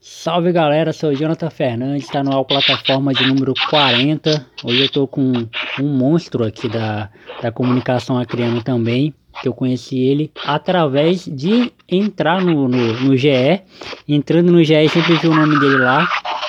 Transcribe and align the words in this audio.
Salve 0.00 0.52
galera, 0.52 0.92
sou 0.92 1.12
Jonathan 1.12 1.50
Fernandes, 1.50 2.04
está 2.04 2.22
no 2.22 2.44
plataforma 2.44 3.12
de 3.12 3.26
número 3.26 3.52
40. 3.68 4.46
Hoje 4.62 4.78
eu 4.78 4.86
estou 4.86 5.08
com 5.08 5.32
um 5.80 5.88
monstro 5.88 6.44
aqui 6.44 6.68
da, 6.68 7.10
da 7.42 7.50
comunicação 7.50 8.16
acriano 8.16 8.62
também, 8.62 9.12
que 9.40 9.48
eu 9.48 9.52
conheci 9.52 9.98
ele 9.98 10.30
através 10.44 11.24
de 11.24 11.72
entrar 11.88 12.40
no, 12.40 12.68
no, 12.68 13.00
no 13.00 13.16
GE. 13.16 13.62
Entrando 14.08 14.52
no 14.52 14.62
GE 14.62 14.88
sempre 14.88 15.14
vi 15.14 15.28
o 15.28 15.34
nome 15.34 15.58
dele 15.58 15.76
lá, 15.76 16.08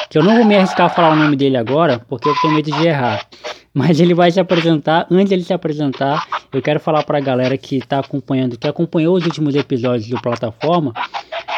que 0.09 0.17
eu 0.17 0.23
não 0.23 0.36
vou 0.36 0.45
me 0.45 0.55
arriscar 0.55 0.87
a 0.87 0.89
falar 0.89 1.13
o 1.13 1.15
nome 1.15 1.36
dele 1.36 1.57
agora, 1.57 2.00
porque 2.09 2.27
eu 2.27 2.36
tenho 2.41 2.54
medo 2.54 2.71
de 2.71 2.87
errar. 2.87 3.25
Mas 3.73 4.00
ele 4.00 4.15
vai 4.15 4.31
se 4.31 4.39
apresentar. 4.39 5.05
Antes 5.11 5.31
ele 5.31 5.43
se 5.43 5.54
apresentar, 5.54 6.25
eu 6.51 6.61
quero 6.61 6.79
falar 6.79 7.04
para 7.04 7.19
a 7.19 7.21
galera 7.21 7.55
que 7.57 7.77
está 7.77 8.00
acompanhando, 8.00 8.57
que 8.57 8.68
acompanhou 8.68 9.15
os 9.15 9.25
últimos 9.25 9.55
episódios 9.55 10.09
do 10.09 10.19
plataforma, 10.19 10.93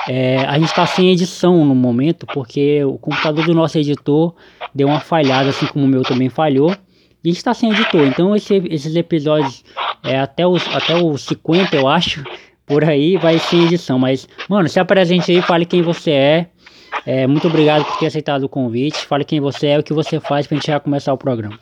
é, 0.08 0.38
a 0.46 0.54
gente 0.58 0.70
está 0.70 0.86
sem 0.86 1.12
edição 1.12 1.64
no 1.64 1.76
momento, 1.76 2.26
porque 2.28 2.84
o 2.84 2.98
computador 2.98 3.46
do 3.46 3.54
nosso 3.54 3.78
editor 3.78 4.34
deu 4.74 4.88
uma 4.88 5.00
falhada, 5.00 5.50
assim 5.50 5.66
como 5.68 5.86
o 5.86 5.88
meu 5.88 6.02
também 6.04 6.30
falhou. 6.30 6.76
E 7.24 7.30
está 7.30 7.54
sem 7.54 7.72
editor, 7.72 8.02
então 8.02 8.36
esse, 8.36 8.56
esses 8.70 8.96
episódios, 8.96 9.64
é, 10.04 10.20
até, 10.20 10.46
os, 10.46 10.68
até 10.76 10.96
os 10.96 11.24
50, 11.26 11.76
eu 11.76 11.88
acho, 11.88 12.24
por 12.66 12.84
aí, 12.84 13.18
vai 13.18 13.38
sem 13.38 13.66
edição. 13.66 14.00
Mas, 14.00 14.28
mano, 14.50 14.68
se 14.68 14.80
apresente 14.80 15.32
aí, 15.32 15.42
fale 15.42 15.66
quem 15.66 15.82
você 15.82 16.12
é. 16.12 16.48
é. 17.06 17.28
Muito 17.28 17.48
obrigado 17.48 17.86
por 17.86 17.98
ter 17.98 18.08
aceitado 18.08 18.44
o 18.44 18.50
convite. 18.50 19.06
Fale 19.06 19.24
quem 19.24 19.40
você 19.40 19.68
é, 19.68 19.78
o 19.78 19.84
que 19.84 19.94
você 19.94 20.20
faz 20.20 20.48
para 20.48 20.56
a 20.56 20.60
gente 20.60 20.68
já 20.68 20.80
começar 20.80 21.14
o 21.14 21.18
programa. 21.18 21.60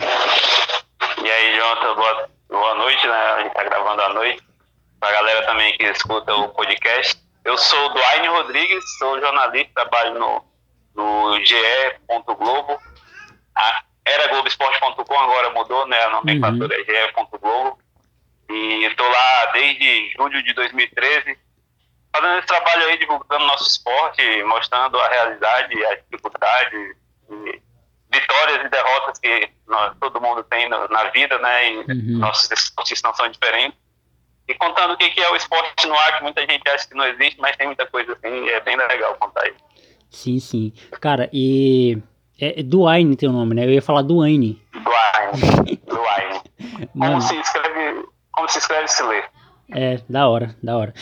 E 0.00 1.28
aí, 1.28 1.56
Jonathan, 1.56 1.94
boa, 1.94 2.28
boa 2.48 2.74
noite, 2.76 3.06
né? 3.06 3.14
A 3.14 3.42
gente 3.42 3.52
tá 3.52 3.64
gravando 3.64 4.02
à 4.02 4.14
noite. 4.14 4.42
Pra 5.00 5.12
galera 5.12 5.44
também 5.44 5.76
que 5.76 5.84
escuta 5.84 6.34
o 6.34 6.48
podcast. 6.50 7.20
Eu 7.44 7.58
sou 7.58 7.92
Duane 7.92 8.28
Rodrigues, 8.28 8.84
sou 8.98 9.20
jornalista, 9.20 9.70
trabalho 9.74 10.18
no, 10.18 10.42
no 10.94 11.44
ge.globo. 11.44 12.78
Era 14.06 14.28
Globoesporte.com, 14.28 15.18
agora 15.18 15.50
mudou, 15.50 15.86
né? 15.86 16.00
A 16.04 16.10
nomenclatura 16.10 16.76
uhum. 16.76 16.82
é 16.82 16.84
ge.globo. 16.84 17.78
E 18.48 18.84
estou 18.84 19.08
lá 19.08 19.46
desde 19.52 20.12
julho 20.16 20.42
de 20.42 20.52
2013, 20.54 21.36
fazendo 22.14 22.38
esse 22.38 22.46
trabalho 22.46 22.86
aí, 22.86 22.98
divulgando 22.98 23.44
nosso 23.44 23.68
esporte, 23.68 24.22
mostrando 24.44 24.98
a 24.98 25.08
realidade, 25.08 25.84
as 25.86 25.98
dificuldades, 26.08 26.96
vitórias 28.12 28.64
e 28.64 28.68
derrotas 28.68 29.18
que 29.18 29.50
nós, 29.66 29.96
todo 29.98 30.20
mundo 30.20 30.44
tem 30.44 30.68
na 30.68 31.04
vida, 31.10 31.36
né? 31.38 31.72
E 31.72 31.76
uhum. 31.78 32.18
nossos 32.18 32.48
esportistas 32.50 33.10
não 33.10 33.16
são 33.16 33.28
diferentes 33.28 33.76
e 34.48 34.54
contando 34.54 34.94
o 34.94 34.96
que 34.96 35.20
é 35.20 35.30
o 35.30 35.36
esporte 35.36 35.86
no 35.86 35.94
ar, 35.94 36.18
que 36.18 36.22
muita 36.22 36.40
gente 36.42 36.68
acha 36.68 36.86
que 36.86 36.94
não 36.94 37.04
existe, 37.06 37.40
mas 37.40 37.56
tem 37.56 37.66
muita 37.66 37.84
coisa 37.86 38.12
assim, 38.12 38.48
é 38.48 38.60
bem 38.60 38.76
legal 38.76 39.16
contar 39.16 39.46
isso. 39.48 39.58
Sim, 40.08 40.38
sim. 40.38 40.72
Cara, 41.00 41.28
e. 41.32 41.98
É, 42.40 42.60
é 42.60 42.62
Duane 42.62 43.16
teu 43.16 43.32
nome, 43.32 43.54
né? 43.54 43.64
Eu 43.64 43.70
ia 43.70 43.82
falar 43.82 44.02
Duane. 44.02 44.60
Duane. 44.72 45.80
Duane. 45.86 46.40
Como 46.92 47.20
se 47.20 47.34
escreve. 47.36 48.04
Como 48.32 48.48
se 48.48 48.58
escreve 48.58 48.88
se 48.88 49.02
lê. 49.02 49.22
É, 49.70 50.00
da 50.08 50.28
hora, 50.28 50.54
da 50.62 50.76
hora. 50.76 50.94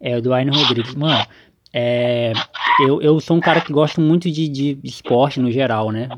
É 0.00 0.16
o 0.16 0.22
Duane 0.22 0.50
Rodrigues. 0.50 0.94
Mano, 0.94 1.26
é, 1.72 2.32
eu, 2.86 3.00
eu 3.00 3.20
sou 3.20 3.36
um 3.36 3.40
cara 3.40 3.60
que 3.60 3.72
gosta 3.72 4.00
muito 4.00 4.30
de, 4.30 4.48
de 4.48 4.78
esporte 4.84 5.40
no 5.40 5.50
geral, 5.50 5.90
né? 5.90 6.08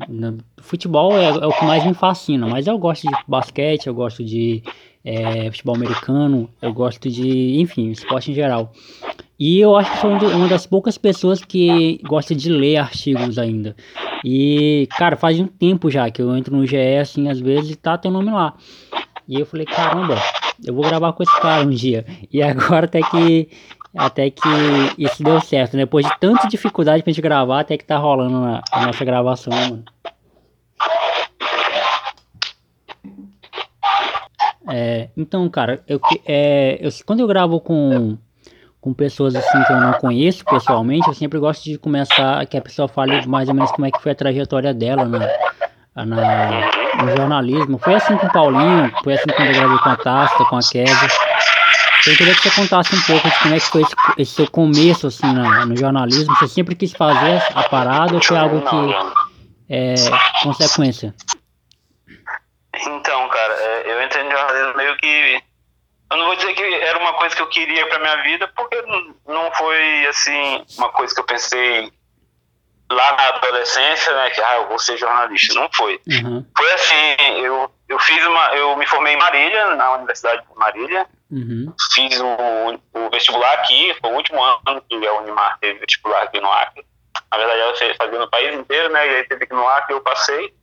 Futebol 0.65 1.15
é, 1.17 1.25
é, 1.25 1.45
o 1.45 1.51
que 1.51 1.63
mais 1.63 1.85
me 1.85 1.93
fascina, 1.93 2.47
mas 2.47 2.65
eu 2.65 2.77
gosto 2.77 3.07
de 3.07 3.15
basquete, 3.27 3.85
eu 3.85 3.93
gosto 3.93 4.23
de 4.23 4.63
é, 5.03 5.51
futebol 5.51 5.75
americano, 5.75 6.49
eu 6.59 6.73
gosto 6.73 7.07
de, 7.09 7.61
enfim, 7.61 7.91
esporte 7.91 8.31
em 8.31 8.33
geral. 8.33 8.73
E 9.39 9.59
eu 9.59 9.75
acho 9.75 9.91
que 9.91 9.97
sou 9.99 10.09
uma 10.09 10.47
das 10.47 10.65
poucas 10.65 10.97
pessoas 10.97 11.43
que 11.43 11.99
gosta 12.03 12.33
de 12.33 12.49
ler 12.49 12.77
artigos 12.77 13.37
ainda. 13.37 13.75
E, 14.23 14.87
cara, 14.97 15.15
faz 15.15 15.39
um 15.39 15.45
tempo 15.45 15.91
já 15.91 16.09
que 16.09 16.21
eu 16.21 16.35
entro 16.35 16.55
no 16.55 16.65
GE, 16.65 16.97
assim, 16.99 17.29
às 17.29 17.39
vezes, 17.39 17.71
e 17.71 17.75
tá 17.75 17.97
teu 17.97 18.09
nome 18.09 18.31
lá. 18.31 18.55
E 19.27 19.39
eu 19.39 19.45
falei, 19.45 19.65
caramba, 19.65 20.15
eu 20.63 20.73
vou 20.73 20.83
gravar 20.83 21.13
com 21.13 21.21
esse 21.21 21.41
cara 21.41 21.63
um 21.63 21.69
dia. 21.69 22.05
E 22.31 22.41
agora 22.41 22.85
até 22.85 23.01
que 23.01 23.49
até 23.95 24.29
que 24.29 24.49
isso 24.97 25.23
deu 25.23 25.39
certo, 25.39 25.77
né? 25.77 25.83
Depois 25.83 26.05
de 26.05 26.19
tanta 26.19 26.47
dificuldade 26.47 27.03
pra 27.03 27.13
gente 27.13 27.21
gravar, 27.21 27.61
até 27.61 27.77
que 27.77 27.85
tá 27.85 27.97
rolando 27.97 28.37
a, 28.37 28.61
a 28.71 28.85
nossa 28.87 29.05
gravação, 29.05 29.53
mano. 29.53 29.83
É, 34.67 35.09
então, 35.15 35.47
cara, 35.49 35.83
eu, 35.87 35.99
é, 36.25 36.77
eu, 36.81 36.89
quando 37.05 37.19
eu 37.19 37.27
gravo 37.27 37.59
com, 37.59 38.17
com 38.81 38.93
pessoas 38.93 39.35
assim 39.35 39.63
que 39.63 39.71
eu 39.71 39.79
não 39.79 39.93
conheço 39.93 40.43
pessoalmente, 40.45 41.07
eu 41.07 41.13
sempre 41.13 41.39
gosto 41.39 41.63
de 41.63 41.77
começar 41.77 42.45
que 42.47 42.57
a 42.57 42.61
pessoa 42.61 42.87
fale 42.87 43.25
mais 43.27 43.47
ou 43.47 43.55
menos 43.55 43.71
como 43.71 43.85
é 43.85 43.91
que 43.91 44.01
foi 44.01 44.11
a 44.11 44.15
trajetória 44.15 44.73
dela 44.73 45.05
na, 45.05 46.05
na, 46.05 47.03
no 47.03 47.15
jornalismo. 47.15 47.77
Foi 47.77 47.95
assim 47.95 48.17
com 48.17 48.25
o 48.27 48.31
Paulinho, 48.31 48.91
foi 49.03 49.13
assim 49.13 49.29
quando 49.35 49.49
eu 49.49 49.53
gravei 49.53 49.77
com 49.77 49.89
a 49.89 49.95
Tasta, 49.95 50.45
com 50.45 50.57
a 50.57 50.59
Kézia. 50.59 51.09
Eu 52.07 52.15
queria 52.15 52.35
que 52.35 52.41
você 52.41 52.61
contasse 52.61 52.95
um 52.95 53.01
pouco 53.01 53.27
de 53.27 53.39
como 53.39 53.55
é 53.55 53.59
que 53.59 53.65
foi 53.65 53.81
esse, 53.81 53.95
esse 54.17 54.31
seu 54.33 54.51
começo 54.51 55.07
assim 55.07 55.25
na, 55.25 55.65
no 55.65 55.75
jornalismo. 55.75 56.35
Você 56.35 56.47
sempre 56.47 56.75
quis 56.75 56.91
fazer 56.91 57.41
a 57.55 57.63
parada 57.63 58.13
ou 58.13 58.23
foi 58.23 58.37
algo 58.37 58.61
que 58.61 58.95
é 59.69 59.95
consequência? 60.43 61.15
Então, 62.81 63.27
cara, 63.29 63.53
é, 63.53 63.91
eu 63.91 64.05
entrei 64.05 64.23
no 64.23 64.24
jornalismo 64.35 64.77
meio 64.77 64.97
que. 64.97 65.43
Eu 66.11 66.17
não 66.17 66.25
vou 66.27 66.35
dizer 66.35 66.53
que 66.53 66.63
era 66.63 66.99
uma 66.99 67.13
coisa 67.13 67.35
que 67.35 67.41
eu 67.41 67.49
queria 67.49 67.87
pra 67.87 67.99
minha 67.99 68.21
vida, 68.23 68.47
porque 68.55 68.79
não 69.27 69.51
foi, 69.53 70.05
assim, 70.07 70.63
uma 70.77 70.89
coisa 70.89 71.13
que 71.13 71.19
eu 71.19 71.25
pensei 71.25 71.91
lá 72.91 73.15
na 73.15 73.29
adolescência, 73.29 74.13
né, 74.13 74.29
que 74.29 74.41
ah, 74.41 74.57
eu 74.57 74.67
vou 74.67 74.79
ser 74.79 74.97
jornalista. 74.97 75.53
Não 75.55 75.69
foi. 75.73 75.99
Uhum. 76.07 76.45
Foi 76.55 76.73
assim, 76.73 77.39
eu, 77.41 77.71
eu 77.89 77.99
fiz 77.99 78.25
uma. 78.25 78.55
Eu 78.55 78.75
me 78.77 78.85
formei 78.87 79.13
em 79.13 79.17
Marília, 79.17 79.75
na 79.75 79.93
Universidade 79.93 80.43
de 80.47 80.55
Marília. 80.55 81.07
Uhum. 81.31 81.73
Fiz 81.93 82.19
o, 82.19 82.79
o, 82.93 83.09
vestibular 83.09 83.53
aqui, 83.53 83.95
foi 83.99 84.11
o 84.11 84.15
último 84.15 84.43
ano 84.43 84.83
que 84.87 85.07
a 85.07 85.13
Unimar 85.15 85.57
teve 85.59 85.79
vestibular 85.79 86.23
aqui 86.23 86.39
no 86.39 86.51
Acre. 86.51 86.85
Na 87.31 87.37
verdade, 87.37 87.59
ela 87.59 87.95
fazia 87.95 88.19
no 88.19 88.29
país 88.29 88.55
inteiro, 88.55 88.89
né? 88.93 89.07
E 89.07 89.15
aí 89.15 89.23
teve 89.23 89.43
aqui 89.43 89.53
no 89.53 89.67
Acre, 89.67 89.93
eu 89.93 90.01
passei. 90.01 90.53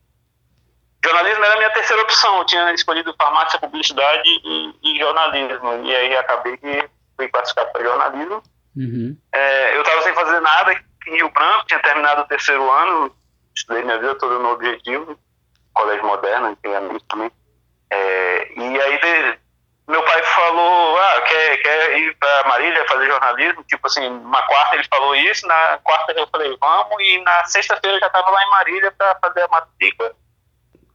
Jornalismo 1.04 1.44
era 1.44 1.54
a 1.54 1.56
minha 1.56 1.70
terceira 1.70 2.02
opção. 2.02 2.38
Eu 2.38 2.46
tinha 2.46 2.72
escolhido 2.72 3.14
farmácia, 3.18 3.58
publicidade 3.58 4.22
e, 4.24 4.74
e 4.82 4.98
jornalismo. 4.98 5.84
E 5.84 5.94
aí 5.94 6.16
acabei 6.16 6.56
que 6.56 6.88
fui 7.16 7.28
classificado 7.28 7.72
para 7.72 7.82
jornalismo. 7.82 8.42
Uhum. 8.76 9.16
É, 9.32 9.76
eu 9.76 9.82
estava 9.82 10.02
sem 10.02 10.14
fazer 10.14 10.40
nada 10.40 10.72
em 11.06 11.16
Rio 11.16 11.30
Branco, 11.30 11.66
tinha 11.66 11.80
terminado 11.80 12.22
o 12.22 12.26
terceiro 12.26 12.70
ano, 12.70 13.14
estudei 13.54 13.82
minha 13.82 13.98
vida 13.98 14.14
toda 14.14 14.38
no 14.38 14.52
Objetivo, 14.52 15.18
colégio 15.74 16.06
moderno, 16.06 16.46
antigamente 16.46 17.04
também. 17.08 17.30
É, 17.90 18.52
e 18.56 18.80
aí 18.80 18.98
de, 18.98 19.38
meu 19.88 20.02
pai 20.04 20.22
falou, 20.22 20.98
ah, 20.98 21.20
quer, 21.22 21.56
quer 21.58 21.98
ir 21.98 22.16
para 22.16 22.48
Marília 22.48 22.86
fazer 22.88 23.06
jornalismo? 23.06 23.64
Tipo 23.64 23.86
assim, 23.86 24.08
uma 24.08 24.42
quarta 24.44 24.76
ele 24.76 24.86
falou 24.88 25.14
isso, 25.16 25.46
na 25.46 25.78
quarta 25.82 26.12
eu 26.12 26.26
falei, 26.28 26.56
vamos, 26.58 26.96
e 27.00 27.18
na 27.22 27.44
sexta-feira 27.44 27.96
eu 27.96 28.00
já 28.00 28.06
estava 28.06 28.30
lá 28.30 28.42
em 28.42 28.50
Marília 28.50 28.92
para 28.92 29.18
fazer 29.20 29.42
a 29.42 29.48
matrícula 29.48 30.14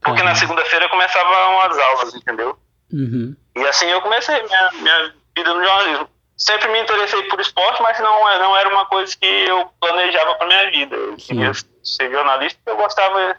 porque 0.07 0.21
uhum. 0.21 0.27
na 0.27 0.35
segunda-feira 0.35 0.89
começavam 0.89 1.61
as 1.61 1.77
aulas, 1.77 2.15
entendeu? 2.15 2.57
Uhum. 2.91 3.35
E 3.55 3.67
assim 3.67 3.87
eu 3.87 4.01
comecei 4.01 4.41
minha, 4.43 4.71
minha 4.73 5.13
vida 5.35 5.53
no 5.53 5.63
jornalismo. 5.63 6.09
Sempre 6.37 6.69
me 6.69 6.79
interessei 6.81 7.23
por 7.23 7.39
esporte, 7.39 7.81
mas 7.81 7.99
não, 7.99 8.39
não 8.39 8.55
era 8.55 8.69
uma 8.69 8.85
coisa 8.85 9.15
que 9.19 9.25
eu 9.25 9.69
planejava 9.79 10.35
para 10.35 10.47
minha 10.47 10.71
vida. 10.71 10.95
Eu 10.95 11.17
queria 11.17 11.51
ser 11.83 12.11
jornalista, 12.11 12.59
eu 12.67 12.77
gostava 12.77 13.35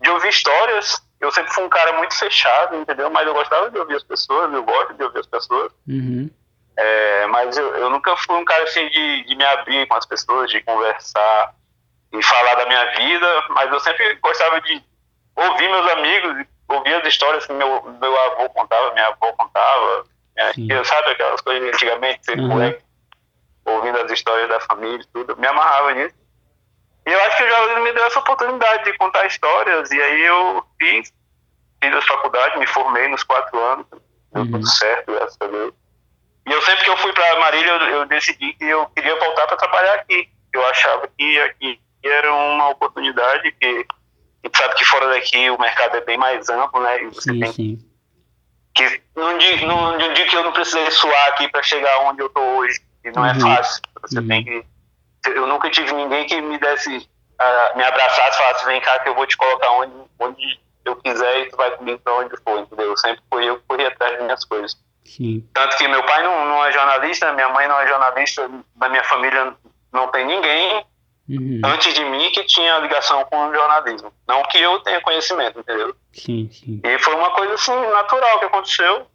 de 0.00 0.10
ouvir 0.10 0.28
histórias. 0.28 1.02
Eu 1.20 1.30
sempre 1.30 1.52
fui 1.52 1.64
um 1.64 1.68
cara 1.68 1.92
muito 1.98 2.18
fechado, 2.18 2.76
entendeu? 2.76 3.10
Mas 3.10 3.26
eu 3.26 3.34
gostava 3.34 3.70
de 3.70 3.78
ouvir 3.78 3.96
as 3.96 4.02
pessoas, 4.02 4.52
eu 4.52 4.62
gosto 4.62 4.94
de 4.94 5.04
ouvir 5.04 5.20
as 5.20 5.26
pessoas. 5.26 5.70
Uhum. 5.86 6.30
É, 6.78 7.26
mas 7.26 7.58
eu, 7.58 7.76
eu 7.76 7.90
nunca 7.90 8.16
fui 8.16 8.36
um 8.36 8.44
cara 8.44 8.64
assim 8.64 8.88
de, 8.88 9.24
de 9.24 9.36
me 9.36 9.44
abrir 9.44 9.86
com 9.86 9.94
as 9.96 10.06
pessoas, 10.06 10.50
de 10.50 10.62
conversar 10.62 11.54
e 12.12 12.22
falar 12.22 12.54
da 12.54 12.66
minha 12.66 12.84
vida, 12.96 13.44
mas 13.50 13.70
eu 13.70 13.80
sempre 13.80 14.14
gostava 14.16 14.60
de 14.62 14.82
ouvir 15.40 15.68
meus 15.68 15.90
amigos, 15.92 16.46
ouvir 16.68 16.94
as 16.94 17.06
histórias 17.06 17.46
que 17.46 17.52
meu, 17.52 17.82
meu 18.00 18.20
avô 18.20 18.48
contava, 18.50 18.92
minha 18.92 19.08
avó 19.08 19.32
contava. 19.32 20.04
Né? 20.36 20.84
sabe 20.84 21.10
aquelas 21.10 21.40
coisas 21.40 21.74
antigamente, 21.74 22.24
ser 22.24 22.38
uhum. 22.38 22.48
moleque, 22.48 22.82
ouvindo 23.64 23.98
as 24.00 24.10
histórias 24.10 24.48
da 24.48 24.60
família 24.60 25.00
e 25.02 25.06
tudo. 25.12 25.36
Me 25.36 25.46
amarrava 25.46 25.92
nisso. 25.94 26.14
E 27.06 27.12
eu 27.12 27.20
acho 27.24 27.36
que 27.36 27.42
o 27.44 27.48
jornalismo 27.48 27.84
me 27.84 27.92
deu 27.92 28.04
essa 28.04 28.18
oportunidade 28.20 28.84
de 28.84 28.96
contar 28.98 29.26
histórias. 29.26 29.90
E 29.90 30.00
aí 30.00 30.20
eu 30.22 30.64
fiz, 30.78 31.12
fiz 31.82 31.94
as 31.94 32.06
faculdades, 32.06 32.58
me 32.58 32.66
formei 32.66 33.08
nos 33.08 33.22
quatro 33.22 33.58
anos. 33.58 33.86
Deu 34.32 34.42
uhum. 34.42 34.50
tudo 34.52 34.66
certo, 34.66 35.12
graças 35.12 35.36
a 35.40 35.46
Deus. 35.46 35.74
E 36.46 36.52
eu 36.52 36.62
sempre 36.62 36.84
que 36.84 36.90
eu 36.90 36.96
fui 36.98 37.12
para 37.12 37.40
Marília, 37.40 37.70
eu, 37.70 37.80
eu, 37.88 38.06
decidi 38.06 38.52
que 38.54 38.64
eu 38.64 38.86
queria 38.94 39.18
voltar 39.18 39.46
para 39.46 39.56
trabalhar 39.56 39.94
aqui. 39.94 40.28
Eu 40.52 40.66
achava 40.66 41.08
que 41.16 41.40
aqui 41.40 41.80
era 42.02 42.32
uma 42.32 42.70
oportunidade 42.70 43.52
que 43.52 43.86
e 44.42 44.56
sabe 44.56 44.74
que 44.74 44.84
fora 44.84 45.08
daqui 45.08 45.50
o 45.50 45.58
mercado 45.58 45.96
é 45.96 46.00
bem 46.00 46.16
mais 46.16 46.48
amplo, 46.48 46.80
né? 46.82 47.02
E 47.02 47.06
você 47.06 47.32
sim, 47.32 47.40
tem 47.40 47.52
sim. 47.52 47.78
que 48.74 49.02
num 49.16 49.38
dia, 49.38 49.66
num, 49.66 49.98
num 49.98 50.12
dia 50.14 50.26
que 50.26 50.36
eu 50.36 50.44
não 50.44 50.52
precisei 50.52 50.90
suar 50.90 51.28
aqui 51.28 51.48
para 51.48 51.62
chegar 51.62 51.98
onde 52.00 52.22
eu 52.22 52.28
tô 52.30 52.40
hoje, 52.40 52.80
e 53.04 53.10
não 53.10 53.24
é 53.24 53.32
uhum. 53.32 53.36
é 53.36 53.56
fácil. 53.56 53.82
Você 54.02 54.18
uhum. 54.18 54.28
tem 54.28 54.44
que 54.44 54.64
eu 55.28 55.46
nunca 55.46 55.70
tive 55.70 55.92
ninguém 55.92 56.26
que 56.26 56.40
me 56.40 56.58
desse, 56.58 56.96
uh, 56.96 57.76
me 57.76 57.82
abraçasse, 57.82 58.38
falasse, 58.38 58.64
vem 58.64 58.80
cá 58.80 58.98
que 59.00 59.08
eu 59.08 59.14
vou 59.14 59.26
te 59.26 59.36
colocar 59.36 59.70
onde, 59.72 59.92
onde 60.18 60.60
eu 60.84 60.96
quiser 60.96 61.40
e 61.40 61.50
tu 61.50 61.56
vai 61.56 61.70
comigo 61.72 61.98
para 61.98 62.14
onde 62.14 62.36
for, 62.42 62.58
entendeu? 62.58 62.96
Sempre 62.96 63.22
fui 63.30 63.48
eu 63.48 63.58
que 63.58 63.64
corri 63.68 63.86
atrás 63.86 64.12
das 64.14 64.22
minhas 64.22 64.44
coisas. 64.44 64.76
Sim. 65.04 65.46
Tanto 65.52 65.76
que 65.76 65.88
meu 65.88 66.02
pai 66.04 66.22
não, 66.22 66.46
não 66.46 66.64
é 66.64 66.72
jornalista, 66.72 67.32
minha 67.32 67.48
mãe 67.50 67.68
não 67.68 67.78
é 67.80 67.86
jornalista, 67.86 68.48
da 68.76 68.88
minha 68.88 69.04
família 69.04 69.54
não 69.92 70.08
tem 70.08 70.24
ninguém 70.24 70.86
uhum. 71.38 71.60
antes 71.64 71.94
de 71.94 72.04
mim 72.04 72.30
que 72.30 72.44
tinha 72.44 72.78
ligação 72.78 73.24
com 73.24 73.48
o 73.48 73.54
jornalismo. 73.54 74.12
Não 74.26 74.42
que 74.44 74.58
eu 74.58 74.80
tenha 74.80 75.00
conhecimento, 75.00 75.60
entendeu? 75.60 75.94
Sim, 76.12 76.50
sim. 76.52 76.80
E 76.82 76.98
foi 76.98 77.14
uma 77.14 77.30
coisa 77.30 77.54
assim, 77.54 77.72
natural 77.72 78.38
que 78.38 78.44
aconteceu. 78.46 79.06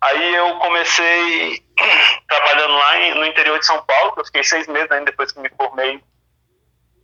Aí 0.00 0.34
eu 0.34 0.56
comecei 0.56 1.64
trabalhando 2.28 2.74
lá 2.74 2.98
em, 2.98 3.14
no 3.14 3.26
interior 3.26 3.58
de 3.58 3.66
São 3.66 3.82
Paulo, 3.84 4.14
eu 4.16 4.24
fiquei 4.26 4.44
seis 4.44 4.66
meses 4.66 4.90
ainda 4.90 5.06
depois 5.06 5.32
que 5.32 5.40
me 5.40 5.48
formei. 5.50 6.02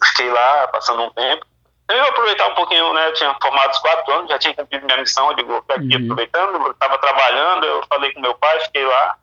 Fiquei 0.03 0.31
lá, 0.31 0.69
passando 0.69 1.03
um 1.03 1.11
tempo. 1.11 1.47
Eu 1.89 1.97
ia 1.97 2.05
aproveitar 2.05 2.47
um 2.47 2.55
pouquinho, 2.55 2.93
né? 2.93 3.09
Eu 3.09 3.15
tinha 3.15 3.37
formado 3.43 3.73
os 3.73 3.79
quatro 3.79 4.13
anos, 4.13 4.31
já 4.31 4.39
tinha 4.39 4.55
cumprido 4.55 4.87
minha 4.87 4.99
missão, 4.99 5.31
eu 5.31 5.37
digo, 5.37 5.65
aqui 5.69 5.97
uhum. 5.97 6.05
aproveitando, 6.05 6.67
eu 6.67 6.71
estava 6.71 6.99
trabalhando, 6.99 7.67
eu 7.67 7.85
falei 7.89 8.13
com 8.13 8.21
meu 8.21 8.35
pai, 8.35 8.61
fiquei 8.61 8.85
lá 8.85 9.19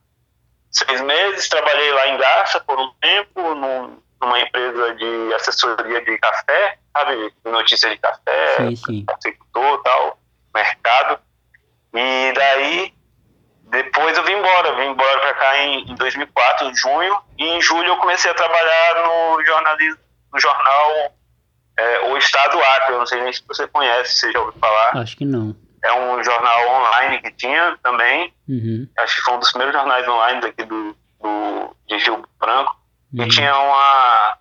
seis 0.70 1.02
meses, 1.02 1.48
trabalhei 1.48 1.92
lá 1.92 2.08
em 2.10 2.18
Garça 2.18 2.60
por 2.60 2.78
um 2.78 2.92
tempo, 3.00 3.56
num, 3.56 3.98
numa 4.22 4.40
empresa 4.40 4.96
de 4.96 5.34
assessoria 5.34 6.02
de 6.02 6.18
café, 6.18 6.78
sabe? 6.96 7.34
De 7.46 7.52
notícias 7.52 7.92
de 7.92 7.98
café, 7.98 8.58
sector 9.20 9.84
tal, 9.84 10.20
mercado. 10.54 11.20
E 11.94 12.34
daí, 12.34 12.94
depois 13.70 14.18
eu 14.18 14.24
vim 14.24 14.34
embora, 14.34 14.76
vim 14.76 14.88
embora 14.88 15.20
para 15.20 15.34
cá 15.36 15.58
em, 15.60 15.92
em 15.92 15.96
2004, 15.96 16.68
em 16.68 16.76
junho, 16.76 17.18
e 17.38 17.44
em 17.44 17.62
julho 17.62 17.90
eu 17.90 17.98
comecei 17.98 18.30
a 18.30 18.36
trabalhar 18.36 19.04
no 19.06 19.44
jornalismo, 19.44 20.00
no 20.34 20.40
jornal 20.40 21.18
é, 21.78 22.00
O 22.12 22.18
Estado 22.18 22.60
Acre, 22.60 22.94
eu 22.94 23.00
não 23.00 23.06
sei 23.06 23.22
nem 23.22 23.32
se 23.32 23.44
você 23.48 23.68
conhece, 23.68 24.14
se 24.14 24.20
você 24.22 24.32
já 24.32 24.40
ouviu 24.40 24.60
falar. 24.60 24.98
Acho 24.98 25.16
que 25.16 25.26
não. 25.26 25.56
É 25.84 25.94
um 25.94 26.24
jornal 26.24 26.70
online 26.70 27.22
que 27.22 27.32
tinha 27.32 27.78
também, 27.84 28.34
uhum. 28.50 28.88
acho 28.98 29.16
que 29.16 29.22
foi 29.22 29.36
um 29.36 29.40
dos 29.40 29.52
primeiros 29.52 29.76
jornais 29.76 30.08
online 30.08 30.42
daqui 30.42 30.64
do, 30.66 30.96
do 31.22 31.76
de 31.88 31.98
Rio 31.98 32.24
Branco, 32.40 32.76
uhum. 33.18 33.26
e 33.26 33.30
tinha 33.30 33.58
uma, 33.58 34.38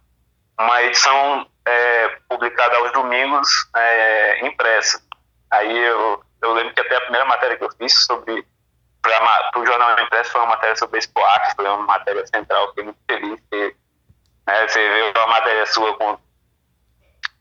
uma 0.60 0.82
edição 0.82 1.46
é, 1.66 2.08
publicada 2.28 2.76
aos 2.76 2.92
domingos 2.92 3.48
é, 3.74 4.46
impressa. 4.46 5.02
Aí 5.50 5.76
eu, 5.76 6.22
eu 6.42 6.52
lembro 6.54 6.74
que 6.74 6.80
até 6.80 6.96
a 6.96 7.00
primeira 7.02 7.26
matéria 7.26 7.56
que 7.56 7.64
eu 7.64 7.70
fiz 7.78 7.92
sobre 8.04 8.46
para 9.02 9.60
o 9.60 9.66
jornal 9.66 9.98
impresso 10.00 10.32
foi 10.32 10.40
uma 10.40 10.50
matéria 10.50 10.76
sobre 10.76 10.98
Expo 10.98 11.20
Acre, 11.20 11.54
foi 11.54 11.64
uma 11.68 11.82
matéria 11.84 12.26
central, 12.26 12.68
fiquei 12.68 12.84
muito 12.84 12.98
feliz 13.08 13.40
que 13.50 13.76
né, 14.46 14.68
você 14.68 14.80
vê 14.80 15.12
uma 15.16 15.26
matéria 15.28 15.66
sua 15.66 15.96
com 15.96 16.18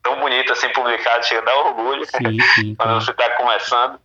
tão 0.04 0.20
bonito 0.20 0.54
assim 0.54 0.70
publicado, 0.70 1.26
chega 1.26 1.42
a 1.42 1.46
dar 1.46 1.56
orgulho 1.56 2.06
sim, 2.06 2.40
sim, 2.54 2.76
quando 2.76 3.02
você 3.02 3.12
está 3.12 3.30
começando. 3.32 4.00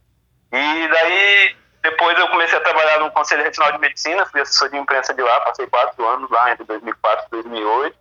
E 0.53 0.89
daí, 0.89 1.57
depois 1.83 2.19
eu 2.19 2.29
comecei 2.29 2.59
a 2.59 2.63
trabalhar 2.63 3.01
no 3.01 3.11
Conselho 3.11 3.43
Regional 3.43 3.73
de 3.73 3.79
Medicina, 3.79 4.27
fui 4.27 4.41
assessor 4.41 4.69
de 4.69 4.77
imprensa 4.77 5.15
de 5.15 5.23
lá, 5.23 5.41
passei 5.41 5.67
quatro 5.67 6.07
anos 6.07 6.31
lá, 6.31 6.53
entre 6.53 6.65
2004 6.65 7.27
e 7.27 7.31
2008. 7.31 7.97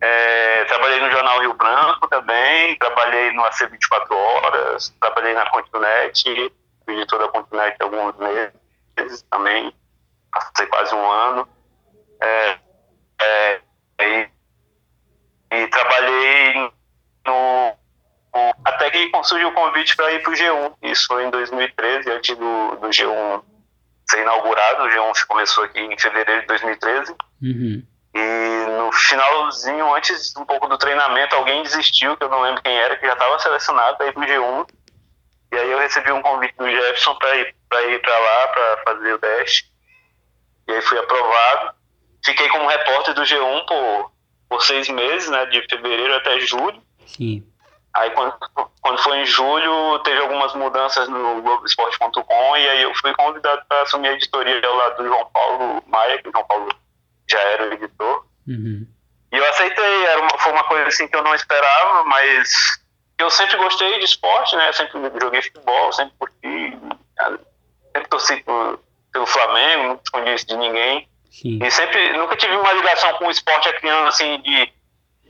É, 0.00 0.64
trabalhei 0.64 1.00
no 1.00 1.12
Jornal 1.12 1.40
Rio 1.40 1.54
Branco 1.54 2.08
também, 2.08 2.76
trabalhei 2.76 3.30
no 3.32 3.44
AC 3.44 3.68
24 3.70 4.16
Horas, 4.16 4.92
trabalhei 5.00 5.32
na 5.32 5.48
Continente, 5.50 6.52
editor 6.88 7.20
da 7.20 7.28
Continente 7.28 7.76
alguns 7.78 8.16
meses 8.16 9.22
também, 9.30 9.72
passei 10.32 10.66
quase 10.66 10.92
um 10.92 11.10
ano. 11.10 11.48
É, 12.20 12.58
é, 13.20 13.60
e, 14.00 14.28
e 15.52 15.68
trabalhei 15.68 16.72
no, 17.24 17.76
até 18.64 18.90
que 18.90 19.10
surgiu 19.24 19.48
o 19.48 19.52
convite 19.52 19.94
para 19.94 20.12
ir 20.12 20.22
para 20.22 20.32
o 20.32 20.34
G1. 20.34 20.74
Isso 20.82 21.06
foi 21.06 21.24
em 21.24 21.30
2013, 21.30 22.10
antes 22.10 22.36
do, 22.36 22.76
do 22.76 22.88
G1 22.88 23.42
ser 24.08 24.22
inaugurado. 24.22 24.84
O 24.84 24.88
G1 24.88 25.26
começou 25.26 25.64
aqui 25.64 25.80
em 25.80 25.98
fevereiro 25.98 26.40
de 26.42 26.46
2013. 26.46 27.14
Uhum. 27.42 27.86
E 28.14 28.66
no 28.78 28.92
finalzinho, 28.92 29.94
antes 29.94 30.34
um 30.36 30.44
pouco 30.44 30.68
do 30.68 30.78
treinamento, 30.78 31.34
alguém 31.34 31.62
desistiu, 31.62 32.16
que 32.16 32.24
eu 32.24 32.28
não 32.28 32.42
lembro 32.42 32.62
quem 32.62 32.76
era, 32.76 32.96
que 32.96 33.06
já 33.06 33.14
estava 33.14 33.38
selecionado 33.38 33.96
para 33.96 34.06
ir 34.06 34.12
para 34.12 34.22
o 34.22 34.26
G1. 34.26 34.68
E 35.52 35.56
aí 35.56 35.70
eu 35.70 35.78
recebi 35.78 36.12
um 36.12 36.22
convite 36.22 36.54
do 36.56 36.68
Jefferson 36.68 37.14
para 37.16 37.36
ir 37.36 37.54
para 37.68 37.82
ir 37.84 38.02
para 38.02 38.18
lá 38.18 38.48
para 38.48 38.82
fazer 38.84 39.14
o 39.14 39.18
teste. 39.18 39.72
E 40.68 40.72
aí 40.72 40.82
fui 40.82 40.98
aprovado. 40.98 41.74
Fiquei 42.24 42.48
como 42.50 42.68
repórter 42.68 43.14
do 43.14 43.22
G1 43.22 43.66
por, 43.66 44.12
por 44.48 44.62
seis 44.62 44.88
meses, 44.88 45.28
né, 45.28 45.46
de 45.46 45.62
fevereiro 45.68 46.14
até 46.14 46.38
julho. 46.40 46.82
Sim. 47.06 47.46
Aí 47.94 48.10
quando, 48.10 48.34
quando 48.80 49.02
foi 49.02 49.18
em 49.18 49.26
julho, 49.26 49.98
teve 50.00 50.18
algumas 50.20 50.54
mudanças 50.54 51.08
no 51.08 51.42
Globoesporte.com 51.42 52.56
e 52.56 52.68
aí 52.68 52.82
eu 52.82 52.94
fui 52.94 53.12
convidado 53.14 53.62
para 53.68 53.82
assumir 53.82 54.08
a 54.08 54.12
editoria 54.12 54.60
lá 54.66 54.90
do 54.90 55.04
João 55.04 55.26
Paulo 55.26 55.82
Maia, 55.86 56.22
que 56.22 56.28
o 56.28 56.32
João 56.32 56.46
Paulo 56.46 56.68
já 57.30 57.38
era 57.38 57.68
o 57.68 57.72
editor. 57.74 58.24
Uhum. 58.48 58.86
E 59.30 59.36
eu 59.36 59.48
aceitei, 59.48 60.04
era 60.06 60.20
uma, 60.20 60.38
foi 60.38 60.52
uma 60.52 60.64
coisa 60.64 60.88
assim 60.88 61.06
que 61.06 61.16
eu 61.16 61.22
não 61.22 61.34
esperava, 61.34 62.04
mas 62.04 62.50
eu 63.18 63.30
sempre 63.30 63.56
gostei 63.58 63.98
de 63.98 64.04
esporte, 64.06 64.56
né? 64.56 64.72
Sempre 64.72 65.00
joguei 65.20 65.42
futebol, 65.42 65.92
sempre 65.92 66.14
curti, 66.18 66.78
sempre 67.94 68.08
torci 68.08 68.44
pelo 69.12 69.26
Flamengo, 69.26 69.88
nunca 69.88 70.02
escondi 70.04 70.34
isso 70.34 70.46
de 70.46 70.56
ninguém. 70.56 71.08
Sim. 71.30 71.58
E 71.62 71.70
sempre, 71.70 72.12
nunca 72.16 72.36
tive 72.36 72.56
uma 72.56 72.72
ligação 72.72 73.12
com 73.14 73.26
o 73.26 73.30
esporte 73.30 73.68
a 73.68 73.72
criança, 73.74 74.08
assim, 74.08 74.40
de 74.40 74.72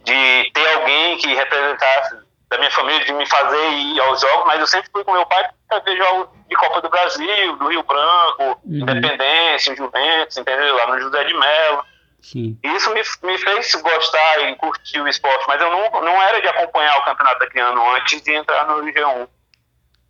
de 0.05 0.50
ter 0.53 0.67
alguém 0.75 1.17
que 1.19 1.35
representasse 1.35 2.17
da 2.53 2.59
minha 2.59 2.71
família, 2.71 3.05
de 3.05 3.13
me 3.15 3.27
fazer 3.27 3.71
ir 3.71 4.01
aos 4.01 4.21
jogos, 4.21 4.47
mas 4.47 4.61
eu 4.61 4.67
sempre 4.67 4.91
fui 4.93 5.03
com 5.03 5.13
meu 5.13 5.25
pai 5.27 5.49
para 5.69 5.79
ver 5.81 5.97
jogos 5.97 6.29
de 6.49 6.55
Copa 6.55 6.83
do 6.83 6.91
Brasil, 6.91 7.57
do 7.57 7.69
Rio 7.69 7.83
Branco, 7.83 8.61
uhum. 8.65 8.81
Independência, 8.81 9.75
Juventus, 9.75 10.37
entendeu? 10.37 10.77
Lá 10.77 10.87
no 10.89 11.01
José 11.01 11.25
de 11.25 11.35
Mello. 11.35 11.85
Sim. 12.21 12.59
Isso 12.63 12.93
me, 12.93 13.03
me 13.23 13.39
fez 13.39 13.75
gostar 13.75 14.49
e 14.49 14.55
curtir 14.57 15.01
o 15.01 15.09
esporte, 15.09 15.45
mas 15.49 15.61
eu 15.61 15.71
não, 15.71 16.03
não 16.03 16.23
era 16.23 16.41
de 16.41 16.49
acompanhar 16.49 16.99
o 16.99 17.05
Campeonato 17.05 17.39
Daquiliano 17.41 17.95
antes 17.97 18.23
de 18.23 18.35
entrar 18.35 18.67
no 18.67 18.83
G1. 18.85 19.29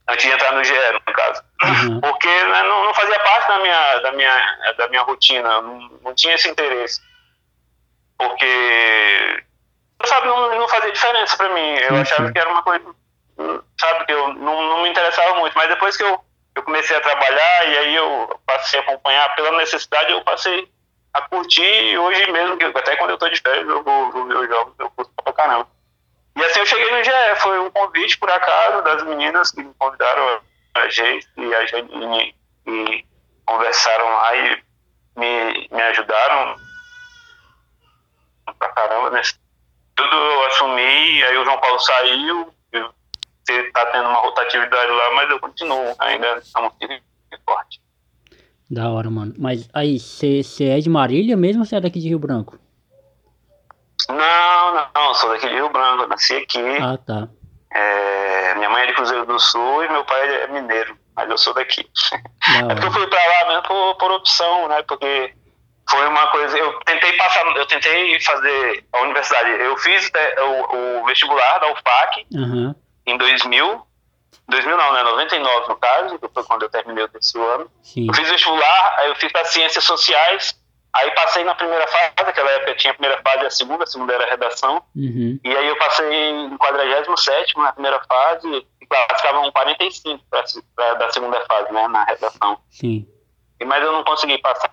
Antes 0.09 0.25
de 0.25 0.33
entrar 0.33 0.53
no 0.53 0.65
GE, 0.65 0.75
no 0.93 1.15
caso. 1.15 1.43
Uhum. 1.63 2.01
Porque 2.01 2.27
né, 2.27 2.63
não, 2.65 2.85
não, 2.85 2.93
fazia 2.93 3.19
parte 3.21 3.49
da 3.49 3.59
minha, 3.61 3.97
da 3.99 4.13
minha, 4.13 4.75
da 4.77 4.89
minha 4.89 5.03
rotina, 5.03 5.63
não, 5.63 5.79
não 6.03 6.15
tinha 6.15 6.35
esse 6.35 6.49
interesse. 6.49 7.01
Porque 8.19 9.45
sabe, 10.07 10.27
não, 10.27 10.59
não 10.59 10.69
fazia 10.69 10.93
diferença 10.93 11.37
para 11.37 11.53
mim. 11.55 11.75
Eu 11.79 11.97
sim, 11.97 12.01
achava 12.03 12.33
que 12.33 12.39
era 12.39 12.51
uma 12.51 12.63
coisa, 12.63 12.85
sabe, 13.79 14.07
que 14.07 14.13
eu 14.13 14.35
não, 14.35 14.63
não 14.63 14.83
me 14.83 14.91
interessava 14.91 15.35
muito. 15.35 15.57
Mas 15.57 15.69
depois 15.69 15.97
que 15.97 16.03
eu, 16.03 16.21
eu 16.55 16.63
comecei 16.63 16.97
a 16.97 17.01
trabalhar 17.01 17.69
e 17.69 17.79
aí 17.79 17.95
eu 17.95 18.41
passei 18.47 18.81
a 18.81 18.83
acompanhar 18.83 19.35
pela 19.35 19.57
necessidade, 19.59 20.13
eu 20.13 20.23
passei 20.23 20.69
a 21.13 21.21
curtir 21.23 21.63
e 21.63 21.99
hoje 21.99 22.31
mesmo, 22.31 22.59
até 22.75 22.97
quando 22.97 23.11
eu 23.11 23.19
tô 23.19 23.29
de 23.29 23.41
férias, 23.41 23.69
eu 23.69 23.83
vou, 23.83 24.27
ver 24.27 24.37
os 24.37 24.49
jogos, 24.49 24.75
eu 24.79 24.91
curto 24.91 25.13
pra 25.23 25.33
caramba. 25.33 25.69
E 26.37 26.45
assim 26.45 26.61
eu 26.61 26.67
cheguei 26.67 26.91
no 26.91 27.05
GE, 27.05 27.41
foi 27.41 27.59
um 27.59 27.71
convite 27.71 28.19
por 28.19 28.31
acaso 28.31 28.83
das 28.83 29.03
meninas 29.05 29.51
que 29.51 29.63
me 29.63 29.75
convidaram 29.79 30.41
a 30.75 30.89
gente 30.89 31.29
e 31.37 31.55
a 31.55 31.67
gente 31.67 32.35
e 32.67 33.05
conversaram 33.45 34.09
lá 34.09 34.37
e 34.37 34.63
me, 35.17 35.69
me 35.71 35.83
ajudaram 35.83 36.57
pra 38.59 38.69
caramba 38.71 39.11
nesse 39.11 39.35
tudo 40.11 40.17
eu 40.17 40.47
assumi, 40.47 41.23
aí 41.25 41.37
o 41.39 41.45
João 41.45 41.59
Paulo 41.59 41.79
saiu, 41.79 42.53
você 43.45 43.71
tá 43.71 43.87
tendo 43.87 44.09
uma 44.09 44.21
rotatividade 44.21 44.91
lá, 44.91 45.11
mas 45.15 45.31
eu 45.31 45.41
continuo, 45.41 45.95
ainda 45.99 46.39
estamos 46.39 46.73
forte. 47.45 47.81
Da 48.71 48.89
hora, 48.89 49.11
mano. 49.11 49.35
Mas 49.39 49.69
aí, 49.75 49.99
você 49.99 50.65
é 50.65 50.79
de 50.79 50.89
Marília 50.89 51.37
mesmo 51.37 51.63
ou 51.63 51.67
você 51.67 51.77
é 51.77 51.81
daqui 51.81 52.01
de 52.01 52.09
Rio 52.09 52.19
Branco? 52.19 52.59
Não, 54.09 54.75
não, 54.75 54.87
não, 54.95 55.15
sou 55.15 55.31
daqui 55.31 55.49
de 55.49 55.55
Rio 55.55 55.69
Branco, 55.69 56.07
nasci 56.07 56.35
aqui. 56.35 56.77
Ah, 56.81 56.97
tá. 56.97 57.29
É, 57.75 58.55
minha 58.55 58.71
mãe 58.71 58.85
é 58.85 58.87
de 58.87 58.95
Cruzeiro 58.95 59.27
do 59.27 59.39
Sul 59.39 59.85
e 59.85 59.89
meu 59.89 60.05
pai 60.05 60.43
é 60.43 60.47
mineiro, 60.49 60.97
mas 61.15 61.29
eu 61.29 61.39
sou 61.39 61.55
daqui. 61.55 61.89
É 62.55 62.75
porque 62.75 62.87
eu 62.87 62.93
fui 62.93 63.07
pra 63.07 63.19
lá 63.19 63.49
mesmo 63.49 63.63
por, 63.63 63.95
por 63.95 64.11
opção, 64.11 64.69
né? 64.69 64.83
Porque 64.83 65.33
foi 65.89 66.07
uma 66.07 66.27
coisa. 66.29 66.57
Eu 66.57 66.73
tentei 66.81 67.13
passar, 67.15 67.45
eu 67.57 67.67
tentei 67.67 68.21
fazer 68.21 68.85
a 68.93 69.01
universidade. 69.01 69.51
Eu 69.51 69.77
fiz 69.79 70.11
é, 70.15 70.43
o, 70.43 71.01
o 71.01 71.05
vestibular 71.07 71.59
da 71.59 71.73
UFAC 71.73 72.27
uhum. 72.33 72.75
em 73.07 73.17
2000. 73.17 73.87
2000 74.49 74.77
não, 74.77 74.93
né? 74.93 75.03
99 75.03 75.69
no 75.69 75.77
caso, 75.77 76.19
que 76.19 76.29
foi 76.29 76.45
quando 76.45 76.63
eu 76.63 76.69
terminei 76.69 77.05
o 77.05 77.09
terceiro 77.09 77.47
ano. 77.47 77.71
Sim. 77.83 78.07
Eu 78.09 78.15
fiz 78.15 78.29
vestibular, 78.29 78.95
aí 78.99 79.09
eu 79.09 79.17
fiz 79.17 79.31
para 79.31 79.45
ciências 79.45 79.85
sociais, 79.85 80.59
aí 80.93 81.11
passei 81.13 81.45
na 81.45 81.55
primeira 81.55 81.87
fase, 81.87 82.13
naquela 82.17 82.51
época 82.51 82.75
tinha 82.75 82.93
a 82.93 82.95
primeira 82.95 83.23
fase 83.23 83.45
e 83.45 83.47
a 83.47 83.51
segunda, 83.51 83.85
a 83.85 83.87
segunda 83.87 84.13
era 84.15 84.25
a 84.25 84.31
redação. 84.31 84.83
Uhum. 84.97 85.39
E 85.43 85.57
aí 85.57 85.69
eu 85.69 85.77
passei 85.79 86.13
em 86.13 86.57
47 86.57 87.57
na 87.57 87.73
primeira 87.73 88.01
fase 88.05 88.67
e 88.81 88.87
classificavam 88.87 89.51
45 89.53 90.25
pra, 90.29 90.45
pra, 90.75 90.95
da 90.95 91.11
segunda 91.11 91.41
fase, 91.47 91.73
né? 91.73 91.89
Na 91.89 92.05
redação. 92.05 92.59
Sim. 92.71 93.07
Mas 93.65 93.83
eu 93.83 93.93
não 93.93 94.03
consegui 94.03 94.39
passar 94.39 94.73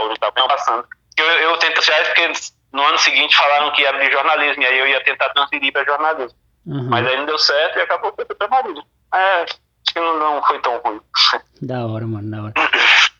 estava 0.00 0.48
passando. 0.48 0.86
Eu, 1.16 1.26
eu 1.26 1.58
tento 1.58 1.82
já 1.82 2.04
porque 2.04 2.32
no 2.72 2.82
ano 2.82 2.98
seguinte 2.98 3.36
falaram 3.36 3.72
que 3.72 3.82
ia 3.82 3.90
abrir 3.90 4.10
jornalismo, 4.10 4.62
e 4.62 4.66
aí 4.66 4.78
eu 4.78 4.86
ia 4.88 5.02
tentar 5.04 5.28
transferir 5.30 5.72
para 5.72 5.84
jornalismo. 5.84 6.38
Uhum. 6.66 6.88
Mas 6.88 7.06
aí 7.06 7.16
não 7.16 7.26
deu 7.26 7.38
certo 7.38 7.78
e 7.78 7.82
acabou 7.82 8.12
que 8.12 8.22
eu 8.22 8.48
Marília. 8.48 8.82
É, 9.14 9.42
acho 9.42 9.58
que 9.92 10.00
não, 10.00 10.18
não 10.18 10.42
foi 10.42 10.58
tão 10.60 10.78
ruim. 10.78 11.00
Da 11.62 11.86
hora, 11.86 12.06
mano, 12.06 12.30
da 12.30 12.42
hora. 12.42 12.54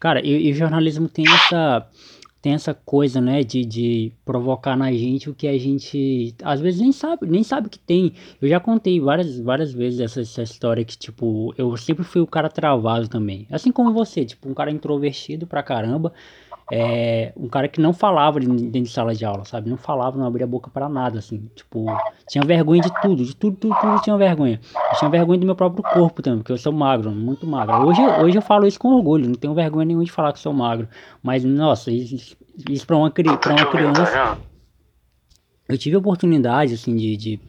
Cara, 0.00 0.20
e, 0.24 0.50
o 0.50 0.54
jornalismo 0.54 1.08
tem 1.08 1.24
essa 1.26 1.88
tem 2.42 2.52
essa 2.52 2.74
coisa, 2.74 3.22
né, 3.22 3.42
de, 3.42 3.64
de 3.64 4.12
provocar 4.22 4.76
na 4.76 4.92
gente 4.92 5.30
o 5.30 5.34
que 5.34 5.48
a 5.48 5.58
gente 5.58 6.34
às 6.42 6.60
vezes 6.60 6.78
nem 6.78 6.92
sabe, 6.92 7.26
nem 7.26 7.42
sabe 7.42 7.70
que 7.70 7.78
tem. 7.78 8.12
Eu 8.38 8.46
já 8.46 8.60
contei 8.60 9.00
várias, 9.00 9.40
várias 9.40 9.72
vezes 9.72 9.98
essa, 9.98 10.20
essa 10.20 10.42
história 10.42 10.84
que, 10.84 10.94
tipo, 10.94 11.54
eu 11.56 11.74
sempre 11.78 12.04
fui 12.04 12.20
o 12.20 12.26
cara 12.26 12.50
travado 12.50 13.08
também. 13.08 13.46
Assim 13.50 13.72
como 13.72 13.94
você, 13.94 14.26
tipo, 14.26 14.46
um 14.46 14.52
cara 14.52 14.70
introvertido 14.70 15.46
pra 15.46 15.62
caramba, 15.62 16.12
é, 16.72 17.32
um 17.36 17.48
cara 17.48 17.68
que 17.68 17.80
não 17.80 17.92
falava 17.92 18.40
dentro 18.40 18.82
de 18.82 18.88
sala 18.88 19.14
de 19.14 19.24
aula, 19.24 19.44
sabe? 19.44 19.68
Não 19.68 19.76
falava, 19.76 20.18
não 20.18 20.26
abria 20.26 20.44
a 20.44 20.48
boca 20.48 20.70
para 20.70 20.88
nada, 20.88 21.18
assim. 21.18 21.50
Tipo, 21.54 21.86
tinha 22.26 22.42
vergonha 22.44 22.80
de 22.80 22.90
tudo, 23.02 23.24
de 23.24 23.36
tudo, 23.36 23.56
tudo, 23.56 23.76
tudo 23.78 24.02
tinha 24.02 24.16
vergonha. 24.16 24.60
Eu 24.74 24.98
tinha 24.98 25.10
vergonha 25.10 25.38
do 25.38 25.46
meu 25.46 25.54
próprio 25.54 25.82
corpo 25.82 26.22
também, 26.22 26.38
porque 26.38 26.52
eu 26.52 26.58
sou 26.58 26.72
magro, 26.72 27.10
muito 27.10 27.46
magro. 27.46 27.86
Hoje, 27.86 28.00
hoje 28.00 28.38
eu 28.38 28.42
falo 28.42 28.66
isso 28.66 28.78
com 28.78 28.88
orgulho, 28.88 29.28
não 29.28 29.34
tenho 29.34 29.54
vergonha 29.54 29.84
nenhuma 29.84 30.04
de 30.04 30.12
falar 30.12 30.32
que 30.32 30.38
sou 30.38 30.52
magro. 30.52 30.88
Mas, 31.22 31.44
nossa, 31.44 31.90
isso, 31.90 32.36
isso 32.70 32.86
pra 32.86 32.96
uma, 32.96 33.10
pra 33.10 33.52
uma 33.52 33.66
criança. 33.66 34.38
Eu 35.68 35.76
tive 35.76 35.96
a 35.96 35.98
oportunidade, 35.98 36.74
assim, 36.74 36.96
de, 36.96 37.16
de 37.16 37.40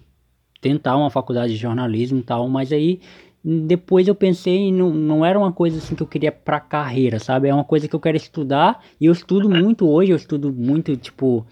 tentar 0.61 0.97
uma 0.97 1.09
faculdade 1.09 1.53
de 1.53 1.59
jornalismo 1.59 2.19
e 2.19 2.23
tal, 2.23 2.49
mas 2.49 2.71
aí 2.71 2.99
depois 3.47 4.07
eu 4.07 4.15
pensei, 4.15 4.71
não, 4.71 4.89
não 4.91 5.23
era 5.23 5.37
uma 5.37 5.51
coisa 5.51 5.77
assim 5.77 5.93
que 5.93 6.01
eu 6.01 6.07
queria 6.07 6.31
pra 6.31 6.59
carreira, 6.59 7.19
sabe? 7.19 7.47
É 7.47 7.53
uma 7.53 7.63
coisa 7.63 7.87
que 7.87 7.95
eu 7.95 7.99
quero 7.99 8.17
estudar 8.17 8.83
e 8.99 9.05
eu 9.05 9.11
estudo 9.13 9.47
muito 9.47 9.87
hoje, 9.87 10.11
eu 10.11 10.15
estudo 10.15 10.51
muito, 10.51 10.97
tipo, 10.97 11.45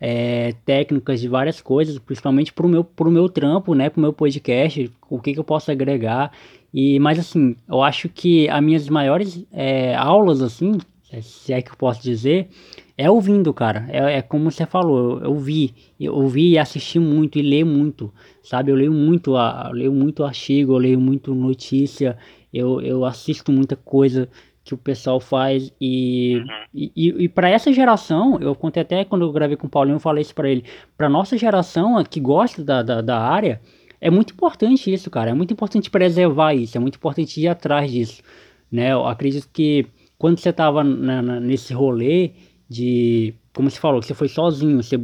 é, 0.00 0.54
técnicas 0.64 1.20
de 1.20 1.26
várias 1.26 1.60
coisas, 1.60 1.98
principalmente 1.98 2.52
pro 2.52 2.68
meu, 2.68 2.84
pro 2.84 3.10
meu 3.10 3.28
trampo, 3.28 3.74
né? 3.74 3.90
Pro 3.90 4.00
meu 4.00 4.12
podcast, 4.12 4.88
o 5.10 5.18
que, 5.20 5.32
que 5.32 5.38
eu 5.40 5.42
posso 5.42 5.72
agregar. 5.72 6.30
E, 6.72 7.00
mas 7.00 7.18
assim, 7.18 7.56
eu 7.68 7.82
acho 7.82 8.08
que 8.08 8.48
as 8.48 8.62
minhas 8.62 8.88
maiores 8.88 9.44
é, 9.50 9.96
aulas, 9.96 10.42
assim, 10.42 10.78
se 11.20 11.52
é 11.52 11.60
que 11.60 11.70
eu 11.70 11.76
posso 11.76 12.02
dizer, 12.02 12.48
é 12.96 13.10
ouvindo, 13.10 13.52
cara. 13.52 13.86
É, 13.90 14.18
é 14.18 14.22
como 14.22 14.50
você 14.50 14.64
falou, 14.64 15.18
eu, 15.18 15.24
eu 15.24 15.38
vi, 15.38 15.74
eu 15.98 16.14
ouvi 16.14 16.52
e 16.52 16.58
assisti 16.58 16.98
muito 16.98 17.38
e 17.38 17.42
leio 17.42 17.66
muito, 17.66 18.12
sabe? 18.42 18.70
Eu 18.70 18.76
leio 18.76 18.92
muito, 18.92 19.36
a, 19.36 19.66
eu 19.68 19.76
leio 19.76 19.92
muito 19.92 20.24
artigo, 20.24 20.72
eu 20.72 20.78
leio 20.78 21.00
muito 21.00 21.34
notícia, 21.34 22.16
eu, 22.52 22.80
eu 22.80 23.04
assisto 23.04 23.52
muita 23.52 23.76
coisa 23.76 24.28
que 24.64 24.74
o 24.74 24.78
pessoal 24.78 25.18
faz 25.18 25.72
e, 25.80 26.36
uhum. 26.36 26.46
e, 26.72 26.92
e, 26.94 27.24
e 27.24 27.28
para 27.28 27.50
essa 27.50 27.72
geração, 27.72 28.38
eu 28.40 28.54
contei 28.54 28.82
até 28.82 29.04
quando 29.04 29.22
eu 29.22 29.32
gravei 29.32 29.56
com 29.56 29.66
o 29.66 29.70
Paulinho, 29.70 29.96
eu 29.96 30.00
falei 30.00 30.22
isso 30.22 30.34
para 30.34 30.48
ele, 30.48 30.64
para 30.96 31.08
nossa 31.08 31.36
geração 31.36 32.02
que 32.04 32.20
gosta 32.20 32.62
da, 32.62 32.82
da, 32.82 33.00
da 33.00 33.18
área, 33.18 33.60
é 34.00 34.10
muito 34.10 34.32
importante 34.32 34.92
isso, 34.92 35.10
cara, 35.10 35.30
é 35.30 35.34
muito 35.34 35.52
importante 35.52 35.90
preservar 35.90 36.54
isso, 36.54 36.76
é 36.76 36.80
muito 36.80 36.96
importante 36.96 37.40
ir 37.40 37.48
atrás 37.48 37.90
disso, 37.90 38.22
né? 38.70 38.92
Eu 38.92 39.06
acredito 39.06 39.48
que 39.52 39.86
quando 40.22 40.38
você 40.38 40.52
tava 40.52 40.84
na, 40.84 41.20
na, 41.20 41.40
nesse 41.40 41.74
rolê, 41.74 42.30
de 42.70 43.34
como 43.52 43.68
você 43.68 43.80
falou, 43.80 44.00
você 44.00 44.14
foi 44.14 44.28
sozinho, 44.28 44.80
você, 44.80 44.96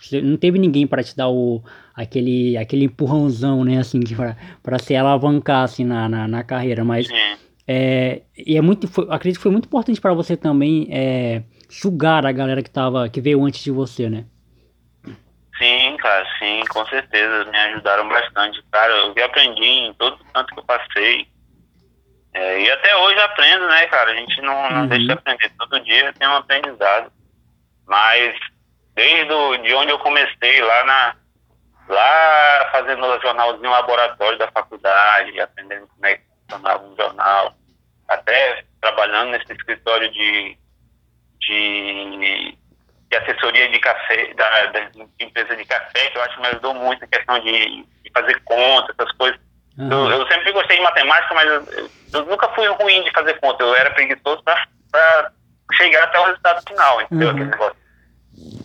você 0.00 0.20
não 0.20 0.36
teve 0.36 0.58
ninguém 0.58 0.84
para 0.84 1.00
te 1.00 1.16
dar 1.16 1.28
o 1.28 1.62
aquele 1.94 2.56
aquele 2.56 2.86
empurrãozão, 2.86 3.62
né, 3.62 3.78
assim, 3.78 4.00
para 4.60 4.78
se 4.80 4.96
alavancar 4.96 5.62
assim 5.62 5.84
na, 5.84 6.08
na, 6.08 6.26
na 6.26 6.42
carreira, 6.42 6.84
mas 6.84 7.06
é, 7.68 8.22
e 8.36 8.56
é 8.56 8.60
muito, 8.60 8.88
foi, 8.88 9.06
acredito 9.10 9.36
que 9.36 9.44
foi 9.44 9.52
muito 9.52 9.66
importante 9.66 10.00
para 10.00 10.12
você 10.12 10.36
também 10.36 10.88
é, 10.90 11.44
sugar 11.70 12.26
a 12.26 12.32
galera 12.32 12.60
que 12.60 12.68
tava 12.68 13.08
que 13.08 13.20
veio 13.20 13.44
antes 13.44 13.62
de 13.62 13.70
você, 13.70 14.10
né? 14.10 14.24
Sim, 15.56 15.96
cara, 15.98 16.26
sim, 16.40 16.64
com 16.68 16.84
certeza, 16.86 17.44
me 17.44 17.56
ajudaram 17.56 18.08
bastante, 18.08 18.60
cara, 18.72 18.92
eu 19.14 19.24
aprendi 19.24 19.62
em 19.62 19.94
todo 19.94 20.14
o 20.14 20.32
tanto 20.32 20.52
que 20.52 20.58
eu 20.58 20.64
passei, 20.64 21.28
é, 22.34 22.60
e 22.60 22.70
até 22.70 22.96
hoje 22.96 23.20
aprendo, 23.20 23.66
né, 23.68 23.86
cara? 23.86 24.10
A 24.10 24.16
gente 24.16 24.40
não, 24.42 24.70
não 24.70 24.80
uhum. 24.82 24.88
deixa 24.88 25.06
de 25.06 25.12
aprender. 25.12 25.52
Todo 25.56 25.84
dia 25.84 26.12
tem 26.14 26.26
um 26.26 26.36
aprendizado. 26.36 27.12
Mas 27.86 28.34
desde 28.94 29.32
o, 29.32 29.56
de 29.58 29.72
onde 29.74 29.92
eu 29.92 29.98
comecei, 30.00 30.60
lá 30.60 30.84
na 30.84 31.16
lá 31.88 32.68
fazendo 32.72 33.04
o 33.04 33.20
jornalzinho 33.20 33.70
laboratório 33.70 34.38
da 34.38 34.50
faculdade, 34.50 35.38
aprendendo 35.40 35.86
como 35.86 36.06
é 36.06 36.16
que 36.16 36.24
funcionava 36.48 36.82
um 36.82 36.96
jornal, 36.96 37.54
até 38.08 38.64
trabalhando 38.80 39.30
nesse 39.30 39.52
escritório 39.52 40.10
de, 40.10 40.56
de, 41.40 42.58
de 43.10 43.16
assessoria 43.16 43.68
de 43.70 43.78
café, 43.80 44.32
da, 44.34 44.66
da 44.66 44.90
empresa 45.20 45.54
de 45.54 45.64
café, 45.66 46.10
que 46.10 46.18
eu 46.18 46.22
acho 46.22 46.34
que 46.36 46.40
me 46.40 46.48
ajudou 46.48 46.74
muito 46.74 47.04
a 47.04 47.08
questão 47.08 47.38
de, 47.40 47.84
de 48.02 48.10
fazer 48.12 48.40
conta, 48.44 48.94
essas 48.98 49.12
coisas. 49.16 49.40
Uhum. 49.78 50.10
Eu, 50.10 50.20
eu, 50.20 50.26
sempre 50.28 50.52
gostei 50.52 50.76
de 50.76 50.82
matemática, 50.82 51.34
mas 51.34 51.48
eu, 51.48 51.90
eu, 52.12 52.26
nunca 52.26 52.48
fui 52.50 52.66
ruim 52.66 53.02
de 53.02 53.10
fazer 53.10 53.34
conta. 53.40 53.62
Eu 53.62 53.74
era 53.74 53.90
preguiçoso 53.90 54.42
para 54.44 55.32
chegar 55.72 56.04
até 56.04 56.18
o 56.20 56.24
resultado 56.24 56.62
final, 56.68 57.00
entendeu? 57.02 57.28
Uhum. 57.28 57.34
Aquele 57.34 57.50
negócio. 57.50 57.84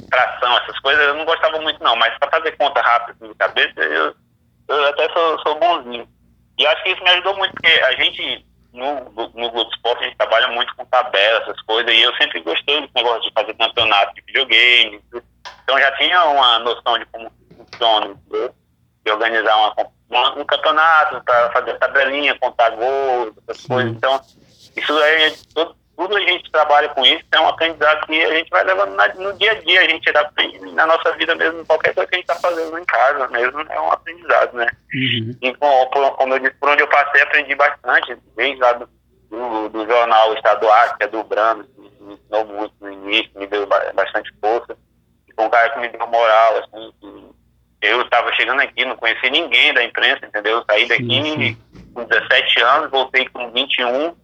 Fração, 0.10 0.58
essas 0.58 0.80
coisas, 0.80 1.04
eu 1.06 1.14
não 1.16 1.26
gostava 1.26 1.60
muito, 1.62 1.84
não. 1.84 1.96
Mas 1.96 2.18
para 2.18 2.30
fazer 2.32 2.56
conta 2.58 2.82
rápido 2.82 3.16
assim, 3.16 3.32
de 3.32 3.38
cabeça, 3.38 3.80
eu, 3.80 4.16
eu 4.68 4.88
até 4.88 5.10
sou, 5.10 5.40
sou 5.40 5.60
bonzinho. 5.60 6.08
E 6.58 6.68
acho 6.68 6.84
que 6.84 6.90
isso 6.90 7.04
me 7.04 7.10
ajudou 7.12 7.38
muito, 7.38 7.54
porque 7.54 7.68
a 7.68 7.92
gente, 7.94 8.46
no, 8.74 8.96
no 9.12 9.50
Globo 9.52 9.70
Esporte, 9.72 10.04
a 10.04 10.08
gente 10.08 10.18
trabalha 10.18 10.48
muito 10.50 10.76
com 10.76 10.86
tabelas, 10.86 11.44
essas 11.44 11.62
coisas, 11.62 11.94
e 11.94 12.02
eu 12.02 12.14
sempre 12.16 12.42
gostei 12.42 12.82
desse 12.82 12.94
negócio 12.96 13.22
de 13.22 13.34
fazer 13.34 13.54
campeonato 13.54 14.14
de 14.16 14.22
videogame. 14.22 15.02
Então 15.64 15.80
já 15.80 15.92
tinha 15.98 16.24
uma 16.26 16.60
noção 16.60 16.98
de 17.00 17.06
como 17.06 17.32
funciona, 17.56 18.16
de 19.06 19.12
organizar 19.12 19.56
uma 19.56 19.76
um 20.10 20.46
campeonato 20.46 21.22
para 21.24 21.52
fazer 21.52 21.78
tabelinha, 21.78 22.38
contar 22.40 22.72
gols, 22.72 23.34
essas 23.48 23.66
coisas. 23.66 23.92
Então, 23.92 24.20
isso 24.76 24.98
aí, 24.98 25.34
tudo, 25.54 25.76
tudo, 25.96 26.16
a 26.16 26.22
gente 26.22 26.50
trabalha 26.52 26.90
com 26.90 27.06
isso, 27.06 27.24
é 27.32 27.40
um 27.40 27.48
aprendizado 27.48 28.06
que 28.06 28.22
a 28.22 28.36
gente 28.36 28.50
vai 28.50 28.64
levando 28.64 28.96
na, 28.96 29.14
no 29.16 29.34
dia 29.34 29.52
a 29.52 29.56
dia, 29.56 29.82
a 29.82 29.90
gente 29.90 30.10
aprende 30.10 30.60
na 30.72 30.88
nossa 30.88 31.12
vida 31.14 31.36
mesmo, 31.36 31.66
qualquer 31.66 31.94
coisa 31.94 32.10
que 32.10 32.16
a 32.16 32.20
gente 32.20 32.30
está 32.30 32.50
fazendo 32.50 32.78
em 32.78 32.86
casa 32.86 33.28
mesmo, 33.28 33.62
é 33.62 33.82
um 33.82 33.92
aprendizado, 33.92 34.56
né? 34.56 34.68
Uhum. 34.94 35.36
E 35.42 35.54
como, 35.56 36.12
como 36.14 36.34
eu 36.34 36.40
disse, 36.40 36.56
por 36.60 36.70
onde 36.70 36.82
eu 36.82 36.88
passei, 36.88 37.22
aprendi 37.22 37.54
bastante, 37.54 38.18
desde 38.36 38.62
lá 38.62 38.74
do, 38.74 38.90
do, 39.30 39.70
do 39.70 39.86
jornal 39.86 40.34
estadual, 40.34 40.98
que 40.98 41.04
é 41.04 41.08
do 41.08 41.24
Brando, 41.24 41.66
que 41.66 41.82
me 41.82 42.14
ensinou 42.14 42.46
muito 42.46 42.74
no 42.80 42.92
início, 42.92 43.32
me 43.36 43.46
deu 43.46 43.68
bastante 43.68 44.34
força, 44.42 44.76
e 45.28 45.34
foi 45.34 45.46
um 45.46 45.50
cara 45.50 45.70
que 45.70 45.80
me 45.80 45.90
deu 45.90 46.08
moral, 46.08 46.58
assim, 46.58 46.94
que, 47.00 47.39
eu 47.82 48.02
estava 48.02 48.32
chegando 48.34 48.62
aqui, 48.62 48.84
não 48.86 48.96
conheci 48.96 49.30
ninguém 49.30 49.74
da 49.74 49.84
imprensa, 49.84 50.26
entendeu? 50.26 50.58
Eu 50.58 50.66
saí 50.70 50.88
daqui 50.88 51.04
sim, 51.04 51.38
sim. 51.38 51.58
com 51.94 52.04
17 52.04 52.62
anos, 52.62 52.92
voltei 52.92 53.28
com 53.30 53.52
21, 53.52 54.16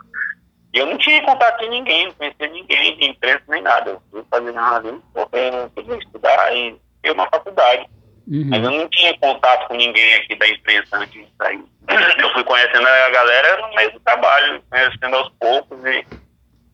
e 0.73 0.77
eu 0.77 0.85
não 0.87 0.97
tinha 0.97 1.23
contato 1.23 1.63
com 1.63 1.69
ninguém, 1.69 2.07
não 2.07 2.13
conhecia 2.15 2.47
ninguém 2.49 2.97
de 2.97 3.05
imprensa 3.05 3.43
nem 3.47 3.61
nada. 3.61 3.91
Eu 3.91 4.01
fui 4.11 4.23
fazer 4.29 4.51
jornalismo 4.51 5.01
porque 5.13 5.37
eu 5.37 5.97
estudar 5.99 6.53
e 6.53 6.75
ter 7.01 7.11
uma 7.11 7.29
faculdade. 7.29 7.87
Uhum. 8.27 8.47
Mas 8.49 8.63
eu 8.63 8.71
não 8.71 8.89
tinha 8.89 9.17
contato 9.19 9.67
com 9.67 9.75
ninguém 9.75 10.15
aqui 10.15 10.35
da 10.35 10.47
imprensa 10.49 10.97
antes 10.97 11.13
de 11.13 11.27
sair. 11.37 11.63
Eu 12.17 12.33
fui 12.33 12.43
conhecendo 12.43 12.87
a 12.87 13.09
galera 13.11 13.61
no 13.61 13.75
meio 13.75 13.91
do 13.93 13.99
trabalho, 13.99 14.63
conhecendo 14.69 15.15
aos 15.15 15.29
poucos, 15.39 15.77
e, 15.85 16.05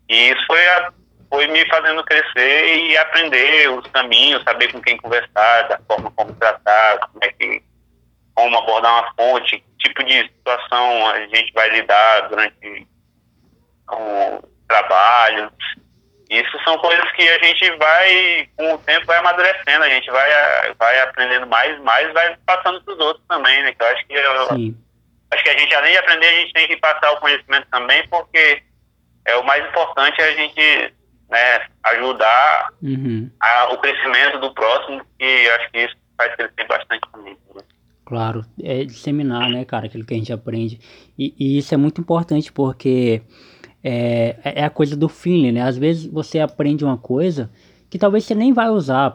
e 0.08 0.32
isso 0.32 0.46
foi 0.48 0.66
a 0.70 0.94
foi 1.32 1.48
me 1.48 1.66
fazendo 1.70 2.04
crescer 2.04 2.76
e 2.76 2.98
aprender 2.98 3.70
os 3.70 3.88
caminhos, 3.88 4.44
saber 4.44 4.70
com 4.72 4.82
quem 4.82 4.98
conversar, 4.98 5.70
da 5.70 5.80
forma 5.88 6.12
como 6.12 6.34
tratar, 6.34 7.00
como 7.00 7.24
é 7.24 7.32
que 7.32 7.64
como 8.36 8.58
abordar 8.58 8.92
uma 8.92 9.14
fonte, 9.14 9.60
que 9.60 9.78
tipo 9.80 10.04
de 10.04 10.24
situação 10.24 11.08
a 11.08 11.20
gente 11.28 11.52
vai 11.54 11.70
lidar 11.70 12.28
durante 12.28 12.88
o 13.90 14.44
trabalho. 14.68 15.52
Isso 16.30 16.58
são 16.64 16.78
coisas 16.78 17.12
que 17.12 17.28
a 17.28 17.44
gente 17.44 17.72
vai, 17.78 18.50
com 18.58 18.74
o 18.74 18.78
tempo, 18.80 19.06
vai 19.06 19.18
amadurecendo, 19.18 19.84
a 19.84 19.90
gente 19.90 20.10
vai, 20.10 20.30
vai 20.78 21.00
aprendendo 21.02 21.48
mais, 21.48 21.80
mais 21.82 22.12
vai 22.14 22.38
passando 22.46 22.82
para 22.84 22.94
os 22.94 23.00
outros 23.00 23.26
também, 23.28 23.64
né? 23.64 23.74
Que 23.74 23.84
eu 23.84 23.88
acho 23.88 24.08
que 24.08 24.14
eu, 24.14 24.76
acho 25.32 25.44
que 25.44 25.50
a 25.50 25.58
gente, 25.58 25.76
além 25.76 25.92
de 25.92 25.98
aprender, 25.98 26.28
a 26.28 26.40
gente 26.40 26.54
tem 26.54 26.68
que 26.68 26.78
passar 26.78 27.12
o 27.12 27.20
conhecimento 27.20 27.68
também, 27.70 28.06
porque 28.08 28.64
é 29.26 29.36
o 29.36 29.44
mais 29.44 29.66
importante 29.66 30.22
é 30.22 30.26
a 30.26 30.34
gente 30.34 30.94
né, 31.32 31.66
ajudar 31.84 32.74
uhum. 32.84 33.30
a, 33.42 33.74
o 33.74 33.78
crescimento 33.80 34.40
do 34.40 34.54
próximo, 34.54 35.02
e 35.20 35.50
acho 35.50 35.72
que 35.72 35.86
isso 35.86 35.96
faz 36.18 36.36
crescer 36.36 36.68
bastante 36.68 37.02
também. 37.12 37.38
Né? 37.56 37.62
Claro, 38.06 38.46
é 38.62 38.84
disseminar, 38.84 39.50
né, 39.50 39.64
cara, 39.64 39.86
aquilo 39.86 40.06
que 40.06 40.14
a 40.14 40.18
gente 40.18 40.34
aprende. 40.34 40.80
E, 41.18 41.34
e 41.40 41.58
isso 41.58 41.74
é 41.74 41.78
muito 41.78 42.02
importante 42.02 42.52
porque 42.52 43.22
é, 43.82 44.36
é 44.44 44.64
a 44.66 44.70
coisa 44.70 44.96
do 44.96 45.08
feeling, 45.08 45.54
né? 45.54 45.62
Às 45.62 45.78
vezes 45.78 46.06
você 46.06 46.40
aprende 46.40 46.84
uma 46.84 46.98
coisa 46.98 47.50
que 47.90 47.98
talvez 47.98 48.26
você 48.26 48.36
nem 48.36 48.54
vai 48.54 48.70
usar 48.70 49.12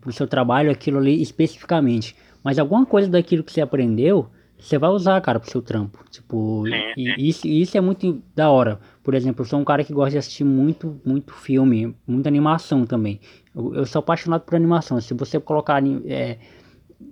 para 0.00 0.08
o 0.08 0.12
seu 0.12 0.26
trabalho 0.26 0.70
aquilo 0.70 0.98
ali 0.98 1.22
especificamente, 1.22 2.16
mas 2.42 2.58
alguma 2.58 2.84
coisa 2.84 3.08
daquilo 3.08 3.44
que 3.44 3.52
você 3.52 3.60
aprendeu 3.60 4.28
você 4.60 4.78
vai 4.78 4.90
usar, 4.90 5.20
cara, 5.20 5.40
pro 5.40 5.50
seu 5.50 5.62
trampo. 5.62 6.04
Tipo, 6.10 6.64
sim, 6.66 6.72
sim. 6.94 7.14
E 7.18 7.28
isso, 7.28 7.46
isso 7.46 7.76
é 7.76 7.80
muito 7.80 8.22
da 8.34 8.50
hora. 8.50 8.78
Por 9.02 9.14
exemplo, 9.14 9.42
eu 9.42 9.46
sou 9.46 9.58
um 9.58 9.64
cara 9.64 9.82
que 9.82 9.92
gosta 9.92 10.12
de 10.12 10.18
assistir 10.18 10.44
muito, 10.44 11.00
muito 11.04 11.32
filme, 11.32 11.94
muita 12.06 12.28
animação 12.28 12.84
também. 12.84 13.20
Eu, 13.54 13.74
eu 13.74 13.86
sou 13.86 14.00
apaixonado 14.00 14.42
por 14.42 14.54
animação. 14.54 15.00
Se 15.00 15.14
você 15.14 15.40
colocar, 15.40 15.82
é, 16.06 16.38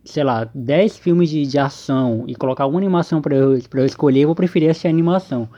sei 0.05 0.25
lá, 0.25 0.49
10 0.55 0.99
filmes 0.99 1.31
de, 1.31 1.47
de 1.47 1.59
ação 1.59 2.25
e 2.27 2.35
colocar 2.35 2.67
uma 2.67 2.79
animação 2.79 3.23
para 3.23 3.35
eu, 3.35 3.59
pra 3.69 3.81
eu 3.81 3.87
escolher, 3.87 4.21
eu 4.21 4.29
vou 4.29 4.37
preferir 4.37 4.71
assistir 4.71 4.89
animação. 4.89 5.49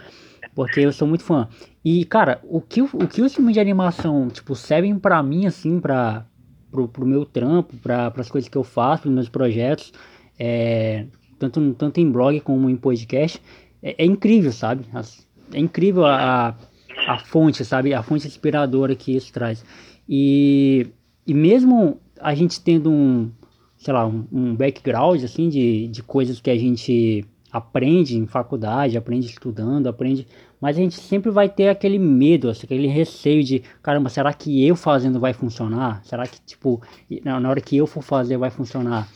Porque 0.55 0.81
eu 0.81 0.93
sou 0.93 1.07
muito 1.07 1.25
fã. 1.25 1.49
E, 1.85 2.05
cara, 2.05 2.41
o 2.45 2.61
que, 2.61 2.83
o 2.83 3.09
que 3.09 3.23
os 3.23 3.35
filmes 3.35 3.55
de 3.55 3.61
animação, 3.61 4.29
tipo, 4.29 4.55
servem 4.55 4.99
para 4.99 5.23
mim, 5.23 5.47
assim, 5.47 5.81
pra, 5.81 6.27
pro, 6.71 6.89
pro 6.89 7.07
meu 7.07 7.25
trampo, 7.25 7.77
para 7.77 8.13
as 8.17 8.31
coisas 8.31 8.49
que 8.49 8.57
eu 8.57 8.65
faço, 8.65 9.03
pros 9.03 9.15
meus 9.15 9.29
projetos, 9.29 9.93
é, 10.39 11.07
tanto, 11.41 11.75
tanto 11.75 11.99
em 11.99 12.11
blog 12.11 12.39
como 12.41 12.69
em 12.69 12.77
podcast, 12.77 13.41
é, 13.83 13.97
é 13.99 14.05
incrível, 14.05 14.53
sabe? 14.53 14.85
É 15.53 15.59
incrível 15.59 16.05
a, 16.05 16.55
a, 17.09 17.19
fonte, 17.19 17.65
sabe? 17.65 17.95
A 17.95 18.03
fonte 18.03 18.27
inspiradora 18.27 18.95
que 18.95 19.17
isso 19.17 19.33
traz. 19.33 19.65
E, 20.09 20.87
e 21.27 21.33
mesmo 21.33 21.99
a 22.21 22.35
gente 22.35 22.61
tendo 22.61 22.91
um, 22.91 23.31
sei 23.79 23.95
lá, 23.95 24.07
um, 24.07 24.27
um 24.31 24.55
background, 24.55 25.25
assim, 25.25 25.49
de, 25.49 25.89
de 25.89 26.03
coisas 26.03 26.41
que 26.41 26.51
a 26.51 26.57
gente 26.57 27.25
aprende 27.51 28.17
em 28.17 28.27
faculdade, 28.27 28.97
aprende 28.97 29.27
estudando, 29.27 29.89
aprende, 29.89 30.27
mas 30.61 30.77
a 30.77 30.81
gente 30.81 30.95
sempre 30.95 31.31
vai 31.31 31.49
ter 31.49 31.69
aquele 31.69 31.99
medo, 31.99 32.49
assim, 32.49 32.63
aquele 32.65 32.87
receio 32.87 33.43
de, 33.43 33.63
caramba, 33.83 34.09
será 34.09 34.33
que 34.33 34.65
eu 34.65 34.77
fazendo 34.77 35.19
vai 35.19 35.33
funcionar? 35.33 36.01
Será 36.05 36.27
que, 36.27 36.41
tipo, 36.43 36.81
na 37.25 37.49
hora 37.49 37.61
que 37.61 37.77
eu 37.77 37.87
for 37.87 38.03
fazer 38.03 38.37
vai 38.37 38.51
funcionar? 38.51 39.09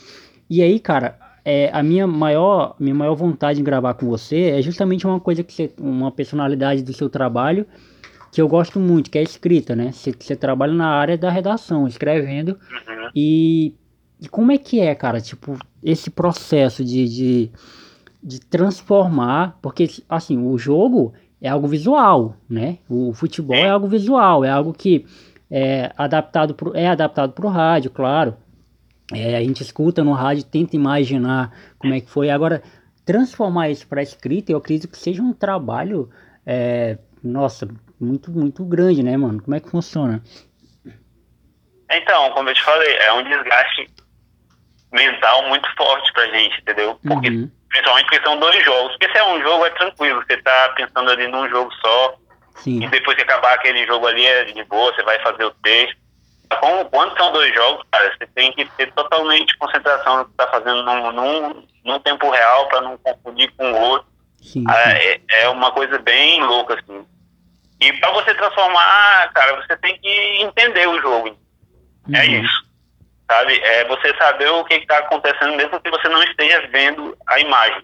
E 0.51 0.63
aí, 0.63 0.81
cara, 0.81 1.19
é, 1.45 1.71
a 1.73 1.83
minha 1.83 2.07
maior, 2.07 2.75
minha 2.79 2.95
maior 2.95 3.15
vontade 3.15 3.61
em 3.61 3.65
gravar 3.65 3.95
com 3.95 4.07
você 4.07 4.51
é 4.51 4.63
justamente 4.63 5.07
uma 5.07 5.21
coisa 5.21 5.43
que 5.43 5.53
você, 5.53 5.73
uma 5.79 6.11
personalidade 6.11 6.83
do 6.83 6.93
seu 6.93 7.11
trabalho 7.11 7.67
que 8.33 8.41
eu 8.41 8.49
gosto 8.49 8.81
muito, 8.81 9.11
que 9.11 9.19
é 9.19 9.21
a 9.21 9.25
escrita, 9.25 9.77
né? 9.77 9.93
Você, 9.93 10.13
você 10.19 10.35
trabalha 10.35 10.73
na 10.73 10.89
área 10.89 11.17
da 11.17 11.31
redação, 11.31 11.87
escrevendo. 11.87 12.49
Uhum. 12.49 13.11
E, 13.15 13.75
e 14.21 14.29
como 14.29 14.51
é 14.51 14.59
que 14.59 14.81
é, 14.81 14.93
cara? 14.93 15.21
Tipo, 15.21 15.57
esse 15.81 16.11
processo 16.11 16.85
de, 16.85 17.09
de, 17.09 17.51
de 18.21 18.41
transformar, 18.41 19.57
porque 19.63 19.89
assim, 20.09 20.37
o 20.37 20.59
jogo 20.59 21.13
é 21.41 21.49
algo 21.49 21.69
visual, 21.69 22.35
né? 22.49 22.79
O 22.89 23.13
futebol 23.13 23.55
é 23.55 23.69
algo 23.69 23.87
visual, 23.87 24.45
é 24.45 24.51
algo 24.51 24.73
que 24.73 25.07
é 25.49 25.93
adaptado 25.97 26.55
pro, 26.55 26.75
é 26.75 26.89
adaptado 26.89 27.33
para 27.33 27.47
o 27.47 27.51
rádio, 27.51 27.91
claro. 27.91 28.35
É, 29.13 29.37
a 29.37 29.41
gente 29.41 29.63
escuta 29.63 30.03
no 30.03 30.13
rádio, 30.13 30.45
tenta 30.45 30.77
imaginar 30.77 31.53
como 31.79 31.95
é 31.95 32.01
que 32.01 32.09
foi. 32.09 32.31
Agora, 32.31 32.63
transformar 33.05 33.69
isso 33.69 33.87
para 33.87 34.03
escrita, 34.03 34.53
eu 34.53 34.59
acredito 34.59 34.91
que 34.91 34.97
seja 34.97 35.23
um 35.23 35.33
trabalho, 35.33 36.11
é, 36.47 36.99
nossa, 37.23 37.69
muito, 38.01 38.31
muito 38.31 38.65
grande, 38.65 39.03
né, 39.03 39.17
mano? 39.17 39.43
Como 39.43 39.55
é 39.55 39.61
que 39.61 39.69
funciona? 39.69 40.23
Então, 41.91 42.31
como 42.31 42.49
eu 42.49 42.55
te 42.55 42.63
falei, 42.63 42.97
é 42.97 43.13
um 43.13 43.25
desgaste 43.25 43.89
mental 44.93 45.49
muito 45.49 45.69
forte 45.77 46.13
pra 46.13 46.27
gente, 46.29 46.59
entendeu? 46.61 46.99
Porque, 47.03 47.29
uhum. 47.29 47.51
principalmente 47.69 48.07
porque 48.07 48.25
são 48.25 48.39
dois 48.39 48.65
jogos. 48.65 48.93
Porque 48.93 49.13
se 49.13 49.19
é 49.19 49.27
um 49.27 49.43
jogo, 49.43 49.67
é 49.67 49.71
tranquilo, 49.71 50.25
você 50.27 50.37
tá 50.39 50.73
pensando 50.77 51.11
ali 51.11 51.29
num 51.29 51.49
jogo 51.49 51.71
só, 51.75 52.17
Sim. 52.57 52.83
e 52.83 52.89
depois 52.89 53.17
que 53.17 53.23
acabar 53.23 53.55
aquele 53.55 53.85
jogo 53.87 54.07
ali, 54.07 54.25
é 54.25 54.45
de 54.45 54.65
boa, 54.65 54.95
você 54.95 55.03
vai 55.03 55.21
fazer 55.21 55.45
o 55.45 55.51
texto. 55.63 56.04
Como, 56.61 56.85
quando 56.87 57.17
são 57.17 57.33
dois 57.33 57.55
jogos, 57.55 57.85
cara, 57.91 58.15
você 58.17 58.27
tem 58.35 58.53
que 58.53 58.65
ter 58.77 58.93
totalmente 58.93 59.57
concentração 59.59 60.19
no 60.19 60.25
que 60.27 60.31
está 60.33 60.47
fazendo 60.49 60.83
num, 60.83 61.13
num, 61.13 61.67
num, 61.85 61.99
tempo 62.01 62.31
real 62.31 62.69
para 62.69 62.81
não 62.83 62.99
confundir 62.99 63.53
com 63.57 63.73
o 63.73 63.81
outro. 63.81 64.07
Sim, 64.41 64.65
ah, 64.69 64.75
sim. 64.75 64.91
É, 64.91 65.21
é, 65.29 65.49
uma 65.49 65.73
coisa 65.73 65.99
bem 65.99 66.43
louca, 66.43 66.75
assim. 66.75 67.07
E 67.81 67.93
para 67.95 68.11
você 68.13 68.35
transformar, 68.35 69.33
cara, 69.33 69.57
você 69.63 69.77
tem 69.79 69.99
que 69.99 70.43
entender 70.43 70.89
o 70.89 71.01
jogo. 71.01 71.29
É 71.29 71.31
uhum. 72.09 72.17
É 72.17 72.27
isso. 72.27 72.65
Sabe? 73.31 73.59
É 73.59 73.85
você 73.87 74.15
saber 74.17 74.49
o 74.51 74.65
que 74.65 74.75
está 74.75 74.99
acontecendo, 74.99 75.57
mesmo 75.57 75.81
que 75.81 75.91
você 75.91 76.09
não 76.09 76.23
esteja 76.23 76.69
vendo 76.69 77.17
a 77.27 77.41
imagem. 77.41 77.83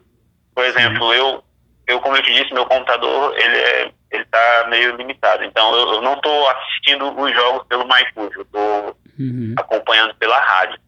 Por 0.55 0.65
exemplo, 0.65 1.15
eu, 1.15 1.43
eu, 1.91 2.01
como 2.01 2.17
eu 2.17 2.23
te 2.23 2.33
disse, 2.33 2.53
meu 2.55 2.67
computador, 2.67 3.37
ele 3.37 3.57
é 3.57 3.93
ele 4.11 4.25
tá 4.25 4.67
meio 4.69 4.97
limitado. 4.97 5.45
Então 5.45 5.75
eu, 5.75 5.95
eu 5.95 6.03
não 6.03 6.15
estou 6.15 6.49
assistindo 6.51 7.09
os 7.19 7.33
jogos 7.33 7.67
pelo 7.69 7.87
MyCujo, 7.87 8.41
eu 8.41 8.43
estou 8.43 8.97
uhum. 9.19 9.55
acompanhando 9.57 10.15
pela 10.17 10.39
rádio. 10.39 10.79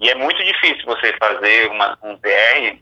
E 0.00 0.10
é 0.10 0.14
muito 0.14 0.42
difícil 0.44 0.84
você 0.84 1.12
fazer 1.18 1.68
uma, 1.70 1.98
um 2.02 2.16
PR 2.18 2.78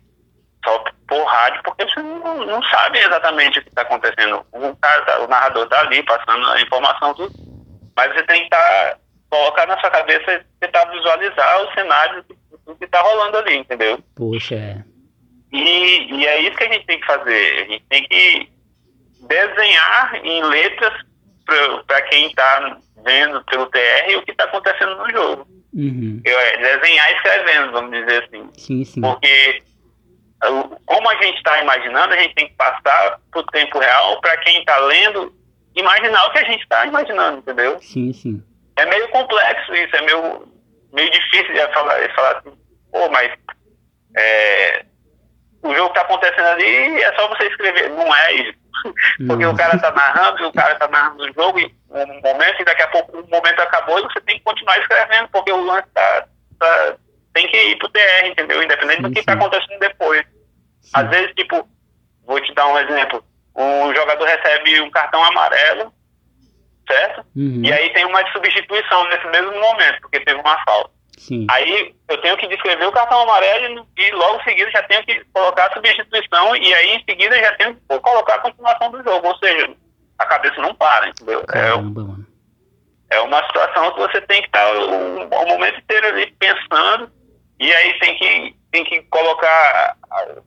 só 0.64 0.85
por 1.09 1.25
rádio, 1.25 1.62
porque 1.64 1.85
você 1.85 2.03
não, 2.03 2.45
não 2.45 2.62
sabe 2.64 2.99
exatamente 2.99 3.59
o 3.59 3.62
que 3.62 3.69
está 3.69 3.83
acontecendo. 3.83 4.45
O, 4.53 4.77
cara, 4.77 5.03
tá, 5.03 5.21
o 5.21 5.29
narrador 5.29 5.64
está 5.64 5.81
ali 5.81 6.03
passando 6.03 6.47
a 6.51 6.61
informação, 6.61 7.14
tudo, 7.14 7.33
mas 7.95 8.12
você 8.12 8.23
tem 8.25 8.45
que 8.45 8.51
tá, 8.51 8.99
colocar 9.31 9.66
na 9.66 9.79
sua 9.81 9.90
cabeça, 9.90 10.45
tentar 10.61 10.85
visualizar 10.87 11.62
o 11.62 11.73
cenário 11.73 12.25
do 12.66 12.75
que 12.75 12.85
está 12.85 13.01
rolando 13.01 13.38
ali, 13.38 13.57
entendeu? 13.57 13.99
Puxa, 14.14 14.57
é. 14.57 14.96
E, 15.57 16.14
e 16.14 16.27
é 16.27 16.40
isso 16.42 16.57
que 16.57 16.64
a 16.64 16.73
gente 16.73 16.87
tem 16.87 17.01
que 17.01 17.07
fazer. 17.07 17.62
A 17.62 17.73
gente 17.73 17.85
tem 17.88 18.03
que 18.09 18.49
desenhar 19.27 20.21
em 20.25 20.42
letras 20.45 20.92
para 21.87 22.03
quem 22.03 22.27
está 22.27 22.79
vendo 23.05 23.42
pelo 23.45 23.66
TR 23.66 24.16
o 24.16 24.23
que 24.23 24.33
está 24.33 24.45
acontecendo 24.45 24.97
no 24.97 25.11
jogo. 25.11 25.47
Uhum. 25.73 26.21
Eu, 26.25 26.38
é, 26.38 26.57
desenhar 26.79 27.12
escrevendo, 27.12 27.73
vamos 27.73 27.90
dizer 27.90 28.25
assim. 28.25 28.51
Sim, 28.55 28.85
sim. 28.85 29.01
Porque 29.01 29.62
como 30.85 31.11
a 31.11 31.14
gente 31.23 31.38
está 31.38 31.62
imaginando, 31.62 32.12
a 32.12 32.19
gente 32.19 32.35
tem 32.35 32.49
que 32.49 32.55
passar 32.55 33.19
para 33.31 33.40
o 33.40 33.47
tempo 33.47 33.79
real 33.79 34.21
para 34.21 34.37
quem 34.38 34.61
está 34.61 34.79
lendo 34.79 35.35
imaginar 35.75 36.27
o 36.27 36.33
que 36.33 36.38
a 36.38 36.45
gente 36.45 36.62
está 36.62 36.87
imaginando, 36.87 37.38
entendeu? 37.38 37.79
Sim, 37.81 38.12
sim. 38.12 38.42
É 38.77 38.85
meio 38.87 39.09
complexo 39.09 39.75
isso, 39.75 39.97
é 39.97 40.03
meio, 40.03 40.47
meio 40.92 41.11
difícil 41.11 41.53
de 41.53 41.73
falar, 41.73 42.07
de 42.07 42.14
falar 42.14 42.38
assim, 42.38 42.53
pô, 42.92 43.09
mas 43.11 43.33
é, 44.16 44.85
o 45.66 45.74
jogo 45.74 45.88
está 45.88 46.02
acontecendo 46.02 46.46
ali 46.46 47.02
é 47.02 47.14
só 47.14 47.29
você 47.29 47.46
escrever. 47.46 47.90
Não 47.90 48.14
é 48.14 48.33
isso. 48.35 48.59
Porque 49.26 49.46
o 49.46 49.57
cara 49.57 49.79
tá 49.79 49.90
narrando, 49.90 50.48
o 50.48 50.52
cara 50.52 50.74
tá 50.76 50.88
narrando 50.88 51.24
o 51.24 51.33
jogo 51.33 51.59
e 51.59 51.74
um 51.90 52.20
momento, 52.20 52.61
e 52.61 52.64
daqui 52.64 52.83
a 52.83 52.88
pouco 52.88 53.18
o 53.18 53.31
momento 53.31 53.61
acabou 53.61 53.98
e 53.98 54.02
você 54.02 54.20
tem 54.20 54.38
que 54.38 54.44
continuar 54.44 54.79
escrevendo, 54.79 55.29
porque 55.29 55.50
o 55.50 55.64
lance 55.64 55.88
tá, 55.94 56.26
tá 56.59 56.96
tem 57.33 57.46
que 57.48 57.57
ir 57.57 57.79
pro 57.79 57.88
TR, 57.88 58.26
entendeu? 58.26 58.62
Independente 58.62 59.02
do 59.02 59.11
que 59.11 59.22
tá 59.22 59.35
acontecendo 59.35 59.79
depois. 59.79 60.24
Às 60.94 61.09
vezes, 61.11 61.33
tipo, 61.35 61.68
vou 62.24 62.40
te 62.40 62.55
dar 62.55 62.66
um 62.68 62.79
exemplo. 62.79 63.24
Um 63.55 63.94
jogador 63.94 64.24
recebe 64.24 64.81
um 64.81 64.90
cartão 64.90 65.22
amarelo, 65.24 65.92
certo? 66.88 67.26
Uhum. 67.35 67.62
E 67.64 67.72
aí 67.72 67.92
tem 67.92 68.05
uma 68.05 68.26
substituição 68.33 69.09
nesse 69.09 69.26
mesmo 69.29 69.52
momento, 69.59 70.00
porque 70.00 70.20
teve 70.20 70.40
uma 70.40 70.64
falta. 70.64 70.96
Sim. 71.16 71.46
Aí 71.50 71.94
eu 72.09 72.20
tenho 72.20 72.37
que 72.37 72.46
descrever 72.46 72.87
o 72.87 72.92
cartão 72.92 73.20
amarelo 73.22 73.87
e 73.96 74.11
logo 74.12 74.40
em 74.40 74.44
seguida 74.44 74.70
já 74.70 74.83
tenho 74.83 75.05
que 75.05 75.24
colocar 75.33 75.66
a 75.66 75.72
substituição 75.72 76.55
e 76.57 76.74
aí 76.74 76.96
em 76.96 77.05
seguida 77.05 77.38
já 77.38 77.57
tenho 77.57 77.74
que 77.74 77.98
colocar 78.00 78.35
a 78.35 78.40
continuação 78.40 78.90
do 78.90 79.02
jogo. 79.02 79.26
Ou 79.26 79.37
seja, 79.38 79.74
a 80.18 80.26
cabeça 80.26 80.61
não 80.61 80.74
para, 80.74 81.09
entendeu? 81.09 81.40
É 81.40 81.46
Caramba, 81.46 82.00
é, 82.00 82.05
mano. 82.05 82.26
é 83.11 83.20
uma 83.20 83.44
situação 83.46 83.92
que 83.92 84.00
você 84.00 84.20
tem 84.22 84.42
que 84.42 84.48
estar 84.48 84.70
o, 84.76 85.24
o 85.24 85.48
momento 85.48 85.81
inteiro 85.81 86.07
ali 86.07 86.26
pensando 86.38 87.11
e 87.59 87.72
aí 87.72 87.98
tem 87.98 88.18
que, 88.18 88.57
tem 88.70 88.85
que 88.85 89.02
colocar 89.05 89.96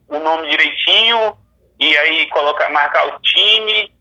o 0.08 0.20
nome 0.20 0.50
direitinho 0.52 1.36
e 1.80 1.98
aí 1.98 2.30
colocar, 2.30 2.70
marcar 2.70 3.08
o 3.08 3.20
time 3.22 3.92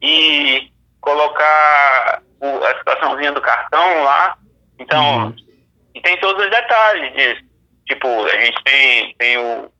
e 0.00 0.70
colocar 1.00 2.22
o, 2.40 2.64
a 2.64 2.78
situaçãozinha 2.78 3.32
do 3.32 3.40
cartão 3.40 4.04
lá. 4.04 4.38
Então, 4.78 5.26
uhum 5.26 5.51
e 5.94 6.00
tem 6.00 6.18
todos 6.18 6.44
os 6.44 6.50
detalhes 6.50 7.12
disso. 7.14 7.42
Tipo, 7.86 8.24
a 8.24 8.40
gente 8.40 8.62
tem, 8.64 9.14
tem 9.18 9.38
o, 9.38 9.70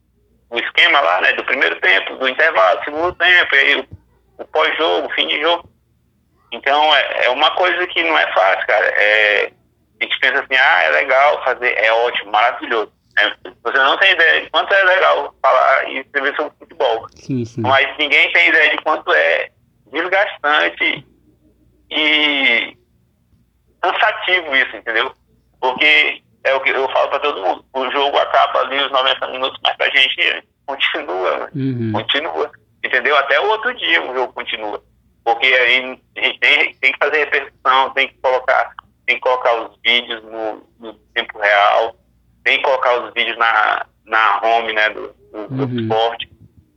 o 0.49 0.57
esquema 0.59 0.99
lá, 0.99 1.21
né, 1.21 1.33
do 1.33 1.43
primeiro 1.45 1.79
tempo, 1.79 2.15
do 2.15 2.27
intervalo, 2.27 2.83
segundo 2.83 3.13
tempo, 3.15 3.55
e 3.55 3.59
aí 3.59 3.75
o, 3.75 3.87
o 4.37 4.45
pós-jogo, 4.45 5.13
fim 5.13 5.27
de 5.27 5.41
jogo. 5.41 5.69
Então, 6.51 6.95
é, 6.95 7.25
é 7.25 7.29
uma 7.29 7.51
coisa 7.55 7.87
que 7.87 8.03
não 8.03 8.17
é 8.17 8.31
fácil, 8.33 8.67
cara. 8.67 8.85
É, 8.85 9.51
a 9.99 10.03
gente 10.03 10.19
pensa 10.19 10.39
assim, 10.41 10.55
ah, 10.55 10.83
é 10.83 10.89
legal 10.89 11.43
fazer, 11.43 11.75
é 11.77 11.91
ótimo, 11.91 12.31
maravilhoso. 12.31 12.91
É, 13.17 13.31
você 13.63 13.77
não 13.77 13.97
tem 13.97 14.11
ideia 14.11 14.41
de 14.41 14.49
quanto 14.49 14.73
é 14.73 14.83
legal 14.83 15.35
falar 15.41 15.89
e 15.89 15.99
escrever 15.99 16.35
sobre 16.35 16.53
futebol. 16.59 17.07
Sim, 17.15 17.45
sim. 17.45 17.61
Mas 17.61 17.97
ninguém 17.97 18.31
tem 18.33 18.49
ideia 18.49 18.71
de 18.71 18.83
quanto 18.83 19.11
é 19.13 19.49
desgastante 19.91 21.05
e 21.89 22.77
cansativo 23.81 24.55
isso, 24.55 24.75
entendeu? 24.77 25.13
Porque 25.63 26.21
é 26.43 26.53
o 26.53 26.59
que 26.59 26.71
eu 26.71 26.89
falo 26.89 27.07
para 27.07 27.19
todo 27.19 27.41
mundo. 27.41 27.65
O 27.73 27.89
jogo 27.89 28.17
acaba 28.17 28.59
ali 28.59 28.83
os 28.83 28.91
90 28.91 29.27
minutos, 29.29 29.57
mas 29.63 29.77
pra 29.77 29.89
gente 29.91 30.43
continua, 30.65 31.49
uhum. 31.55 31.93
continua. 31.93 32.51
Entendeu? 32.83 33.15
Até 33.15 33.39
o 33.39 33.47
outro 33.47 33.73
dia 33.75 34.03
o 34.03 34.13
jogo 34.13 34.33
continua. 34.33 34.83
Porque 35.23 35.45
aí 35.45 35.97
a 36.17 36.21
gente 36.21 36.39
tem, 36.39 36.73
tem 36.75 36.91
que 36.91 36.97
fazer 36.99 37.19
repercussão, 37.19 37.91
tem 37.91 38.09
que 38.09 38.15
colocar, 38.21 38.73
tem 39.05 39.15
que 39.15 39.21
colocar 39.21 39.55
os 39.61 39.79
vídeos 39.81 40.21
no, 40.25 40.67
no 40.81 40.93
tempo 41.13 41.39
real, 41.39 41.95
tem 42.43 42.57
que 42.57 42.63
colocar 42.65 43.01
os 43.01 43.13
vídeos 43.13 43.37
na, 43.37 43.85
na 44.05 44.41
home 44.43 44.73
né, 44.73 44.89
do, 44.89 45.15
o, 45.31 45.37
uhum. 45.49 45.79
esporte. 45.79 46.29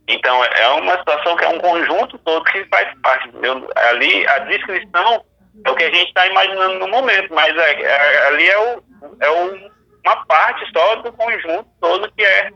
Então 0.07 0.45
é 0.45 0.67
uma 0.69 0.97
situação 0.97 1.35
que 1.35 1.43
é 1.43 1.49
um 1.49 1.59
conjunto 1.59 2.17
todo 2.19 2.45
que 2.45 2.63
faz 2.67 2.97
parte. 3.01 3.29
Eu, 3.43 3.69
ali 3.89 4.25
a 4.29 4.39
descrição 4.39 5.25
é 5.65 5.69
o 5.69 5.75
que 5.75 5.83
a 5.83 5.93
gente 5.93 6.07
está 6.07 6.27
imaginando 6.27 6.79
no 6.79 6.87
momento, 6.87 7.33
mas 7.33 7.55
é, 7.57 7.81
é, 7.81 8.27
ali 8.27 8.47
é, 8.47 8.59
o, 8.59 8.83
é 9.19 9.29
o, 9.29 9.71
uma 10.05 10.25
parte 10.25 10.69
só 10.71 10.95
do 10.97 11.11
conjunto 11.13 11.67
todo 11.79 12.11
que 12.11 12.23
é 12.23 12.51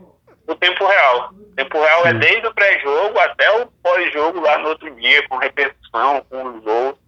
o 0.46 0.54
tempo 0.56 0.86
real. 0.86 1.30
O 1.32 1.54
tempo 1.54 1.80
real 1.80 2.06
é 2.06 2.14
desde 2.14 2.46
o 2.46 2.54
pré-jogo 2.54 3.18
até 3.18 3.50
o 3.60 3.66
pós-jogo 3.82 4.40
lá 4.40 4.58
no 4.58 4.70
outro 4.70 4.90
dia, 4.96 5.26
com 5.28 5.36
repetição, 5.36 6.24
com 6.28 6.42
o 6.44 6.62
jogo. 6.62 6.98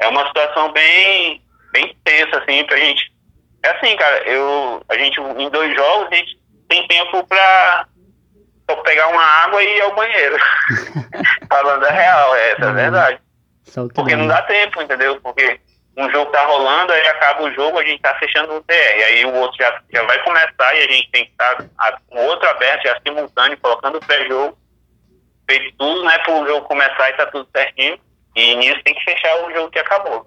É 0.00 0.08
uma 0.08 0.26
situação 0.26 0.72
bem, 0.72 1.42
bem 1.72 1.96
tensa, 2.04 2.38
assim, 2.38 2.64
pra 2.64 2.76
gente. 2.76 3.12
É 3.62 3.70
assim, 3.70 3.96
cara, 3.96 4.18
eu, 4.28 4.82
a 4.88 4.98
gente, 4.98 5.20
em 5.20 5.48
dois 5.50 5.74
jogos, 5.74 6.08
a 6.12 6.14
gente 6.14 6.38
tem 6.68 6.86
tempo 6.86 7.26
pra, 7.26 7.86
pegar 8.84 9.08
uma 9.08 9.22
água 9.22 9.62
e 9.62 9.76
ir 9.76 9.80
ao 9.82 9.94
banheiro. 9.94 10.36
Falando 11.48 11.84
a 11.84 11.90
real, 11.90 12.34
essa 12.36 12.64
é 12.64 12.68
a 12.68 12.72
verdade. 12.72 13.25
Porque 13.94 14.16
não 14.16 14.26
dá 14.26 14.42
tempo, 14.42 14.80
entendeu? 14.80 15.20
Porque 15.20 15.60
um 15.96 16.10
jogo 16.10 16.30
tá 16.30 16.44
rolando, 16.44 16.92
aí 16.92 17.06
acaba 17.08 17.42
o 17.42 17.52
jogo, 17.52 17.78
a 17.78 17.84
gente 17.84 18.02
tá 18.02 18.14
fechando 18.18 18.54
o 18.54 18.62
TR. 18.62 18.74
Aí 19.08 19.24
o 19.24 19.34
outro 19.34 19.56
já, 19.58 19.80
já 19.92 20.02
vai 20.04 20.22
começar 20.22 20.74
e 20.74 20.82
a 20.82 20.92
gente 20.92 21.10
tem 21.10 21.24
que 21.24 21.30
estar 21.32 21.56
tá, 21.56 21.98
com 22.08 22.18
o 22.18 22.26
outro 22.26 22.48
aberto, 22.48 22.82
já 22.84 23.00
simultâneo, 23.00 23.58
colocando 23.58 23.96
o 23.96 24.06
pré-jogo, 24.06 24.58
feito 25.48 25.76
tudo, 25.78 26.04
né, 26.04 26.18
pro 26.18 26.46
jogo 26.46 26.68
começar 26.68 27.10
e 27.10 27.14
tá 27.14 27.26
tudo 27.26 27.48
certinho. 27.54 27.98
E 28.34 28.54
nisso 28.56 28.82
tem 28.84 28.94
que 28.94 29.04
fechar 29.04 29.46
o 29.46 29.52
jogo 29.52 29.70
que 29.70 29.78
acabou. 29.78 30.26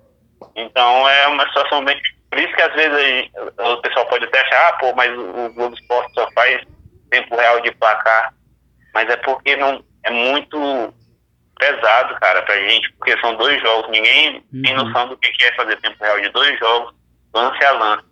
Então 0.55 1.07
é 1.07 1.27
uma 1.27 1.47
situação 1.47 1.85
bem. 1.85 2.01
Por 2.31 2.39
isso 2.39 2.55
que 2.55 2.61
às 2.61 2.73
vezes 2.73 2.93
aí, 2.93 3.31
o 3.57 3.77
pessoal 3.81 4.05
pode 4.07 4.25
até 4.25 4.39
achar, 4.41 4.69
ah, 4.69 4.73
pô, 4.73 4.93
mas 4.95 5.11
o 5.17 5.53
Globo 5.53 5.75
Esporte 5.75 6.13
só 6.13 6.27
faz 6.31 6.61
tempo 7.11 7.35
real 7.35 7.61
de 7.61 7.71
placar. 7.71 8.33
Mas 8.93 9.07
é 9.09 9.15
porque 9.17 9.55
não 9.55 9.83
é 10.03 10.09
muito 10.09 10.93
pesado, 11.59 12.15
cara, 12.15 12.41
pra 12.41 12.55
gente, 12.67 12.91
porque 12.93 13.19
são 13.19 13.35
dois 13.35 13.61
jogos. 13.61 13.91
Ninguém 13.91 14.43
uhum. 14.51 14.61
tem 14.63 14.73
noção 14.73 15.09
do 15.09 15.17
que 15.17 15.43
é 15.43 15.53
fazer 15.53 15.75
tempo 15.77 15.97
real 16.01 16.19
de 16.21 16.29
dois 16.29 16.57
jogos, 16.57 16.95
lance 17.35 17.63
a 17.63 17.71
lance. 17.73 18.09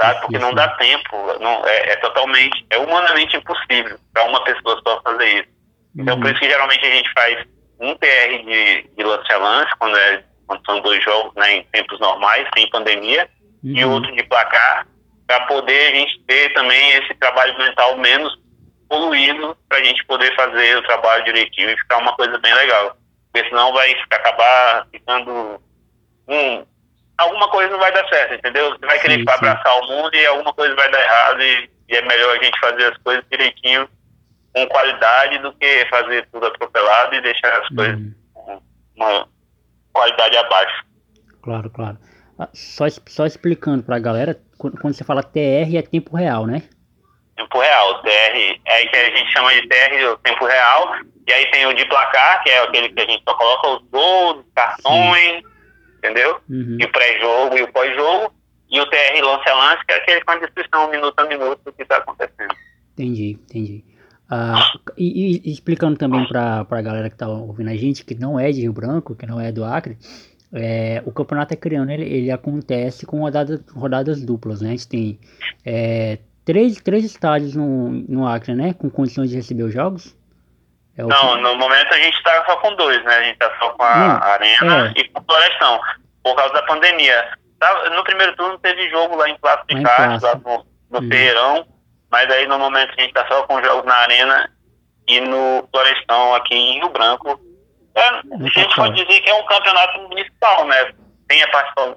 Sabe? 0.00 0.20
Porque 0.22 0.38
não 0.38 0.54
dá 0.54 0.68
tempo. 0.76 1.38
Não, 1.40 1.66
é, 1.66 1.92
é 1.92 1.96
totalmente, 1.96 2.64
é 2.70 2.78
humanamente 2.78 3.36
impossível 3.36 3.98
para 4.12 4.24
uma 4.24 4.42
pessoa 4.44 4.80
só 4.86 5.02
fazer 5.02 5.40
isso. 5.40 5.48
Então, 5.96 6.16
por 6.16 6.26
uhum. 6.26 6.30
isso 6.32 6.40
que 6.40 6.48
geralmente 6.48 6.84
a 6.84 6.90
gente 6.90 7.12
faz 7.12 7.46
um 7.80 7.94
PR 7.96 8.44
de, 8.44 8.90
de 8.96 9.04
lance 9.04 9.32
a 9.32 9.36
lance, 9.36 9.72
quando, 9.78 9.96
é, 9.96 10.24
quando 10.46 10.64
são 10.64 10.80
dois 10.80 11.02
jogos 11.04 11.34
né, 11.34 11.56
em 11.56 11.64
tempos 11.64 12.00
normais, 12.00 12.48
sem 12.56 12.68
pandemia, 12.70 13.28
uhum. 13.62 13.76
e 13.76 13.84
outro 13.84 14.14
de 14.14 14.22
placar, 14.24 14.86
para 15.26 15.40
poder 15.46 15.92
a 15.92 15.94
gente 15.94 16.20
ter 16.26 16.52
também 16.52 16.90
esse 16.92 17.14
trabalho 17.14 17.56
mental 17.58 17.96
menos 17.98 18.43
poluído 18.88 19.56
para 19.68 19.78
a 19.78 19.84
gente 19.84 20.04
poder 20.06 20.34
fazer 20.34 20.76
o 20.78 20.82
trabalho 20.82 21.24
direitinho 21.24 21.70
e 21.70 21.78
ficar 21.78 21.98
uma 21.98 22.14
coisa 22.14 22.38
bem 22.38 22.54
legal. 22.54 22.96
Porque 23.32 23.48
senão 23.48 23.72
vai 23.72 23.94
acabar 24.10 24.86
ficando. 24.92 25.60
Hum, 26.28 26.64
alguma 27.18 27.48
coisa 27.50 27.70
não 27.72 27.78
vai 27.78 27.92
dar 27.92 28.08
certo, 28.08 28.34
entendeu? 28.34 28.70
Você 28.70 28.86
vai 28.86 28.98
querer 29.00 29.16
sim, 29.16 29.24
abraçar 29.28 29.80
o 29.80 29.86
mundo 29.88 30.14
e 30.14 30.26
alguma 30.26 30.52
coisa 30.52 30.74
vai 30.74 30.90
dar 30.90 31.00
errado 31.00 31.42
e, 31.42 31.70
e, 31.88 31.96
é 31.96 32.02
melhor 32.02 32.36
a 32.36 32.42
gente 32.42 32.58
fazer 32.60 32.92
as 32.92 32.98
coisas 32.98 33.24
direitinho, 33.30 33.88
com 34.54 34.66
qualidade, 34.68 35.38
do 35.38 35.52
que 35.54 35.86
fazer 35.86 36.28
tudo 36.32 36.46
atropelado 36.46 37.14
e 37.14 37.20
deixar 37.20 37.60
as 37.60 37.68
coisas 37.68 37.96
uhum. 37.96 38.14
com 38.34 38.62
uma 38.96 39.28
qualidade 39.92 40.36
abaixo. 40.36 40.84
Claro, 41.42 41.70
claro. 41.70 41.98
Ah, 42.38 42.48
só, 42.52 42.84
só 43.06 43.26
explicando 43.26 43.82
para 43.82 43.96
a 43.96 44.00
galera, 44.00 44.40
quando 44.58 44.94
você 44.94 45.04
fala 45.04 45.22
TR 45.22 45.76
é 45.76 45.82
tempo 45.82 46.16
real, 46.16 46.46
né? 46.46 46.62
Tempo 47.36 47.58
real. 47.58 48.02
TR 48.02 48.60
é 48.66 48.86
que 48.86 48.96
a 48.96 49.16
gente 49.16 49.32
chama 49.32 49.52
de 49.54 49.68
TR 49.68 50.12
o 50.12 50.16
tempo 50.18 50.44
real. 50.44 50.96
E 51.26 51.32
aí 51.32 51.50
tem 51.50 51.66
o 51.66 51.74
de 51.74 51.84
placar, 51.86 52.42
que 52.42 52.50
é 52.50 52.62
aquele 52.62 52.90
que 52.90 53.00
a 53.00 53.06
gente 53.06 53.22
só 53.26 53.34
coloca 53.34 53.68
os 53.68 53.82
gols, 53.90 54.44
cartões, 54.54 55.42
Sim. 55.42 55.42
entendeu? 55.98 56.40
Uhum. 56.48 56.76
E 56.78 56.84
o 56.84 56.92
pré-jogo 56.92 57.56
e 57.56 57.62
o 57.62 57.72
pós-jogo. 57.72 58.34
E 58.70 58.80
o 58.80 58.86
TR 58.86 59.22
lance 59.22 59.48
a 59.48 59.54
lance, 59.54 59.86
que 59.86 59.92
é 59.92 59.96
aquele 59.96 60.24
com 60.24 60.32
a 60.32 60.38
descrição 60.38 60.90
minuto 60.90 61.18
a 61.18 61.24
minuto 61.24 61.60
do 61.64 61.72
que 61.72 61.82
está 61.82 61.98
acontecendo. 61.98 62.54
Entendi, 62.92 63.38
entendi. 63.48 63.84
Ah, 64.28 64.72
e, 64.96 65.40
e, 65.44 65.52
explicando 65.52 65.96
também 65.96 66.26
para 66.26 66.66
a 66.68 66.82
galera 66.82 67.08
que 67.08 67.14
está 67.14 67.28
ouvindo 67.28 67.70
a 67.70 67.76
gente, 67.76 68.04
que 68.04 68.14
não 68.14 68.40
é 68.40 68.50
de 68.50 68.62
Rio 68.62 68.72
Branco, 68.72 69.14
que 69.14 69.26
não 69.26 69.40
é 69.40 69.52
do 69.52 69.64
Acre, 69.64 69.98
é, 70.52 71.02
o 71.04 71.12
campeonato 71.12 71.52
acreano 71.52 71.90
ele, 71.90 72.04
ele 72.04 72.30
acontece 72.30 73.04
com 73.04 73.20
rodadas, 73.20 73.60
rodadas 73.70 74.24
duplas, 74.24 74.60
né? 74.60 74.68
A 74.68 74.72
gente 74.72 74.88
tem 74.88 75.18
é, 75.64 76.18
três, 76.44 76.76
três 76.80 77.04
estádios 77.04 77.54
no, 77.54 77.90
no 78.08 78.26
Acre, 78.26 78.54
né? 78.54 78.74
Com 78.74 78.90
condições 78.90 79.30
de 79.30 79.36
receber 79.36 79.62
os 79.62 79.72
jogos? 79.72 80.16
É 80.96 81.02
não, 81.02 81.40
no 81.40 81.56
momento 81.56 81.92
a 81.92 81.98
gente 81.98 82.16
está 82.16 82.44
só 82.44 82.56
com 82.58 82.74
dois, 82.76 83.02
né? 83.04 83.16
A 83.16 83.22
gente 83.22 83.34
está 83.34 83.52
só 83.58 83.70
com 83.70 83.82
a 83.82 83.96
não, 83.96 84.22
Arena 84.22 84.92
é. 84.96 85.00
e 85.00 85.08
com 85.08 85.20
o 85.20 85.24
Florestão, 85.24 85.80
por 86.22 86.36
causa 86.36 86.54
da 86.54 86.62
pandemia. 86.62 87.36
Tá, 87.58 87.90
no 87.90 88.04
primeiro 88.04 88.36
turno 88.36 88.58
teve 88.58 88.88
jogo 88.90 89.16
lá 89.16 89.28
em 89.28 89.36
Clássico 89.38 89.74
de 89.74 89.82
Carlos, 89.82 90.22
lá 90.22 90.34
no, 90.36 90.66
no 90.90 91.00
uhum. 91.00 91.08
Feirão, 91.08 91.66
mas 92.10 92.30
aí 92.30 92.46
no 92.46 92.58
momento 92.58 92.92
a 92.96 93.00
gente 93.00 93.08
está 93.08 93.26
só 93.26 93.42
com 93.44 93.62
jogos 93.62 93.84
na 93.84 93.94
Arena 93.94 94.50
e 95.08 95.20
no 95.20 95.66
Florestão 95.70 96.34
aqui 96.34 96.54
em 96.54 96.78
Rio 96.78 96.90
Branco. 96.90 97.40
É, 97.96 98.08
a 98.08 98.22
gente 98.54 98.76
pode 98.76 99.04
dizer 99.04 99.20
que 99.20 99.30
é 99.30 99.34
um 99.34 99.46
campeonato 99.46 100.00
municipal, 100.02 100.66
né? 100.66 100.92
Tem 101.26 101.42
a 101.42 101.48
participação, 101.48 101.96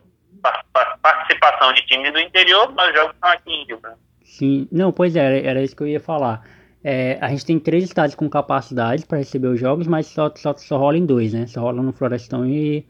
participação 1.01 1.73
de 1.73 1.85
times 1.85 2.13
do 2.13 2.19
interior, 2.19 2.71
mas 2.73 2.89
os 2.89 2.95
jogos 2.95 3.13
estão 3.13 3.29
aqui 3.29 3.51
em 3.51 3.65
Rio 3.65 3.79
Branco. 3.79 4.06
Sim, 4.27 4.67
não, 4.71 4.91
pois 4.91 5.15
é, 5.15 5.19
era, 5.19 5.47
era 5.49 5.63
isso 5.63 5.75
que 5.75 5.81
eu 5.81 5.87
ia 5.87 6.01
falar. 6.01 6.43
É, 6.83 7.17
a 7.21 7.29
gente 7.29 7.45
tem 7.45 7.57
três 7.57 7.85
estádios 7.85 8.13
com 8.13 8.29
capacidade 8.29 9.05
para 9.05 9.17
receber 9.17 9.47
os 9.47 9.59
jogos, 9.59 9.87
mas 9.87 10.05
só, 10.07 10.31
só, 10.35 10.53
só 10.53 10.77
rola 10.77 10.97
em 10.97 11.05
dois, 11.05 11.33
né? 11.33 11.47
Só 11.47 11.61
rola 11.61 11.81
no 11.81 11.93
Florestão 11.93 12.45
e, 12.45 12.85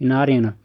e 0.00 0.06
na 0.06 0.20
Arena. 0.20 0.56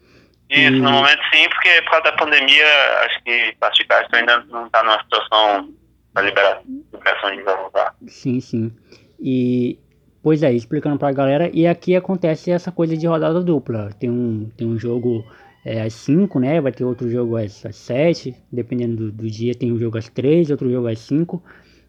Isso, 0.50 0.62
e... 0.62 0.80
no 0.80 0.92
momento 0.92 1.20
sim, 1.34 1.50
porque 1.50 1.82
por 1.82 1.92
causa 1.92 2.04
da 2.06 2.12
pandemia, 2.14 2.66
acho 3.06 3.24
que 3.24 3.56
Pasticasto 3.60 4.16
ainda 4.16 4.46
não 4.46 4.68
está 4.68 4.84
numa 4.84 5.02
situação 5.02 5.74
para 6.14 6.24
liberar, 6.24 6.62
liberação 6.94 7.36
de 7.36 7.44
jogos 7.44 7.72
lá. 7.74 7.96
Sim, 8.08 8.40
sim. 8.40 8.72
E, 9.20 9.80
pois 10.22 10.44
é, 10.44 10.54
explicando 10.54 10.98
para 10.98 11.10
a 11.10 11.14
galera, 11.14 11.50
e 11.52 11.68
aqui 11.68 11.96
acontece 11.96 12.52
essa 12.52 12.72
coisa 12.72 12.96
de 12.96 13.08
rodada 13.08 13.42
dupla. 13.42 13.90
Tem 14.00 14.10
um, 14.10 14.50
tem 14.56 14.68
um 14.68 14.78
jogo 14.78 15.26
é, 15.66 15.82
às 15.82 15.94
5, 15.94 16.40
né? 16.40 16.60
Vai 16.60 16.72
ter 16.72 16.84
outro 16.84 17.10
jogo 17.10 17.38
às, 17.38 17.66
às 17.66 17.76
7, 17.76 18.36
dependendo 18.52 18.96
do, 18.96 19.12
do, 19.12 19.30
dia, 19.30 19.56
tem 19.56 19.72
um 19.72 19.78
jogo 19.78 19.98
às 19.98 20.10
3, 20.10 20.52
outro 20.52 20.70
jogo 20.70 20.88
às 20.88 21.00
5. 21.00 21.42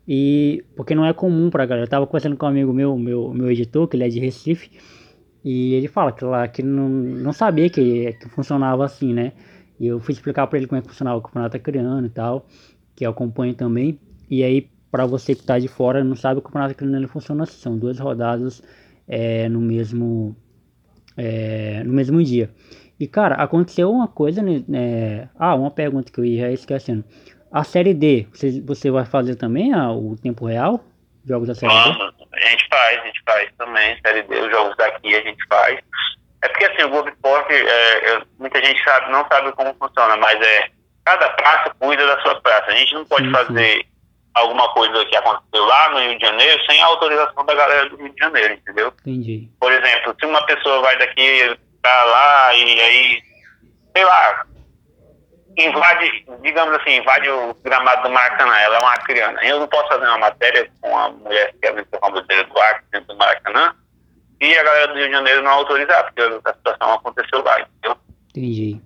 E 0.07 0.65
porque 0.77 0.95
não 0.95 1.05
é 1.05 1.13
comum 1.13 1.51
pra 1.51 1.67
galera. 1.67 1.87
Eu 1.87 1.91
tava 1.91 2.07
conversando 2.07 2.37
com 2.37 2.47
um 2.47 2.49
amigo 2.49 2.73
meu, 2.73 2.97
meu, 2.97 3.33
meu 3.33 3.51
editor, 3.51 3.89
que 3.89 3.97
ele 3.97 4.05
é 4.05 4.09
de 4.09 4.21
Recife, 4.21 4.71
e 5.45 5.75
ele 5.75 5.89
fala 5.89 6.13
que 6.13 6.25
lá 6.25 6.47
que 6.49 6.63
não, 6.63 6.89
não 6.89 7.33
sabia 7.33 7.69
que, 7.69 8.13
que 8.15 8.29
funcionava 8.29 8.85
assim, 8.85 9.13
né? 9.13 9.33
E 9.79 9.87
eu 9.87 9.99
fui 10.01 10.13
explicar 10.13 10.47
para 10.47 10.59
ele 10.59 10.67
como 10.67 10.79
é 10.79 10.83
que 10.83 10.89
funcionava 10.89 11.19
o 11.19 11.23
campeonato 11.23 11.59
criando 11.59 12.07
e 12.07 12.11
tal, 12.11 12.47
que 12.95 13.05
eu 13.05 13.11
acompanho 13.11 13.55
também. 13.55 13.99
E 14.31 14.43
aí, 14.43 14.69
para 14.91 15.05
você 15.07 15.35
que 15.35 15.43
tá 15.43 15.59
de 15.59 15.69
fora 15.69 16.05
não 16.05 16.17
sabe, 16.17 16.39
o 16.39 16.43
campeonato 16.43 16.75
criando 16.75 17.09
funciona 17.09 17.43
assim, 17.43 17.59
são 17.59 17.77
duas 17.77 17.99
rodadas 17.99 18.63
é, 19.09 19.49
no 19.49 19.61
mesmo 19.61 20.37
é, 21.17 21.83
no 21.85 21.93
mesmo 21.93 22.23
dia. 22.23 22.51
E 22.99 23.09
cara, 23.09 23.35
aconteceu 23.37 23.91
uma 23.91 24.09
coisa, 24.09 24.43
né? 24.43 24.63
É... 24.73 25.29
Ah, 25.39 25.55
uma 25.55 25.71
pergunta 25.71 26.13
que 26.13 26.21
eu 26.21 26.25
ia 26.25 26.53
esquecendo. 26.53 27.05
A 27.51 27.63
série 27.63 27.95
D, 27.95 28.27
você, 28.33 28.61
você 28.61 28.91
vai 28.91 29.05
fazer 29.05 29.37
também 29.37 29.73
a, 29.73 29.91
o 29.93 30.17
tempo 30.17 30.47
real? 30.47 30.85
Jogos 31.25 31.49
da 31.49 31.55
série 31.55 31.73
Vamos, 31.73 31.97
D? 31.97 32.25
A 32.33 32.49
gente 32.49 32.69
faz, 32.69 33.01
a 33.01 33.07
gente 33.07 33.23
faz 33.25 33.51
também, 33.57 33.99
série 34.05 34.23
D, 34.23 34.37
os 34.41 34.51
jogos 34.51 34.77
daqui 34.77 35.15
a 35.15 35.21
gente 35.21 35.47
faz. 35.49 35.81
É 36.43 36.49
porque 36.49 36.65
assim, 36.67 36.83
o 36.83 36.91
Globo 36.91 37.09
Esporte, 37.09 37.55
é, 37.55 38.23
muita 38.39 38.63
gente 38.63 38.83
sabe, 38.85 39.11
não 39.11 39.27
sabe 39.29 39.53
como 39.53 39.75
funciona, 39.75 40.17
mas 40.17 40.39
é 40.41 40.69
cada 41.05 41.29
praça 41.31 41.75
cuida 41.79 42.07
da 42.07 42.21
sua 42.23 42.41
praça. 42.41 42.67
A 42.71 42.75
gente 42.77 42.95
não 42.95 43.05
pode 43.05 43.25
sim, 43.25 43.33
fazer 43.33 43.77
sim. 43.77 43.85
alguma 44.35 44.69
coisa 44.75 45.05
que 45.07 45.17
aconteceu 45.17 45.65
lá 45.65 45.91
no 45.91 46.01
Rio 46.01 46.19
de 46.19 46.27
Janeiro 46.27 46.61
sem 46.67 46.83
a 46.83 46.87
autorização 46.87 47.47
da 47.47 47.55
galera 47.55 47.89
do 47.89 47.97
Rio 47.97 48.13
de 48.13 48.19
Janeiro, 48.19 48.55
entendeu? 48.55 48.93
Entendi. 49.01 49.49
Por 49.59 49.73
exemplo, 49.73 50.15
se 50.19 50.27
uma 50.27 50.45
pessoa 50.45 50.83
vai 50.83 50.99
daqui 50.99 51.57
tá 51.85 52.05
lá 52.05 52.55
e 52.55 52.81
aí, 52.81 53.23
sei 53.95 54.05
lá, 54.05 54.47
invade, 55.57 56.27
digamos 56.43 56.75
assim, 56.77 56.97
invade 56.97 57.29
o 57.29 57.55
gramado 57.63 58.03
do 58.03 58.11
Maracanã, 58.11 58.57
ela 58.57 58.77
é 58.77 58.81
uma 58.81 58.97
criança. 58.99 59.45
Eu 59.45 59.61
não 59.61 59.69
posso 59.69 59.89
fazer 59.89 60.07
uma 60.07 60.19
matéria 60.19 60.71
com 60.81 60.89
uma 60.89 61.11
mulher 61.11 61.53
que 61.53 61.59
quer 61.59 61.85
com 61.85 62.07
a 62.07 62.11
bandeira 62.11 62.45
do 62.45 62.59
ar 62.59 62.83
dentro 62.91 63.09
do 63.09 63.19
Maracanã 63.19 63.75
e 64.41 64.57
a 64.57 64.63
galera 64.63 64.89
do 64.89 64.95
Rio 64.95 65.07
de 65.07 65.13
Janeiro 65.13 65.43
não 65.43 65.53
autorizar, 65.53 66.05
porque 66.05 66.23
a 66.23 66.55
situação 66.55 66.95
aconteceu 66.95 67.45
lá, 67.45 67.61
entendeu? 67.61 67.97
Entendi. 68.31 68.81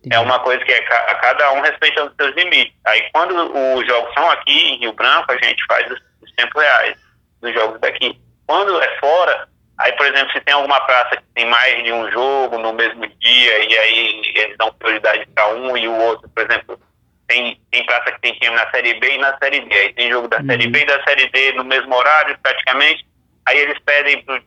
Entendi. 0.00 0.16
É 0.16 0.18
uma 0.18 0.40
coisa 0.40 0.64
que 0.64 0.72
é 0.72 0.78
a 0.78 1.14
cada 1.14 1.52
um 1.52 1.60
respeitando 1.60 2.10
os 2.10 2.16
seus 2.16 2.34
limites. 2.34 2.74
Aí 2.84 3.08
quando 3.12 3.36
os 3.78 3.86
jogos 3.86 4.12
são 4.14 4.28
aqui 4.32 4.72
em 4.72 4.78
Rio 4.80 4.92
Branco, 4.92 5.30
a 5.30 5.44
gente 5.44 5.64
faz 5.66 5.88
os, 5.90 6.00
os 6.20 6.32
tempos 6.32 6.60
reais 6.60 6.98
dos 7.40 7.54
jogos 7.54 7.80
daqui. 7.80 8.20
Quando 8.46 8.82
é 8.82 8.98
fora, 8.98 9.48
Aí, 9.78 9.92
por 9.92 10.06
exemplo, 10.06 10.32
se 10.32 10.40
tem 10.40 10.54
alguma 10.54 10.80
praça 10.80 11.16
que 11.16 11.24
tem 11.34 11.46
mais 11.46 11.82
de 11.82 11.92
um 11.92 12.10
jogo 12.10 12.58
no 12.58 12.72
mesmo 12.72 13.06
dia, 13.06 13.64
e 13.64 13.78
aí 13.78 14.22
eles 14.34 14.56
dão 14.58 14.72
prioridade 14.74 15.26
para 15.34 15.54
um 15.54 15.76
e 15.76 15.88
o 15.88 15.96
outro, 15.96 16.28
por 16.28 16.44
exemplo, 16.44 16.78
tem, 17.26 17.60
tem 17.70 17.86
praça 17.86 18.12
que 18.12 18.20
tem 18.20 18.34
time 18.34 18.54
na 18.54 18.70
Série 18.70 18.94
B 19.00 19.14
e 19.14 19.18
na 19.18 19.36
Série 19.38 19.60
D. 19.60 19.74
Aí 19.74 19.92
tem 19.94 20.10
jogo 20.10 20.28
da 20.28 20.38
uhum. 20.38 20.46
Série 20.46 20.68
B 20.68 20.80
e 20.80 20.86
da 20.86 21.02
Série 21.04 21.28
D 21.30 21.52
no 21.52 21.64
mesmo 21.64 21.94
horário, 21.94 22.38
praticamente. 22.42 23.06
Aí 23.46 23.58
eles 23.58 23.78
pedem 23.84 24.22
pro, 24.24 24.40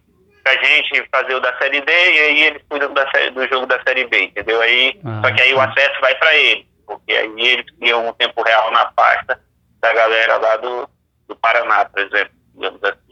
pra 0.43 0.53
gente 0.63 1.07
fazer 1.11 1.33
o 1.33 1.39
da 1.39 1.57
Série 1.57 1.81
D 1.81 1.91
e 1.91 2.19
aí 2.19 2.43
eles 2.43 2.61
cuidam 2.69 2.93
da, 2.93 3.03
do 3.33 3.47
jogo 3.47 3.65
da 3.65 3.81
Série 3.83 4.05
B, 4.05 4.25
entendeu? 4.25 4.61
Aí, 4.61 4.99
ah, 5.03 5.21
só 5.23 5.33
que 5.33 5.41
aí 5.41 5.53
o 5.53 5.59
acesso 5.59 5.99
vai 5.99 6.15
para 6.15 6.35
eles, 6.35 6.65
porque 6.85 7.11
aí 7.11 7.33
eles 7.39 7.65
criam 7.77 8.07
um 8.07 8.13
tempo 8.13 8.43
real 8.43 8.71
na 8.71 8.85
pasta 8.85 9.41
da 9.81 9.93
galera 9.93 10.37
lá 10.37 10.57
do, 10.57 10.89
do 11.27 11.35
Paraná, 11.35 11.85
por 11.85 11.99
exemplo, 11.99 12.33
digamos 12.53 12.83
assim. 12.83 13.04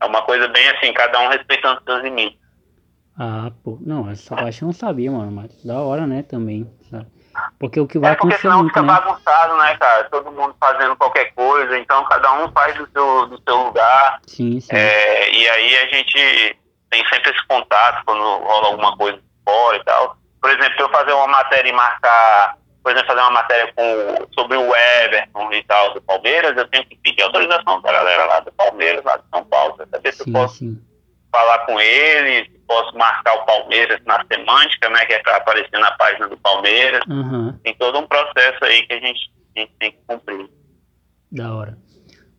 É 0.00 0.06
uma 0.06 0.22
coisa 0.22 0.48
bem 0.48 0.68
assim, 0.70 0.92
cada 0.92 1.20
um 1.20 1.28
respeitando 1.28 1.82
seus 1.84 2.02
limites. 2.02 2.38
Ah, 3.18 3.50
pô, 3.64 3.78
não, 3.80 4.08
essa 4.08 4.36
parte 4.36 4.62
eu 4.62 4.66
não 4.66 4.72
sabia, 4.72 5.10
mano, 5.10 5.32
mas 5.32 5.64
da 5.64 5.80
hora, 5.80 6.06
né, 6.06 6.22
também, 6.22 6.70
sabe? 6.88 7.06
Porque 7.58 7.80
o 7.80 7.86
que 7.86 7.98
vai 7.98 8.12
é 8.12 8.14
porque 8.14 8.38
senão 8.38 8.64
fica 8.66 8.82
né? 8.82 8.88
bagunçado, 8.88 9.56
né, 9.56 9.76
cara? 9.76 10.04
Todo 10.04 10.30
mundo 10.30 10.54
fazendo 10.60 10.96
qualquer 10.96 11.32
coisa, 11.34 11.78
então 11.78 12.04
cada 12.04 12.32
um 12.34 12.50
faz 12.52 12.76
do 12.76 12.88
seu, 12.90 13.26
do 13.26 13.42
seu 13.42 13.56
lugar. 13.64 14.20
Sim, 14.26 14.60
sim. 14.60 14.74
É, 14.74 15.30
e 15.30 15.48
aí 15.48 15.76
a 15.78 15.86
gente 15.86 16.58
tem 16.90 17.04
sempre 17.08 17.30
esse 17.30 17.46
contato 17.46 18.04
quando 18.04 18.20
rola 18.20 18.68
alguma 18.68 18.96
coisa 18.96 19.20
fora 19.44 19.76
e 19.76 19.84
tal. 19.84 20.16
Por 20.40 20.50
exemplo, 20.50 20.74
eu 20.78 20.90
fazer 20.90 21.12
uma 21.12 21.26
matéria 21.26 21.68
e 21.68 21.72
marcar, 21.72 22.56
por 22.82 22.92
exemplo, 22.92 23.08
fazer 23.08 23.20
uma 23.20 23.30
matéria 23.30 23.72
com, 23.74 24.32
sobre 24.32 24.56
o 24.56 24.74
Everton 25.04 25.52
e 25.52 25.62
tal 25.64 25.94
do 25.94 26.02
Palmeiras, 26.02 26.56
eu 26.56 26.68
tenho 26.68 26.84
que 26.86 26.96
pedir 26.96 27.22
autorização 27.22 27.80
da 27.82 27.92
galera 27.92 28.24
lá 28.24 28.40
do 28.40 28.52
Palmeiras, 28.52 29.04
lá 29.04 29.16
de 29.16 29.24
São 29.32 29.44
Paulo, 29.44 29.76
pra 29.76 29.86
saber 29.86 30.12
se 30.12 30.26
eu 30.26 30.32
posso 30.32 30.58
sim. 30.58 30.80
falar 31.30 31.58
com 31.66 31.80
eles, 31.80 32.48
posso 32.66 32.96
marcar 32.96 33.34
o 33.34 33.46
Palmeiras 33.46 34.00
na 34.04 34.24
semântica, 34.30 34.90
né, 34.90 35.04
que 35.06 35.14
é 35.14 35.18
para 35.20 35.36
aparecer 35.36 35.78
na 35.78 35.90
página 35.92 36.28
do 36.28 36.36
Palmeiras. 36.38 37.02
Uhum. 37.08 37.58
Tem 37.64 37.74
todo 37.74 37.98
um 37.98 38.06
processo 38.06 38.64
aí 38.64 38.86
que 38.86 38.92
a 38.92 39.00
gente, 39.00 39.20
a 39.56 39.60
gente 39.60 39.72
tem 39.78 39.92
que 39.92 39.98
cumprir. 40.06 40.48
Da 41.32 41.54
hora. 41.54 41.78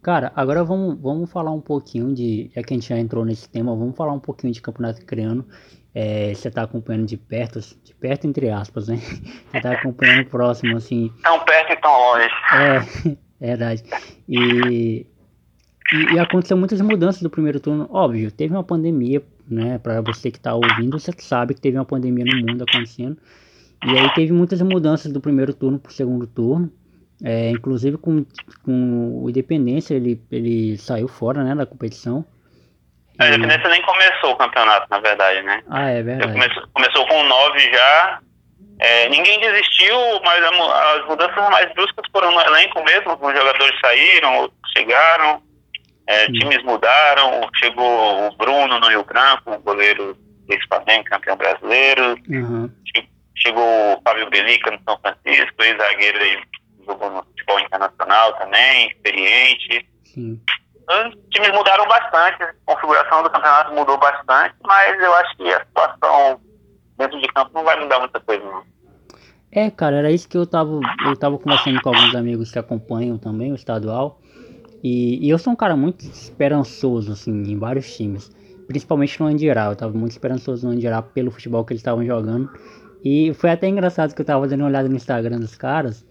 Cara, 0.01 0.31
agora 0.35 0.63
vamos, 0.63 0.99
vamos 0.99 1.29
falar 1.29 1.51
um 1.51 1.59
pouquinho 1.59 2.13
de. 2.13 2.49
Já 2.55 2.63
que 2.63 2.73
a 2.73 2.77
gente 2.77 2.87
já 2.87 2.97
entrou 2.97 3.25
nesse 3.25 3.49
tema, 3.49 3.75
vamos 3.75 3.97
falar 3.97 4.13
um 4.13 4.19
pouquinho 4.19 4.53
de 4.53 4.61
campeonato 4.61 5.05
criano. 5.05 5.45
É, 5.93 6.33
você 6.33 6.49
está 6.49 6.63
acompanhando 6.63 7.07
de 7.07 7.17
perto, 7.17 7.59
de 7.83 7.93
perto 7.95 8.27
entre 8.27 8.49
aspas, 8.49 8.87
né? 8.87 8.97
Você 8.97 9.57
está 9.57 9.71
acompanhando 9.71 10.27
próximo, 10.27 10.77
assim. 10.77 11.11
Tão 11.23 11.39
perto 11.39 11.73
e 11.73 11.77
tão 11.77 11.91
longe. 11.91 12.29
É, 12.53 13.17
verdade. 13.41 13.83
E, 14.27 15.05
e, 15.91 16.13
e, 16.13 16.19
aconteceu 16.19 16.55
muitas 16.55 16.79
mudanças 16.81 17.21
do 17.21 17.29
primeiro 17.29 17.59
turno. 17.59 17.89
Óbvio, 17.91 18.31
teve 18.31 18.53
uma 18.53 18.63
pandemia, 18.63 19.23
né? 19.49 19.79
Para 19.79 20.01
você 20.01 20.29
que 20.29 20.37
está 20.37 20.53
ouvindo, 20.53 20.99
você 20.99 21.11
sabe 21.17 21.55
que 21.55 21.61
teve 21.61 21.77
uma 21.77 21.85
pandemia 21.85 22.25
no 22.25 22.37
mundo 22.37 22.63
acontecendo. 22.63 23.17
E 23.85 23.97
aí 23.97 24.13
teve 24.13 24.31
muitas 24.31 24.61
mudanças 24.61 25.11
do 25.11 25.19
primeiro 25.19 25.53
turno 25.53 25.79
para 25.79 25.89
o 25.89 25.93
segundo 25.93 26.27
turno. 26.27 26.71
É, 27.21 27.49
inclusive 27.51 27.97
com, 27.97 28.25
com 28.63 29.23
o 29.23 29.29
Independência, 29.29 29.93
ele, 29.93 30.21
ele 30.31 30.77
saiu 30.77 31.07
fora 31.07 31.43
né, 31.43 31.55
da 31.55 31.65
competição. 31.65 32.23
A 33.19 33.27
Independência 33.27 33.67
e... 33.67 33.71
nem 33.71 33.81
começou 33.81 34.31
o 34.31 34.35
campeonato, 34.37 34.87
na 34.89 34.99
verdade, 34.99 35.41
né? 35.43 35.61
Ah, 35.69 35.89
é 35.89 36.01
verdade. 36.01 36.31
Começou, 36.31 36.67
começou 36.73 37.07
com 37.07 37.23
nove 37.23 37.59
já. 37.71 38.19
É, 38.79 39.09
ninguém 39.09 39.39
desistiu, 39.41 39.97
mas 40.23 40.41
a, 40.41 40.93
as 40.95 41.05
mudanças 41.05 41.49
mais 41.49 41.73
bruscas 41.73 42.05
foram 42.13 42.31
no 42.31 42.41
elenco 42.41 42.81
mesmo. 42.85 43.11
Os 43.13 43.37
jogadores 43.37 43.77
saíram, 43.81 44.49
chegaram, 44.77 45.43
é, 46.07 46.25
times 46.27 46.63
mudaram. 46.63 47.41
Chegou 47.55 48.27
o 48.27 48.37
Bruno 48.37 48.79
no 48.79 48.87
Rio 48.87 49.03
Branco, 49.03 49.51
o 49.51 49.59
goleiro 49.59 50.13
do 50.13 50.67
Flamengo, 50.69 51.03
campeão 51.05 51.35
brasileiro. 51.35 52.17
Uhum. 52.29 52.71
Chegou 53.35 53.63
o 53.63 54.01
Fábio 54.01 54.29
Belica 54.29 54.71
no 54.71 54.79
São 54.87 54.97
Francisco, 54.99 55.61
ex-zagueiro 55.61 56.19
jogou 56.85 57.11
no 57.11 57.23
futebol 57.23 57.59
internacional 57.59 58.33
também, 58.37 58.87
experiente. 58.87 59.85
Sim. 60.05 60.41
Os 60.89 61.15
times 61.29 61.51
mudaram 61.53 61.87
bastante, 61.87 62.41
a 62.41 62.53
configuração 62.65 63.21
do 63.21 63.29
campeonato 63.29 63.73
mudou 63.73 63.97
bastante, 63.97 64.55
mas 64.65 64.99
eu 64.99 65.13
acho 65.13 65.37
que 65.37 65.53
a 65.53 65.59
situação 65.59 66.41
dentro 66.97 67.21
de 67.21 67.27
campo 67.27 67.51
não 67.53 67.63
vai 67.63 67.79
mudar 67.79 67.99
muita 67.99 68.19
coisa, 68.19 68.43
não. 68.43 68.63
É, 69.51 69.69
cara, 69.69 69.97
era 69.97 70.11
isso 70.11 70.27
que 70.27 70.37
eu 70.37 70.45
tava, 70.45 70.79
eu 71.05 71.15
tava 71.15 71.37
conversando 71.37 71.81
com 71.81 71.89
alguns 71.89 72.15
amigos 72.15 72.51
que 72.51 72.59
acompanham 72.59 73.17
também 73.17 73.51
o 73.51 73.55
estadual. 73.55 74.19
E, 74.83 75.25
e 75.25 75.29
eu 75.29 75.37
sou 75.37 75.53
um 75.53 75.55
cara 75.55 75.75
muito 75.75 76.05
esperançoso, 76.05 77.11
assim, 77.11 77.31
em 77.31 77.57
vários 77.57 77.95
times. 77.95 78.31
Principalmente 78.67 79.19
no 79.19 79.27
Andirá. 79.27 79.65
Eu 79.65 79.75
tava 79.75 79.97
muito 79.97 80.11
esperançoso 80.11 80.67
no 80.67 80.73
Andirá 80.73 81.01
pelo 81.01 81.31
futebol 81.31 81.65
que 81.65 81.73
eles 81.73 81.81
estavam 81.81 82.05
jogando. 82.05 82.49
E 83.03 83.33
foi 83.33 83.49
até 83.49 83.67
engraçado 83.67 84.13
que 84.13 84.21
eu 84.21 84.25
tava 84.25 84.47
dando 84.47 84.61
uma 84.61 84.69
olhada 84.69 84.87
no 84.87 84.95
Instagram 84.95 85.39
dos 85.39 85.55
caras. 85.55 86.05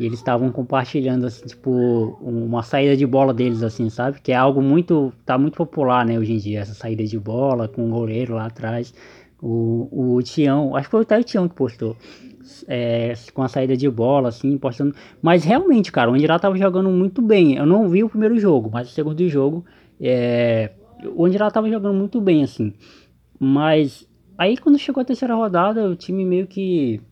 E 0.00 0.06
eles 0.06 0.18
estavam 0.18 0.50
compartilhando, 0.50 1.26
assim, 1.26 1.46
tipo, 1.46 2.16
uma 2.22 2.62
saída 2.62 2.96
de 2.96 3.06
bola 3.06 3.34
deles, 3.34 3.62
assim, 3.62 3.90
sabe? 3.90 4.18
Que 4.22 4.32
é 4.32 4.34
algo 4.34 4.62
muito. 4.62 5.12
tá 5.26 5.36
muito 5.36 5.56
popular, 5.56 6.06
né, 6.06 6.18
hoje 6.18 6.32
em 6.32 6.38
dia, 6.38 6.60
essa 6.60 6.72
saída 6.72 7.04
de 7.04 7.18
bola 7.18 7.68
com 7.68 7.86
o 7.86 7.90
goleiro 7.90 8.34
lá 8.34 8.46
atrás. 8.46 8.94
O, 9.42 10.14
o 10.16 10.22
Tião, 10.22 10.74
acho 10.74 10.88
que 10.88 10.90
foi 10.90 11.02
até 11.02 11.18
o 11.18 11.22
Tião 11.22 11.46
que 11.46 11.54
postou. 11.54 11.94
É, 12.66 13.12
com 13.34 13.42
a 13.42 13.48
saída 13.48 13.76
de 13.76 13.90
bola, 13.90 14.30
assim, 14.30 14.56
postando. 14.56 14.94
Mas 15.20 15.44
realmente, 15.44 15.92
cara, 15.92 16.10
o 16.10 16.14
Andirá 16.14 16.38
tava 16.38 16.56
jogando 16.56 16.88
muito 16.88 17.20
bem. 17.20 17.56
Eu 17.56 17.66
não 17.66 17.86
vi 17.86 18.02
o 18.02 18.08
primeiro 18.08 18.38
jogo, 18.38 18.70
mas 18.72 18.88
o 18.88 18.92
segundo 18.92 19.28
jogo, 19.28 19.66
é, 20.00 20.70
o 21.14 21.26
Andirá 21.26 21.50
tava 21.50 21.68
jogando 21.68 21.94
muito 21.94 22.22
bem, 22.22 22.42
assim. 22.42 22.72
Mas 23.38 24.08
aí 24.38 24.56
quando 24.56 24.78
chegou 24.78 25.02
a 25.02 25.04
terceira 25.04 25.34
rodada, 25.34 25.86
o 25.86 25.94
time 25.94 26.24
meio 26.24 26.46
que 26.46 27.02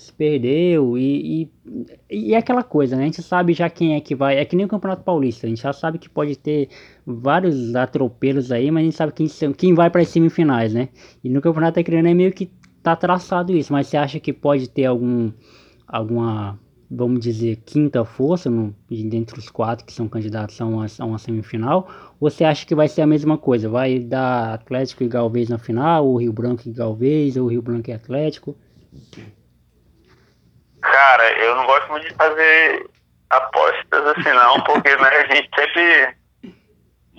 se 0.00 0.12
perdeu 0.12 0.98
e, 0.98 1.42
e, 1.42 2.28
e 2.28 2.34
é 2.34 2.38
aquela 2.38 2.62
coisa, 2.62 2.96
né? 2.96 3.02
A 3.02 3.06
gente 3.06 3.22
sabe 3.22 3.52
já 3.52 3.68
quem 3.70 3.94
é 3.94 4.00
que 4.00 4.14
vai. 4.14 4.36
É 4.38 4.44
que 4.44 4.56
nem 4.56 4.66
o 4.66 4.68
Campeonato 4.68 5.02
Paulista, 5.02 5.46
a 5.46 5.50
gente 5.50 5.62
já 5.62 5.72
sabe 5.72 5.98
que 5.98 6.08
pode 6.08 6.36
ter 6.36 6.68
vários 7.06 7.74
atropelos 7.74 8.52
aí, 8.52 8.70
mas 8.70 8.82
a 8.82 8.84
gente 8.84 8.96
sabe 8.96 9.12
quem, 9.12 9.26
quem 9.52 9.74
vai 9.74 9.90
para 9.90 10.02
as 10.02 10.08
semifinais, 10.08 10.74
né? 10.74 10.88
E 11.22 11.28
no 11.28 11.40
Campeonato 11.40 11.80
Acreano 11.80 12.08
é 12.08 12.14
meio 12.14 12.32
que 12.32 12.50
tá 12.82 12.94
traçado 12.94 13.56
isso, 13.56 13.72
mas 13.72 13.88
você 13.88 13.96
acha 13.96 14.20
que 14.20 14.32
pode 14.32 14.68
ter 14.68 14.84
algum 14.84 15.32
alguma, 15.86 16.58
vamos 16.90 17.20
dizer, 17.20 17.56
quinta 17.64 18.04
força 18.04 18.50
no, 18.50 18.74
dentre 18.88 19.38
os 19.38 19.48
quatro 19.48 19.84
que 19.86 19.92
são 19.92 20.08
candidatos 20.08 20.60
a 20.60 20.66
uma, 20.66 20.86
a 20.98 21.04
uma 21.04 21.18
semifinal? 21.18 21.88
Ou 22.20 22.30
você 22.30 22.44
acha 22.44 22.66
que 22.66 22.74
vai 22.74 22.88
ser 22.88 23.02
a 23.02 23.06
mesma 23.06 23.38
coisa? 23.38 23.68
Vai 23.68 23.98
dar 23.98 24.54
Atlético 24.54 25.04
e 25.04 25.08
Galvez 25.08 25.48
na 25.48 25.58
final, 25.58 26.06
ou 26.06 26.16
Rio 26.16 26.32
Branco 26.32 26.62
e 26.66 26.72
Galvez, 26.72 27.36
ou 27.36 27.46
Rio 27.48 27.62
Branco 27.62 27.90
e 27.90 27.92
Atlético? 27.92 28.56
Cara, 30.96 31.30
eu 31.32 31.54
não 31.54 31.66
gosto 31.66 31.90
muito 31.90 32.08
de 32.08 32.14
fazer 32.14 32.88
apostas 33.28 34.06
assim 34.06 34.32
não, 34.32 34.58
porque 34.64 34.96
né, 34.96 35.08
a 35.08 35.34
gente 35.34 35.50
sempre 35.54 36.16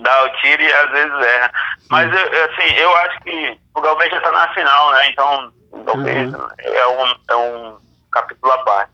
dá 0.00 0.24
o 0.24 0.28
tiro 0.38 0.60
e 0.60 0.72
às 0.72 0.90
vezes 0.90 1.12
erra. 1.12 1.52
Mas 1.88 2.12
eu, 2.12 2.44
assim, 2.44 2.74
eu 2.74 2.96
acho 2.96 3.20
que 3.20 3.60
o 3.76 3.80
Galvez 3.80 4.10
já 4.10 4.20
tá 4.20 4.32
na 4.32 4.52
final, 4.52 4.90
né? 4.90 5.10
Então 5.10 5.52
o 5.70 5.84
Galvez 5.84 6.34
uhum. 6.34 6.48
é, 6.58 6.88
um, 6.88 7.14
é 7.30 7.36
um 7.36 7.78
capítulo 8.10 8.52
à 8.52 8.58
parte. 8.64 8.92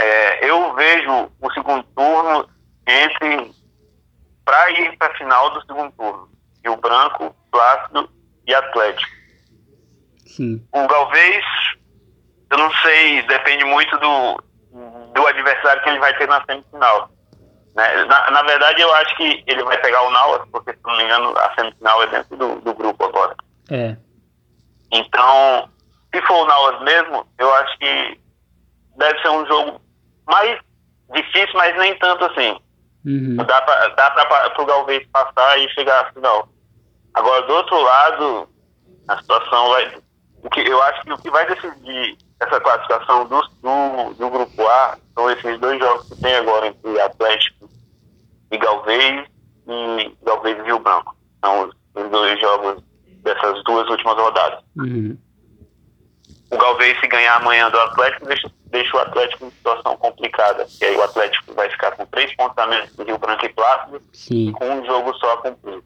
É, 0.00 0.50
eu 0.50 0.74
vejo 0.74 1.30
o 1.40 1.52
segundo 1.52 1.84
turno 1.94 2.50
entre 2.88 3.54
para 4.44 4.70
ir 4.72 4.96
para 4.98 5.12
a 5.12 5.16
final 5.18 5.50
do 5.50 5.60
segundo 5.66 5.92
turno. 5.92 6.28
Rio 6.64 6.76
Branco, 6.78 7.32
Plácido 7.52 8.10
e 8.44 8.52
Atlético. 8.52 9.12
Sim. 10.26 10.66
O 10.72 10.88
Galvez 10.88 11.44
eu 12.50 12.58
não 12.58 12.70
sei, 12.82 13.22
depende 13.22 13.64
muito 13.64 13.96
do, 13.98 14.42
do 15.14 15.26
adversário 15.26 15.82
que 15.82 15.88
ele 15.88 16.00
vai 16.00 16.16
ter 16.18 16.28
na 16.28 16.44
semifinal. 16.44 17.08
Né? 17.74 18.04
Na, 18.04 18.30
na, 18.30 18.42
verdade, 18.42 18.80
eu 18.80 18.92
acho 18.94 19.16
que 19.16 19.44
ele 19.46 19.62
vai 19.62 19.78
pegar 19.78 20.02
o 20.02 20.10
Nauas, 20.10 20.42
porque, 20.50 20.72
se 20.72 20.78
não 20.84 20.96
me 20.96 21.04
engano, 21.04 21.36
a 21.38 21.54
semifinal 21.54 22.02
é 22.02 22.06
dentro 22.08 22.36
do, 22.36 22.60
do 22.60 22.74
grupo 22.74 23.04
agora. 23.04 23.36
É. 23.70 23.96
Então, 24.92 25.70
se 26.12 26.20
for 26.22 26.42
o 26.42 26.46
Nauas 26.46 26.80
mesmo, 26.82 27.26
eu 27.38 27.54
acho 27.54 27.78
que 27.78 28.20
deve 28.96 29.22
ser 29.22 29.28
um 29.28 29.46
jogo 29.46 29.80
mais 30.26 30.58
difícil, 31.14 31.54
mas 31.54 31.76
nem 31.76 31.96
tanto 31.98 32.24
assim. 32.24 32.60
Uhum. 33.06 33.36
Dá 33.36 33.60
para 33.62 34.62
o 34.62 34.66
Galvez 34.66 35.06
passar 35.06 35.58
e 35.58 35.68
chegar 35.70 36.00
à 36.00 36.12
final. 36.12 36.48
Agora, 37.14 37.42
do 37.46 37.54
outro 37.54 37.80
lado, 37.80 38.48
a 39.08 39.16
situação 39.18 39.68
vai. 39.68 39.98
O 40.42 40.50
que, 40.50 40.60
eu 40.60 40.82
acho 40.82 41.02
que 41.02 41.12
o 41.12 41.18
que 41.18 41.30
vai 41.30 41.46
decidir 41.46 42.18
essa 42.40 42.60
classificação 42.60 43.26
do, 43.26 43.40
do, 43.62 44.14
do, 44.14 44.30
grupo 44.30 44.66
A 44.66 44.98
são 45.14 45.30
esses 45.30 45.60
dois 45.60 45.78
jogos 45.78 46.08
que 46.08 46.22
tem 46.22 46.34
agora 46.34 46.68
entre 46.68 47.00
Atlético 47.00 47.68
e 48.50 48.58
Galvez 48.58 49.28
e 49.68 50.16
Galvez 50.24 50.58
e 50.58 50.62
Rio 50.62 50.78
Branco. 50.78 51.14
São 51.44 51.68
os, 51.68 52.10
dois 52.10 52.40
jogos 52.40 52.82
dessas 53.22 53.62
duas 53.64 53.88
últimas 53.90 54.16
rodadas. 54.16 54.64
Uhum. 54.76 55.18
O 56.50 56.56
Galvez, 56.56 56.98
se 56.98 57.06
ganhar 57.06 57.36
amanhã 57.36 57.70
do 57.70 57.78
Atlético, 57.78 58.26
deixa, 58.26 58.50
deixa 58.66 58.96
o 58.96 59.00
Atlético 59.00 59.44
em 59.44 59.50
situação 59.50 59.96
complicada. 59.98 60.66
E 60.80 60.84
aí 60.84 60.96
o 60.96 61.02
Atlético 61.02 61.54
vai 61.54 61.68
ficar 61.70 61.92
com 61.92 62.06
três 62.06 62.34
pontos 62.34 62.56
a 62.58 62.66
menos 62.66 62.90
Rio 62.96 63.18
Branco 63.18 63.44
e 63.44 63.48
Plácido, 63.50 64.02
Sim. 64.12 64.52
com 64.52 64.68
um 64.68 64.84
jogo 64.84 65.14
só 65.18 65.34
a 65.34 65.42
cumprir. 65.42 65.82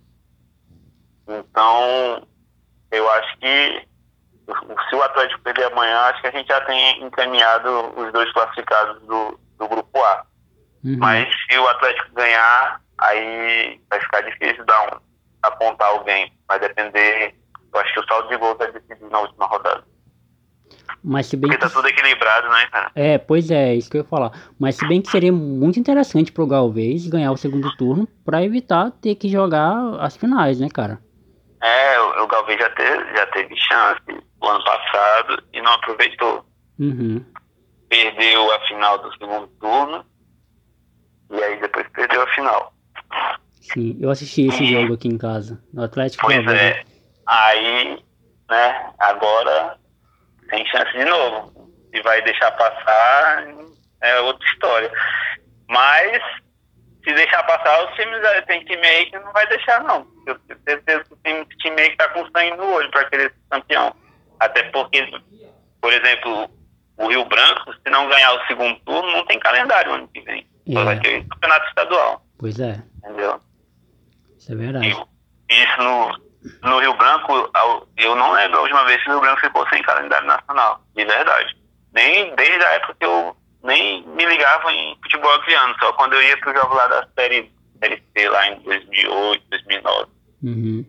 Então, 1.28 2.26
eu 2.92 3.10
acho 3.10 3.38
que 3.38 3.88
se 4.88 4.94
o 4.94 5.02
Atlético 5.02 5.40
perder 5.42 5.64
amanhã, 5.72 5.98
acho 6.02 6.20
que 6.20 6.26
a 6.26 6.30
gente 6.30 6.48
já 6.48 6.60
tem 6.62 7.02
encaminhado 7.02 7.92
os 7.96 8.12
dois 8.12 8.30
classificados 8.32 9.00
do, 9.02 9.38
do 9.58 9.68
grupo 9.68 9.98
A. 9.98 10.26
Uhum. 10.84 10.96
Mas 10.98 11.28
se 11.48 11.58
o 11.58 11.68
Atlético 11.68 12.14
ganhar, 12.14 12.80
aí 12.98 13.80
vai 13.88 14.00
ficar 14.00 14.20
difícil 14.22 14.64
dar 14.66 14.82
um, 14.82 15.00
apontar 15.42 15.88
alguém. 15.88 16.32
Vai 16.46 16.58
depender. 16.58 17.34
Eu 17.72 17.80
acho 17.80 17.92
que 17.94 18.00
o 18.00 18.06
saldo 18.06 18.28
de 18.28 18.36
gol 18.36 18.56
vai 18.56 18.70
decidir 18.70 19.10
na 19.10 19.20
última 19.20 19.46
rodada. 19.46 19.84
Mas 21.02 21.26
se 21.26 21.36
bem 21.36 21.50
Porque 21.50 21.66
tá 21.66 21.70
tudo 21.70 21.88
equilibrado, 21.88 22.48
né, 22.48 22.66
cara? 22.70 22.90
É, 22.94 23.18
pois 23.18 23.50
é, 23.50 23.74
isso 23.74 23.90
que 23.90 23.96
eu 23.96 24.02
ia 24.02 24.08
falar. 24.08 24.32
Mas 24.58 24.76
se 24.76 24.86
bem 24.86 25.00
que 25.00 25.10
seria 25.10 25.32
muito 25.32 25.78
interessante 25.78 26.32
pro 26.32 26.46
Galvez 26.46 27.06
ganhar 27.06 27.32
o 27.32 27.36
segundo 27.36 27.74
turno 27.76 28.08
para 28.24 28.42
evitar 28.42 28.90
ter 28.90 29.14
que 29.14 29.28
jogar 29.28 29.74
as 30.00 30.16
finais, 30.16 30.60
né, 30.60 30.68
cara? 30.72 30.98
É, 31.62 32.00
o, 32.00 32.24
o 32.24 32.26
Galvez 32.26 32.58
já, 32.58 32.70
teve, 32.70 33.16
já 33.16 33.26
teve 33.26 33.56
chance 33.56 34.02
o 34.44 34.48
ano 34.50 34.64
passado 34.64 35.42
e 35.52 35.60
não 35.60 35.72
aproveitou. 35.72 36.44
Uhum. 36.78 37.24
Perdeu 37.88 38.52
a 38.52 38.60
final 38.66 38.98
do 38.98 39.12
segundo 39.12 39.46
turno 39.60 40.04
e 41.30 41.42
aí 41.42 41.60
depois 41.60 41.86
perdeu 41.90 42.22
a 42.22 42.26
final. 42.28 42.74
Sim, 43.60 43.96
eu 44.00 44.10
assisti 44.10 44.46
esse 44.46 44.66
jogo 44.66 44.94
aqui 44.94 45.08
em 45.08 45.18
casa, 45.18 45.62
no 45.72 45.84
Atlético 45.84 46.26
Pois 46.26 46.46
é. 46.48 46.84
Aí, 47.26 47.98
né, 48.50 48.92
agora 48.98 49.78
tem 50.50 50.66
chance 50.66 50.92
de 50.92 51.04
novo. 51.04 51.54
E 51.92 52.02
vai 52.02 52.20
deixar 52.22 52.50
passar 52.52 53.46
é 54.04 54.20
outra 54.20 54.46
história. 54.48 54.92
Mas 55.68 56.22
se 57.04 57.14
deixar 57.14 57.42
passar, 57.44 57.88
os 57.88 57.94
times 57.96 58.20
tem 58.46 58.64
time 58.64 58.86
aí 58.86 59.06
que 59.06 59.18
não 59.18 59.32
vai 59.32 59.46
deixar, 59.48 59.82
não. 59.82 60.06
Eu 60.26 60.38
tenho 60.40 60.60
certeza 60.66 61.04
que 61.04 61.16
tem 61.16 61.44
time 61.44 61.80
aí 61.80 61.90
que 61.90 61.96
tá 61.96 62.08
com 62.10 62.26
sangue 62.30 62.56
no 62.56 62.72
olho 62.72 62.90
para 62.90 63.04
querer 63.06 63.30
ser 63.30 63.40
campeão. 63.50 63.94
Até 64.40 64.62
porque, 64.64 65.06
por 65.80 65.92
exemplo, 65.92 66.50
o 66.96 67.08
Rio 67.08 67.24
Branco, 67.24 67.72
se 67.72 67.90
não 67.90 68.08
ganhar 68.08 68.32
o 68.34 68.46
segundo 68.46 68.78
turno, 68.80 69.12
não 69.12 69.26
tem 69.26 69.38
calendário 69.38 69.92
ano 69.92 70.08
que 70.08 70.20
vem. 70.20 70.46
É. 70.68 70.84
Vai 70.84 70.98
ter 71.00 71.26
campeonato 71.26 71.66
estadual. 71.68 72.24
Pois 72.38 72.58
é. 72.58 72.82
Entendeu? 72.98 73.40
Isso 74.38 74.52
é 74.52 74.56
verdade. 74.56 74.86
E, 74.88 75.62
isso 75.62 75.82
no, 75.82 76.18
no 76.62 76.78
Rio 76.78 76.94
Branco, 76.96 77.50
eu 77.96 78.14
não 78.14 78.32
lembro 78.32 78.58
a 78.58 78.62
última 78.62 78.84
vez 78.84 79.02
que 79.02 79.10
o 79.10 79.12
Rio 79.12 79.20
Branco 79.20 79.40
ficou 79.40 79.68
sem 79.68 79.82
calendário 79.82 80.26
nacional. 80.26 80.80
De 80.94 81.04
verdade. 81.04 81.56
Nem 81.92 82.34
desde 82.34 82.64
a 82.64 82.70
época 82.72 82.96
que 82.98 83.06
eu 83.06 83.36
nem 83.62 84.06
me 84.08 84.26
ligava 84.26 84.72
em 84.72 84.96
futebol 85.02 85.38
criando, 85.40 85.74
só 85.78 85.92
quando 85.94 86.14
eu 86.14 86.22
ia 86.22 86.36
pro 86.38 86.54
jogo 86.54 86.74
lá 86.74 86.86
da 86.86 87.08
série, 87.18 87.50
série 87.82 88.02
C 88.16 88.28
lá 88.28 88.48
em 88.48 88.60
2008, 88.60 89.44
2009. 89.50 90.10
Uhum. 90.42 90.84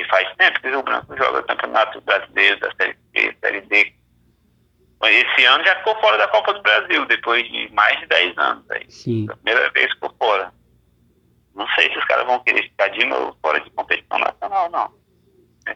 E 0.00 0.04
faz 0.06 0.34
tempo 0.36 0.58
que 0.60 0.68
o 0.68 0.70
Rio 0.70 0.82
Branco 0.82 1.14
joga 1.14 1.42
campeonato 1.42 2.00
brasileiro 2.00 2.58
da 2.60 2.72
série 2.80 2.96
C, 3.14 3.36
série 3.38 3.60
D. 3.60 3.92
Esse 5.02 5.44
ano 5.44 5.62
já 5.62 5.76
ficou 5.76 5.94
fora 6.00 6.16
da 6.16 6.28
Copa 6.28 6.54
do 6.54 6.62
Brasil, 6.62 7.04
depois 7.06 7.46
de 7.46 7.70
mais 7.74 8.00
de 8.00 8.06
10 8.06 8.38
anos. 8.38 8.70
Aí. 8.70 8.86
Sim. 8.88 9.26
A 9.30 9.36
primeira 9.36 9.70
vez 9.72 9.92
ficou 9.92 10.14
fora. 10.18 10.50
Não 11.54 11.66
sei 11.74 11.92
se 11.92 11.98
os 11.98 12.04
caras 12.06 12.26
vão 12.26 12.38
querer 12.40 12.62
ficar 12.62 12.88
de 12.88 13.04
novo 13.04 13.36
fora 13.42 13.60
de 13.60 13.70
competição 13.70 14.18
nacional, 14.18 14.70
não. 14.70 14.90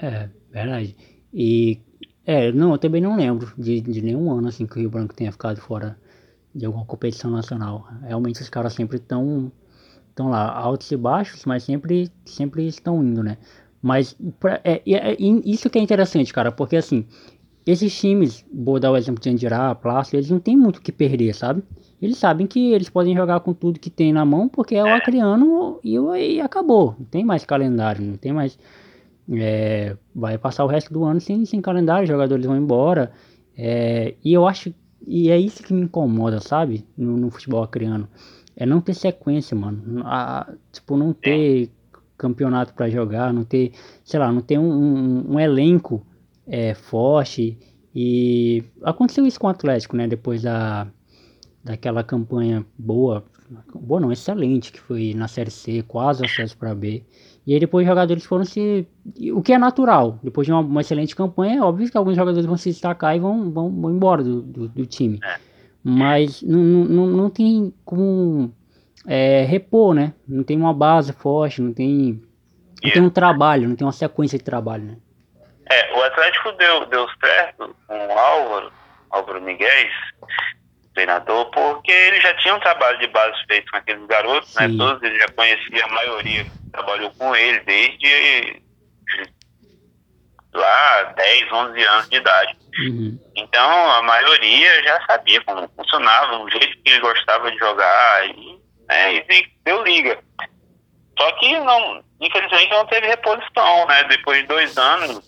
É, 0.01 0.31
verdade. 0.51 0.97
E, 1.33 1.83
é, 2.25 2.51
não, 2.51 2.73
eu 2.73 2.79
também 2.79 3.03
não 3.03 3.17
lembro 3.17 3.53
de, 3.59 3.83
de 3.83 4.01
nenhum 4.01 4.33
ano 4.33 4.49
assim 4.49 4.67
que 4.67 4.77
o 4.77 4.81
Rio 4.81 4.91
Branco 4.91 5.15
tenha 5.15 5.33
ficado 5.33 5.61
fora 5.61 5.99
de 6.55 6.65
alguma 6.65 6.87
competição 6.87 7.31
nacional. 7.31 7.87
Realmente 8.03 8.41
os 8.41 8.49
caras 8.49 8.73
sempre 8.73 8.97
estão 8.97 9.53
estão 10.15 10.31
lá, 10.31 10.49
altos 10.49 10.91
e 10.93 10.97
baixos, 10.97 11.45
mas 11.45 11.65
sempre, 11.65 12.09
sempre 12.25 12.67
estão 12.67 13.03
indo, 13.03 13.23
né? 13.23 13.37
Mas 13.85 14.17
pra, 14.41 14.63
é, 14.65 14.81
é, 14.87 15.13
é, 15.13 15.17
isso 15.45 15.69
que 15.69 15.79
é 15.79 15.83
interessante, 15.83 16.33
cara, 16.33 16.51
porque 16.51 16.75
assim, 16.75 17.05
esses 17.67 17.95
times, 17.95 18.43
vou 18.51 18.81
dar 18.81 18.91
o 18.91 18.97
exemplo 18.97 19.23
de 19.23 19.29
Andirá, 19.29 19.75
Plástico, 19.75 20.17
eles 20.17 20.31
não 20.31 20.41
tem 20.41 20.57
muito 20.57 20.79
o 20.79 20.81
que 20.81 20.91
perder, 20.91 21.35
sabe? 21.35 21.63
Eles 22.01 22.17
sabem 22.17 22.47
que 22.47 22.73
eles 22.73 22.89
podem 22.89 23.15
jogar 23.15 23.41
com 23.41 23.53
tudo 23.53 23.79
que 23.79 23.91
tem 23.91 24.11
na 24.11 24.25
mão, 24.25 24.49
porque 24.49 24.75
é 24.75 24.83
o 24.83 24.95
acriano 24.95 25.81
e, 25.85 25.97
e 25.97 26.41
acabou. 26.41 26.97
Não 26.99 27.05
tem 27.05 27.23
mais 27.23 27.45
calendário, 27.45 28.03
não 28.03 28.17
tem 28.17 28.33
mais. 28.33 28.59
É, 29.31 29.95
vai 30.15 30.39
passar 30.39 30.65
o 30.65 30.69
resto 30.69 30.91
do 30.91 31.05
ano 31.05 31.21
sem, 31.21 31.45
sem 31.45 31.61
calendário, 31.61 32.05
os 32.05 32.09
jogadores 32.09 32.47
vão 32.47 32.57
embora. 32.57 33.13
É, 33.55 34.15
e 34.25 34.33
eu 34.33 34.47
acho 34.47 34.73
e 35.07 35.31
é 35.31 35.39
isso 35.39 35.63
que 35.63 35.75
me 35.75 35.83
incomoda, 35.83 36.41
sabe? 36.41 36.87
No, 36.97 37.19
no 37.19 37.31
futebol 37.31 37.63
acriano. 37.63 38.09
É 38.57 38.65
não 38.65 38.81
ter 38.81 38.95
sequência, 38.95 39.55
mano. 39.55 40.03
A, 40.07 40.51
tipo, 40.73 40.97
não 40.97 41.13
ter 41.13 41.71
campeonato 42.17 42.75
para 42.75 42.89
jogar, 42.89 43.33
não 43.33 43.45
ter, 43.45 43.73
sei 44.05 44.21
lá, 44.21 44.33
não 44.33 44.41
ter 44.41 44.59
um, 44.59 44.73
um, 44.73 45.35
um 45.35 45.41
elenco 45.41 46.07
é, 46.47 46.75
forte. 46.75 47.59
E 47.95 48.65
aconteceu 48.83 49.27
isso 49.27 49.39
com 49.39 49.47
o 49.47 49.51
Atlético, 49.51 49.97
né? 49.97 50.07
Depois 50.07 50.43
da, 50.43 50.87
daquela 51.63 52.03
campanha 52.03 52.65
boa, 52.77 53.25
boa 53.75 54.01
não, 54.01 54.11
excelente, 54.11 54.73
que 54.73 54.81
foi 54.81 55.15
na 55.15 55.29
Série 55.29 55.51
C, 55.51 55.83
quase 55.87 56.25
acesso 56.25 56.57
para 56.57 56.75
B. 56.75 57.05
E 57.47 57.53
aí 57.53 57.61
depois 57.61 57.85
os 57.85 57.89
jogadores 57.89 58.25
foram 58.25 58.45
se. 58.45 58.87
O 59.33 59.43
que 59.43 59.53
é 59.53 59.59
natural. 59.59 60.19
Depois 60.23 60.47
de 60.47 60.53
uma, 60.53 60.61
uma, 60.61 60.81
excelente 60.81 61.15
campanha, 61.15 61.59
é 61.59 61.63
óbvio 61.63 61.91
que 61.91 61.97
alguns 61.97 62.17
jogadores 62.17 62.47
vão 62.47 62.57
se 62.57 62.71
destacar 62.71 63.15
e 63.15 63.21
vão, 63.21 63.51
vão, 63.51 63.71
vão 63.71 63.91
embora 63.95 64.23
do, 64.23 64.41
do, 64.41 64.69
do 64.69 64.87
time. 64.87 65.21
É. 65.23 65.39
Mas 65.83 66.43
não, 66.43 66.61
não, 66.61 67.07
não 67.07 67.31
tem 67.31 67.73
como 67.85 68.51
é, 69.07 69.45
repor, 69.45 69.95
né? 69.95 70.13
Não 70.27 70.43
tem 70.43 70.57
uma 70.57 70.75
base 70.75 71.13
forte, 71.13 71.61
não 71.61 71.73
tem. 71.73 72.23
Não 72.83 72.91
tem 72.91 73.03
um 73.03 73.11
trabalho, 73.11 73.69
não 73.69 73.77
tem 73.77 73.87
uma 73.87 73.93
sequência 73.93 74.37
de 74.37 74.45
trabalho, 74.45 74.85
né? 74.85 74.97
É, 75.71 75.95
o 75.95 76.03
Atlético 76.03 76.53
deu, 76.53 76.87
deu 76.87 77.07
certo 77.19 77.75
com 77.87 78.07
o 78.07 78.19
Álvaro, 78.19 78.73
Álvaro 79.11 79.41
Miguel, 79.41 79.89
treinador, 80.93 81.51
porque 81.51 81.91
ele 81.91 82.21
já 82.21 82.35
tinha 82.35 82.55
um 82.55 82.61
trabalho 82.61 82.99
de 82.99 83.07
base 83.07 83.37
feito 83.47 83.71
com 83.71 83.79
aqueles 83.79 84.07
garotos, 84.07 84.55
né? 84.55 84.69
Sim. 84.69 84.77
né? 84.77 84.85
Todos 84.85 85.03
ele 85.03 85.19
já 85.19 85.29
conhecia 85.29 85.85
a 85.85 85.89
maioria 85.89 86.47
trabalhou 86.75 87.11
com 87.13 87.35
ele 87.37 87.61
desde 87.61 88.63
lá 90.53 91.03
10, 91.17 91.53
11 91.53 91.83
anos 91.83 92.09
de 92.09 92.17
idade. 92.17 92.57
Uhum. 92.81 93.19
Então 93.37 93.91
a 93.93 94.03
maioria 94.03 94.83
já 94.83 95.07
sabia 95.07 95.41
como 95.45 95.69
funcionava, 95.77 96.39
o 96.39 96.51
jeito 96.51 96.83
que 96.83 96.91
ele 96.91 97.01
gostava 97.01 97.51
de 97.51 97.59
jogar 97.59 98.29
e, 98.29 98.59
né, 98.89 99.15
e 99.15 99.47
deu 99.65 99.83
liga. 99.83 100.19
Só 101.19 101.33
que 101.33 101.59
não, 101.61 102.03
infelizmente 102.21 102.71
não 102.71 102.87
teve 102.87 103.07
reposição, 103.07 103.87
né? 103.87 104.05
Depois 104.05 104.41
de 104.41 104.47
dois 104.49 104.77
anos, 104.77 105.25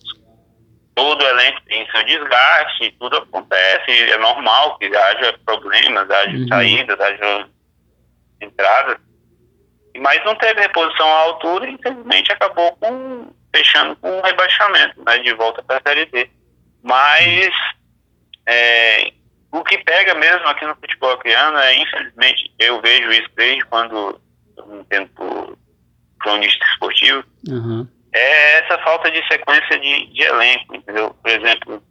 todo 0.95 1.23
o 1.23 1.29
elenco 1.29 1.61
tem 1.67 1.89
seu 1.91 2.05
desgaste, 2.05 2.97
tudo 2.99 3.19
acontece, 3.19 3.91
é 3.91 4.19
normal 4.19 4.79
que 4.79 4.87
haja 4.87 5.39
problemas, 5.45 6.11
haja 6.11 6.37
uhum. 6.37 6.49
saídas, 6.49 7.01
haja 7.01 7.49
entradas 8.41 8.99
mas 9.99 10.23
não 10.25 10.35
teve 10.37 10.61
reposição 10.61 11.09
à 11.09 11.21
altura 11.21 11.69
e 11.69 11.75
infelizmente 11.75 12.33
acabou 12.33 12.77
com, 12.77 13.33
fechando 13.55 13.97
com 13.97 14.19
um 14.19 14.23
rebaixamento, 14.23 15.03
né, 15.05 15.19
de 15.19 15.33
volta 15.35 15.63
para 15.63 15.79
a 15.79 15.83
Série 15.87 16.07
D. 16.07 16.31
Mas 16.83 17.51
é, 18.47 19.13
o 19.57 19.65
que 19.65 19.79
pega 19.79 20.15
mesmo 20.15 20.47
aqui 20.49 20.67
no 20.67 20.75
futebol 20.75 21.13
acriano 21.13 21.57
é, 21.59 21.77
infelizmente, 21.77 22.53
eu 22.59 22.81
vejo 22.81 23.11
isso 23.11 23.29
desde 23.37 23.65
quando 23.67 24.21
eu 24.57 24.67
me 24.67 24.81
entendo 24.81 25.09
por 25.11 25.59
cronista 26.21 26.65
esportivo, 26.73 27.25
uhum. 27.49 27.87
é 28.13 28.59
essa 28.59 28.79
falta 28.83 29.11
de 29.11 29.27
sequência 29.29 29.79
de, 29.79 30.07
de 30.13 30.23
elenco, 30.23 30.77
entendeu? 30.77 31.15
Por 31.23 31.31
exemplo, 31.31 31.83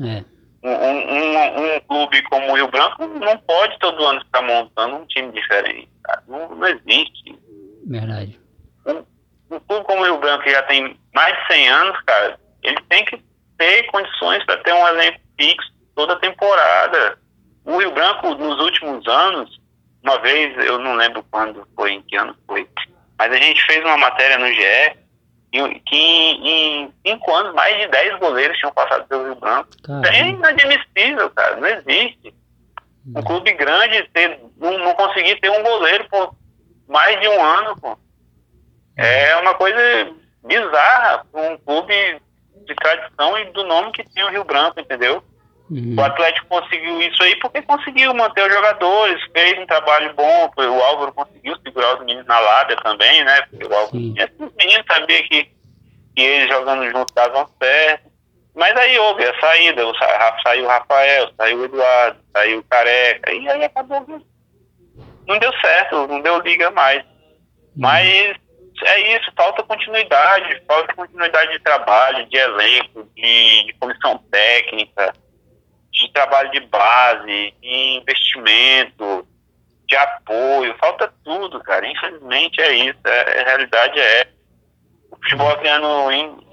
é. 0.00 0.24
um, 0.62 0.70
um, 0.70 1.76
um, 1.76 1.80
clube 1.80 2.22
como 2.22 2.52
o 2.52 2.54
Rio 2.54 2.68
Branco 2.68 3.06
não 3.06 3.36
pode 3.38 3.78
todo 3.80 4.04
ano 4.04 4.20
ficar 4.24 4.42
montando 4.42 4.96
um 4.96 5.06
time 5.06 5.32
diferente. 5.32 5.88
Não, 6.26 6.54
não 6.54 6.68
existe. 6.68 7.38
Verdade. 7.86 8.38
Um, 8.86 9.04
um 9.54 9.60
clube 9.60 9.84
como 9.84 10.02
o 10.02 10.04
Rio 10.04 10.18
Branco, 10.18 10.44
que 10.44 10.50
já 10.50 10.62
tem 10.64 10.96
mais 11.14 11.36
de 11.36 11.54
100 11.54 11.68
anos, 11.68 12.00
cara, 12.02 12.38
ele 12.62 12.80
tem 12.88 13.04
que 13.04 13.22
ter 13.58 13.82
condições 13.84 14.44
para 14.44 14.58
ter 14.58 14.72
um 14.72 14.88
elenco 14.88 15.20
fixo 15.38 15.79
toda 16.00 16.16
temporada. 16.16 17.18
O 17.64 17.76
Rio 17.76 17.90
Branco, 17.92 18.34
nos 18.34 18.58
últimos 18.58 19.06
anos, 19.06 19.60
uma 20.02 20.18
vez, 20.20 20.56
eu 20.66 20.78
não 20.78 20.94
lembro 20.94 21.22
quando 21.30 21.66
foi, 21.76 21.92
em 21.92 22.02
que 22.02 22.16
ano 22.16 22.34
foi, 22.46 22.66
mas 23.18 23.30
a 23.30 23.36
gente 23.36 23.62
fez 23.66 23.84
uma 23.84 23.98
matéria 23.98 24.38
no 24.38 24.46
GE 24.46 25.00
que 25.84 25.96
em, 25.96 26.94
cinco 27.04 27.34
anos 27.34 27.52
mais 27.54 27.76
de 27.76 27.88
10 27.88 28.18
goleiros 28.18 28.56
tinham 28.56 28.72
passado 28.72 29.06
pelo 29.08 29.24
Rio 29.24 29.34
Branco. 29.34 29.68
Caramba. 29.82 30.08
É 30.08 30.28
inadmissível, 30.28 31.28
cara, 31.30 31.56
não 31.56 31.68
existe. 31.68 32.34
Um 33.14 33.18
hum. 33.18 33.22
clube 33.22 33.52
grande 33.54 34.08
ter, 34.14 34.40
não, 34.56 34.78
não 34.78 34.94
conseguir 34.94 35.38
ter 35.40 35.50
um 35.50 35.62
goleiro 35.62 36.08
por 36.08 36.34
mais 36.88 37.20
de 37.20 37.28
um 37.28 37.44
ano, 37.44 37.76
pô. 37.78 37.98
É 38.96 39.36
uma 39.36 39.54
coisa 39.54 40.14
bizarra 40.46 41.26
para 41.30 41.42
um 41.42 41.58
clube 41.58 42.22
de 42.66 42.74
tradição 42.76 43.38
e 43.38 43.44
do 43.52 43.64
nome 43.64 43.92
que 43.92 44.08
tem 44.14 44.24
o 44.24 44.30
Rio 44.30 44.44
Branco, 44.44 44.78
entendeu? 44.78 45.22
Uhum. 45.70 45.94
O 45.96 46.02
Atlético 46.02 46.48
conseguiu 46.48 47.00
isso 47.00 47.22
aí 47.22 47.36
porque 47.36 47.62
conseguiu 47.62 48.12
manter 48.12 48.44
os 48.44 48.52
jogadores, 48.52 49.22
fez 49.32 49.56
um 49.56 49.66
trabalho 49.66 50.12
bom, 50.14 50.50
o 50.56 50.82
Álvaro 50.82 51.12
conseguiu 51.12 51.56
segurar 51.64 51.94
os 51.94 52.00
meninos 52.00 52.26
na 52.26 52.40
lábia 52.40 52.76
também, 52.78 53.24
né? 53.24 53.42
Porque 53.42 53.66
o 53.66 53.74
Álvaro, 53.74 53.96
esses 54.16 54.54
meninos 54.58 54.84
sabiam 54.90 55.22
que, 55.28 55.44
que 56.16 56.22
eles 56.22 56.48
jogando 56.48 56.90
juntos 56.90 57.14
davam 57.14 57.48
certo. 57.62 58.10
Mas 58.52 58.76
aí 58.76 58.98
houve 58.98 59.24
a 59.24 59.40
saída, 59.40 59.82
saiu 60.42 60.64
o 60.64 60.68
Rafael, 60.68 61.30
saiu 61.36 61.58
o 61.60 61.64
Eduardo, 61.64 62.18
saiu 62.32 62.58
o 62.58 62.64
Careca, 62.64 63.32
e 63.32 63.48
aí 63.48 63.64
acabou. 63.64 64.04
Não 65.28 65.38
deu 65.38 65.52
certo, 65.60 66.08
não 66.08 66.20
deu 66.20 66.40
liga 66.40 66.68
mais. 66.72 67.04
Uhum. 67.04 67.76
Mas 67.76 68.34
é 68.84 69.16
isso, 69.16 69.30
falta 69.36 69.62
continuidade, 69.62 70.60
falta 70.66 70.92
continuidade 70.94 71.52
de 71.52 71.60
trabalho, 71.60 72.26
de 72.26 72.36
elenco, 72.36 73.08
de, 73.14 73.66
de 73.66 73.74
comissão 73.78 74.18
técnica, 74.32 75.12
de 76.06 76.12
trabalho 76.12 76.50
de 76.50 76.60
base, 76.60 77.54
de 77.60 77.98
investimento, 78.00 79.26
de 79.86 79.96
apoio, 79.96 80.76
falta 80.78 81.12
tudo, 81.24 81.60
cara. 81.60 81.86
Infelizmente 81.86 82.60
é 82.60 82.72
isso, 82.74 82.98
é, 83.04 83.40
a 83.40 83.44
realidade 83.44 83.98
é. 83.98 84.28
O 85.10 85.16
futebol 85.16 85.48
africano 85.48 86.44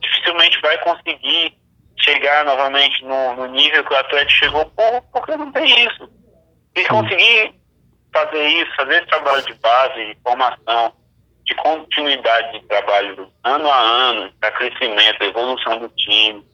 dificilmente 0.00 0.60
vai 0.60 0.78
conseguir 0.78 1.56
chegar 2.00 2.44
novamente 2.44 3.04
no, 3.04 3.34
no 3.34 3.46
nível 3.46 3.84
que 3.84 3.92
o 3.92 3.96
Atlético 3.96 4.30
chegou, 4.30 4.64
por, 4.66 5.02
porque 5.12 5.36
não 5.36 5.50
tem 5.52 5.86
isso. 5.86 6.08
Se 6.76 6.84
conseguir 6.86 7.54
fazer 8.12 8.48
isso, 8.48 8.76
fazer 8.76 8.98
esse 8.98 9.06
trabalho 9.06 9.42
de 9.42 9.54
base, 9.54 10.06
de 10.06 10.16
formação, 10.22 10.92
de 11.44 11.54
continuidade 11.56 12.60
de 12.60 12.66
trabalho 12.66 13.32
ano 13.44 13.70
a 13.70 13.80
ano, 13.80 14.32
para 14.40 14.52
crescimento, 14.52 15.22
evolução 15.22 15.78
do 15.78 15.88
time, 15.90 16.46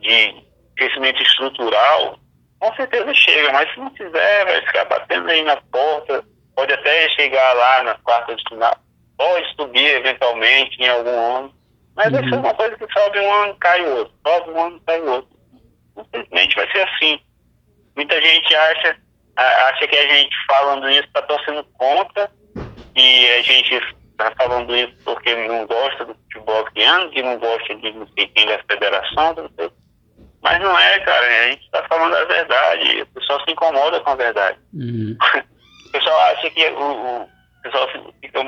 de 0.00 0.51
crescimento 0.76 1.22
estrutural, 1.22 2.18
com 2.58 2.74
certeza 2.74 3.12
chega, 3.14 3.52
mas 3.52 3.72
se 3.72 3.80
não 3.80 3.90
fizer, 3.90 4.44
vai 4.44 4.60
ficar 4.66 4.84
batendo 4.84 5.28
aí 5.28 5.42
na 5.42 5.56
porta, 5.56 6.24
pode 6.54 6.72
até 6.72 7.08
chegar 7.10 7.52
lá 7.54 7.82
nas 7.82 8.00
quartas 8.02 8.36
de 8.36 8.48
final, 8.48 8.76
pode 9.16 9.54
subir 9.56 9.96
eventualmente 9.96 10.80
em 10.80 10.88
algum 10.88 11.36
ano, 11.36 11.54
mas 11.96 12.06
uhum. 12.06 12.12
vai 12.12 12.28
ser 12.28 12.34
uma 12.36 12.54
coisa 12.54 12.76
que 12.76 12.92
sobe 12.92 13.20
um 13.20 13.32
ano, 13.32 13.56
cai 13.56 13.82
o 13.82 13.96
outro, 13.98 14.14
sobe 14.26 14.50
um 14.50 14.62
ano, 14.62 14.80
cai 14.86 15.00
o 15.00 15.10
outro. 15.10 15.30
Infelizmente 15.98 16.56
vai 16.56 16.70
ser 16.72 16.88
assim. 16.88 17.20
Muita 17.96 18.20
gente 18.20 18.54
acha, 18.54 18.96
acha 19.36 19.88
que 19.88 19.96
a 19.96 20.08
gente 20.08 20.34
falando 20.46 20.88
isso 20.88 21.04
está 21.04 21.22
torcendo 21.22 21.64
contra 21.76 22.30
e 22.96 23.26
a 23.28 23.42
gente 23.42 23.74
está 24.10 24.32
falando 24.36 24.74
isso 24.74 24.94
porque 25.04 25.34
não 25.34 25.66
gosta 25.66 26.04
do 26.04 26.14
futebol 26.14 26.64
criando, 26.66 27.10
que 27.10 27.22
não 27.22 27.38
gosta 27.38 27.74
de 27.74 27.92
não 27.92 28.06
sei 28.14 28.26
quem 28.28 28.46
da 28.46 28.58
federação, 28.70 29.34
não 29.34 29.50
sei. 29.56 29.70
Mas 30.42 30.60
não 30.60 30.76
é, 30.78 31.00
cara, 31.00 31.26
a 31.26 31.50
gente 31.50 31.64
está 31.64 31.82
falando 31.84 32.14
a 32.16 32.24
verdade, 32.24 33.02
o 33.02 33.06
pessoal 33.06 33.40
se 33.44 33.52
incomoda 33.52 34.00
com 34.00 34.10
a 34.10 34.16
verdade. 34.16 34.58
Uhum. 34.74 35.16
O 35.84 35.92
pessoal 35.92 36.18
acha 36.20 36.48
que 36.48 36.66
o, 36.68 37.22
o 37.22 37.28
pessoal 37.62 37.86
fica 38.22 38.42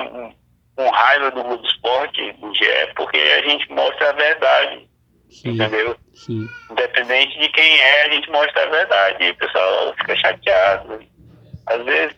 com 0.75 0.89
raiva 0.89 1.29
do 1.29 1.43
Globo 1.43 1.63
Esporte, 1.63 2.33
do 2.33 2.51
GE, 2.55 2.93
porque 2.95 3.17
a 3.17 3.47
gente 3.47 3.71
mostra 3.71 4.09
a 4.09 4.13
verdade. 4.13 4.89
Sim, 5.29 5.51
entendeu? 5.51 5.95
Sim. 6.13 6.47
Independente 6.71 7.39
de 7.39 7.49
quem 7.49 7.79
é, 7.79 8.05
a 8.05 8.09
gente 8.09 8.29
mostra 8.31 8.63
a 8.63 8.69
verdade. 8.69 9.23
E 9.23 9.29
o 9.31 9.35
pessoal 9.35 9.93
fica 9.97 10.15
chateado. 10.15 10.99
Às 11.67 11.83
vezes 11.83 12.15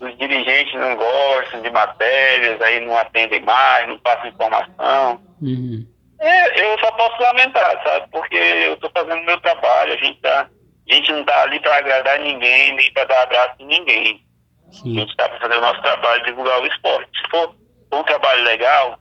os 0.00 0.16
dirigentes 0.18 0.74
não 0.74 0.96
gostam 0.96 1.62
de 1.62 1.70
matérias, 1.70 2.60
aí 2.60 2.84
não 2.84 2.96
atendem 2.96 3.42
mais, 3.42 3.88
não 3.88 3.98
passam 3.98 4.28
informação. 4.28 5.20
Uhum. 5.40 5.86
É, 6.20 6.60
eu 6.60 6.78
só 6.80 6.90
posso 6.92 7.22
lamentar, 7.22 7.82
sabe? 7.84 8.08
Porque 8.10 8.36
eu 8.36 8.74
estou 8.74 8.90
fazendo 8.90 9.24
meu 9.24 9.40
trabalho, 9.40 9.92
a 9.92 9.96
gente, 9.96 10.20
tá, 10.20 10.48
a 10.90 10.94
gente 10.94 11.12
não 11.12 11.20
está 11.20 11.42
ali 11.42 11.60
para 11.60 11.76
agradar 11.76 12.18
ninguém, 12.20 12.74
nem 12.74 12.92
para 12.92 13.04
dar 13.04 13.22
abraço 13.22 13.54
em 13.60 13.66
ninguém. 13.66 14.24
Sim. 14.72 14.96
A 14.96 15.00
gente 15.00 15.10
está 15.10 15.28
para 15.28 15.40
fazer 15.40 15.56
o 15.56 15.60
nosso 15.60 15.80
trabalho, 15.82 16.24
divulgar 16.24 16.60
o 16.60 16.66
esporte. 16.66 17.10
Se 17.20 17.30
for 17.30 17.54
um 17.92 18.02
trabalho 18.02 18.42
legal, 18.44 18.98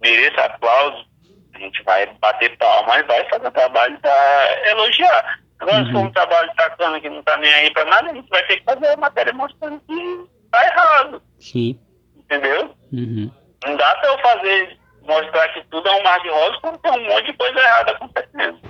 mereça 0.00 0.42
aplauso, 0.42 1.06
a 1.54 1.58
gente 1.58 1.82
vai 1.84 2.06
bater 2.20 2.56
palma 2.58 2.98
e 2.98 3.02
vai 3.04 3.28
fazer 3.28 3.46
o 3.46 3.52
trabalho 3.52 3.98
para 4.00 4.70
elogiar. 4.70 5.40
Agora, 5.58 5.78
uhum. 5.78 5.86
se 5.86 5.92
for 5.92 5.98
um 6.00 6.12
trabalho 6.12 6.52
bacana 6.56 7.00
que 7.00 7.08
não 7.08 7.20
está 7.20 7.36
nem 7.36 7.52
aí 7.52 7.72
para 7.72 7.84
nada, 7.84 8.10
a 8.10 8.14
gente 8.14 8.28
vai 8.28 8.44
ter 8.46 8.58
que 8.58 8.64
fazer 8.64 8.88
a 8.88 8.96
matéria 8.96 9.32
mostrando 9.32 9.80
que 9.86 10.28
está 10.44 10.64
errado. 10.66 11.22
Sim. 11.38 11.78
Entendeu? 12.16 12.74
Uhum. 12.92 13.30
Não 13.64 13.76
dá 13.76 13.94
para 13.94 14.08
eu 14.08 14.18
fazer, 14.18 14.78
mostrar 15.06 15.48
que 15.48 15.64
tudo 15.64 15.88
é 15.88 15.92
um 15.92 16.02
mar 16.02 16.20
de 16.20 16.28
rosas 16.28 16.56
quando 16.60 16.78
tem 16.78 16.92
um 16.92 17.08
monte 17.08 17.26
de 17.26 17.32
coisa 17.34 17.58
errada 17.58 17.92
acontecendo. 17.92 18.60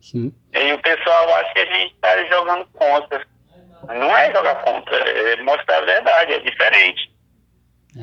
Sim. 0.00 0.32
E 0.52 0.72
o 0.72 0.78
pessoal 0.82 1.34
acha 1.34 1.52
que 1.54 1.60
a 1.60 1.66
gente 1.66 1.94
está 1.94 2.24
jogando 2.24 2.66
contra. 2.72 3.26
Não 3.88 4.16
é 4.16 4.32
jogar 4.32 4.56
contra, 4.56 4.96
é 4.96 5.42
mostrar 5.42 5.78
a 5.78 5.80
verdade, 5.82 6.32
é 6.32 6.38
diferente. 6.40 7.12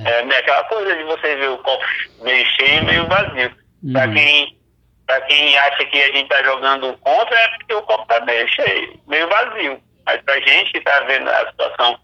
É. 0.05 0.21
é 0.21 0.37
aquela 0.37 0.63
coisa 0.65 0.95
de 0.95 1.03
você 1.03 1.35
ver 1.35 1.49
o 1.49 1.57
copo 1.59 1.83
meio 2.21 2.45
cheio 2.45 2.81
e 2.81 2.85
meio 2.85 3.07
vazio. 3.07 3.51
Uhum. 3.83 3.93
Para 3.93 4.13
quem, 4.13 4.59
pra 5.05 5.21
quem 5.21 5.57
acha 5.57 5.85
que 5.85 6.01
a 6.01 6.07
gente 6.07 6.23
está 6.23 6.43
jogando 6.43 6.97
contra, 6.99 7.37
é 7.37 7.47
porque 7.57 7.73
o 7.73 7.81
copo 7.83 8.03
está 8.03 8.25
meio 8.25 8.47
cheio, 8.47 8.99
meio 9.07 9.27
vazio. 9.27 9.81
Mas 10.05 10.21
para 10.21 10.39
gente 10.41 10.71
que 10.71 10.77
está 10.77 10.99
vendo 11.01 11.29
a 11.29 11.49
situação 11.49 11.99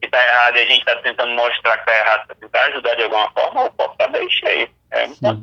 que 0.00 0.06
está 0.06 0.22
errada 0.22 0.58
e 0.58 0.62
a 0.62 0.66
gente 0.66 0.78
está 0.78 0.96
tentando 0.96 1.32
mostrar 1.32 1.78
que 1.78 1.90
está 1.90 1.98
errado 1.98 2.26
para 2.26 2.36
tentar 2.36 2.64
ajudar 2.66 2.94
de 2.94 3.02
alguma 3.04 3.30
forma, 3.30 3.64
o 3.64 3.70
copo 3.72 3.92
está 3.92 4.08
meio 4.08 4.30
cheio. 4.30 4.68
É 4.90 5.08
Sim. 5.08 5.42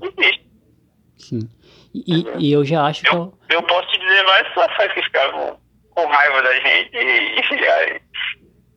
Sim. 1.17 1.49
E, 1.93 2.25
e, 2.39 2.51
eu 2.51 2.65
já 2.65 2.85
acho 2.85 3.05
eu, 3.05 3.11
que. 3.11 3.15
Eu, 3.53 3.59
eu 3.59 3.63
posso 3.63 3.87
te 3.89 3.99
dizer 3.99 4.25
várias 4.25 4.47
situações 4.47 4.93
que 4.93 5.03
ficavam 5.03 5.59
com 5.91 6.07
raiva 6.07 6.41
da 6.41 6.53
gente 6.55 6.97
e, 6.97 7.55
e 7.55 7.67
aí 7.67 8.01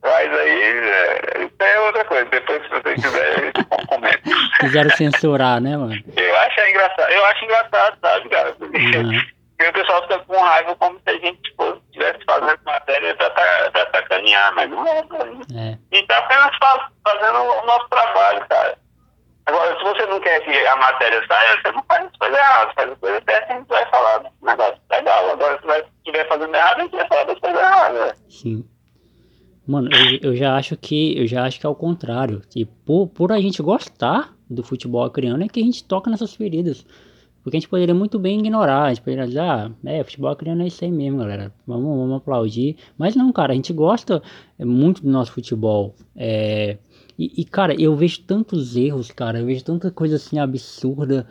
mas 0.07 0.39
aí 0.39 0.61
é, 0.61 1.49
é 1.59 1.79
outra 1.81 2.05
coisa. 2.05 2.25
Depois, 2.25 2.61
se 2.63 2.69
você 2.69 2.95
quiser, 2.95 3.51
eu 3.55 3.87
comento. 3.87 4.21
Quiseram 4.59 4.89
censurar, 4.91 5.59
né, 5.59 5.75
mano? 5.75 5.93
Eu 6.15 6.37
acho 6.39 6.61
engraçado. 6.61 7.11
Eu 7.11 7.25
acho 7.25 7.45
engraçado, 7.45 7.97
sabe, 8.01 8.29
cara? 8.29 8.53
Porque, 8.53 8.97
uhum. 8.97 9.69
o 9.69 9.73
pessoal 9.73 10.01
fica 10.03 10.19
com 10.19 10.39
raiva 10.39 10.75
como 10.75 10.99
se 10.99 11.09
a 11.09 11.13
gente 11.13 11.41
tipo, 11.41 11.81
estivesse 11.87 12.19
fazendo 12.25 12.59
matéria 12.65 13.15
pra, 13.15 13.29
pra, 13.31 13.85
pra 13.87 14.03
caminhar, 14.03 14.53
mas 14.53 14.69
não 14.69 14.87
é, 14.87 15.03
cara. 15.03 15.31
É. 15.55 15.77
A 15.91 15.95
gente 15.95 16.07
tá 16.07 16.17
apenas 16.19 16.55
fazendo 17.03 17.39
o 17.39 17.65
nosso 17.65 17.89
trabalho, 17.89 18.45
cara. 18.47 18.77
Agora, 19.47 19.77
se 19.77 19.83
você 19.83 20.05
não 20.07 20.19
quer 20.19 20.41
que 20.41 20.51
a 20.51 20.75
matéria 20.75 21.25
saia, 21.25 21.61
você 21.61 21.71
não 21.71 21.83
faz 21.87 22.05
as 22.05 22.17
coisas 22.17 22.37
erradas, 22.37 22.73
faz 22.75 22.91
as 22.91 22.97
coisas 22.97 23.23
certas, 23.23 23.49
a 23.49 23.59
gente 23.59 23.67
vai 23.67 23.85
falar 23.89 24.17
do 24.17 24.29
negócio 24.45 24.81
legal. 24.91 25.29
Agora, 25.31 25.59
se 25.59 25.65
você 25.65 25.85
estiver 25.99 26.27
fazendo 26.27 26.53
errado, 26.53 26.79
a 26.79 26.83
gente 26.83 26.95
vai 26.97 27.07
falar 27.07 27.23
das 27.23 27.39
coisas 27.39 27.59
erradas. 27.59 28.23
Sim. 28.29 28.65
Mano, 29.65 29.89
eu, 29.93 30.31
eu, 30.31 30.35
já 30.35 30.57
acho 30.57 30.75
que 30.75 31.17
eu 31.17 31.27
já 31.27 31.45
acho 31.45 31.61
que 31.61 31.65
é 31.65 31.69
o 31.69 31.75
contrário. 31.75 32.41
Tipo, 32.49 32.73
por, 32.85 33.07
por 33.07 33.31
a 33.31 33.39
gente 33.39 33.61
gostar 33.61 34.33
do 34.49 34.63
futebol 34.63 35.03
acreano 35.03 35.43
é 35.43 35.47
que 35.47 35.61
a 35.61 35.63
gente 35.63 35.83
toca 35.83 36.09
nessas 36.09 36.33
feridas. 36.33 36.85
Porque 37.41 37.55
a 37.55 37.59
gente 37.61 37.69
poderia 37.69 37.95
muito 37.95 38.19
bem 38.19 38.39
ignorar, 38.39 38.83
a 38.83 38.89
gente 38.89 39.01
poderia 39.01 39.25
dizer, 39.25 39.39
ah, 39.39 39.71
é, 39.85 40.03
futebol 40.03 40.29
acreano 40.29 40.63
é 40.63 40.67
isso 40.67 40.83
aí 40.83 40.91
mesmo, 40.91 41.19
galera. 41.19 41.53
Vamos, 41.65 41.97
vamos 41.97 42.17
aplaudir. 42.17 42.75
Mas 42.97 43.15
não, 43.15 43.31
cara, 43.31 43.53
a 43.53 43.55
gente 43.55 43.71
gosta 43.71 44.21
muito 44.59 45.01
do 45.01 45.09
nosso 45.09 45.31
futebol. 45.31 45.95
É, 46.13 46.77
e, 47.17 47.41
e, 47.41 47.45
cara, 47.45 47.73
eu 47.81 47.95
vejo 47.95 48.21
tantos 48.21 48.75
erros, 48.75 49.09
cara. 49.09 49.39
Eu 49.39 49.45
vejo 49.47 49.63
tanta 49.63 49.89
coisa 49.89 50.17
assim 50.17 50.37
absurda. 50.37 51.27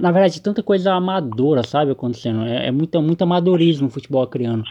Na 0.00 0.10
verdade, 0.10 0.40
tanta 0.40 0.62
coisa 0.62 0.94
amadora, 0.94 1.62
sabe, 1.62 1.90
acontecendo. 1.90 2.42
É, 2.44 2.68
é 2.68 2.70
muito, 2.70 3.00
muito 3.02 3.22
amadorismo 3.22 3.88
o 3.88 3.90
futebol 3.90 4.26
criando. 4.26 4.64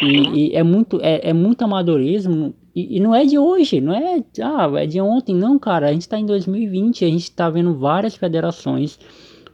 E, 0.00 0.50
e, 0.50 0.54
é 0.54 0.62
muito, 0.62 1.00
é, 1.02 1.30
é 1.30 1.32
muito 1.32 1.62
amadorismo. 1.62 2.54
E, 2.74 2.96
e, 2.96 3.00
não 3.00 3.12
é 3.12 3.24
de 3.24 3.36
hoje, 3.36 3.80
não 3.80 3.92
é, 3.92 4.22
ah, 4.40 4.70
é 4.76 4.86
de 4.86 5.00
ontem, 5.00 5.34
não, 5.34 5.58
cara. 5.58 5.88
A 5.88 5.92
gente 5.92 6.08
tá 6.08 6.16
em 6.16 6.26
2020, 6.26 7.04
a 7.04 7.08
gente 7.08 7.32
tá 7.32 7.50
vendo 7.50 7.74
várias 7.74 8.14
federações 8.14 9.00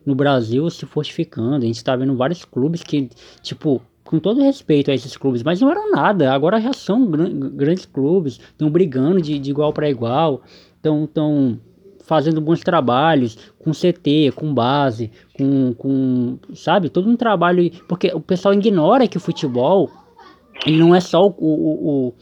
no 0.04 0.14
Brasil 0.14 0.68
se 0.68 0.84
fortificando. 0.84 1.56
A 1.56 1.66
gente 1.66 1.82
tá 1.82 1.96
vendo 1.96 2.14
vários 2.14 2.44
clubes 2.44 2.82
que, 2.82 3.08
tipo, 3.42 3.80
com 4.08 4.18
todo 4.18 4.40
respeito 4.40 4.90
a 4.90 4.94
esses 4.94 5.18
clubes, 5.18 5.42
mas 5.42 5.60
não 5.60 5.70
eram 5.70 5.90
nada. 5.90 6.32
Agora 6.32 6.58
já 6.58 6.72
são 6.72 7.06
grandes 7.06 7.84
clubes, 7.84 8.40
estão 8.40 8.70
brigando 8.70 9.20
de, 9.20 9.38
de 9.38 9.50
igual 9.50 9.70
para 9.70 9.90
igual, 9.90 10.40
estão 10.74 11.60
fazendo 12.04 12.40
bons 12.40 12.60
trabalhos 12.60 13.36
com 13.58 13.70
CT, 13.70 14.32
com 14.34 14.54
base, 14.54 15.10
com, 15.36 15.74
com 15.74 16.38
sabe, 16.54 16.88
todo 16.88 17.06
um 17.06 17.16
trabalho 17.16 17.70
porque 17.86 18.10
o 18.14 18.20
pessoal 18.20 18.54
ignora 18.54 19.06
que 19.06 19.18
o 19.18 19.20
futebol 19.20 19.90
ele 20.64 20.78
não 20.78 20.94
é 20.94 21.00
só 21.00 21.26
o, 21.26 21.34
o, 21.38 22.14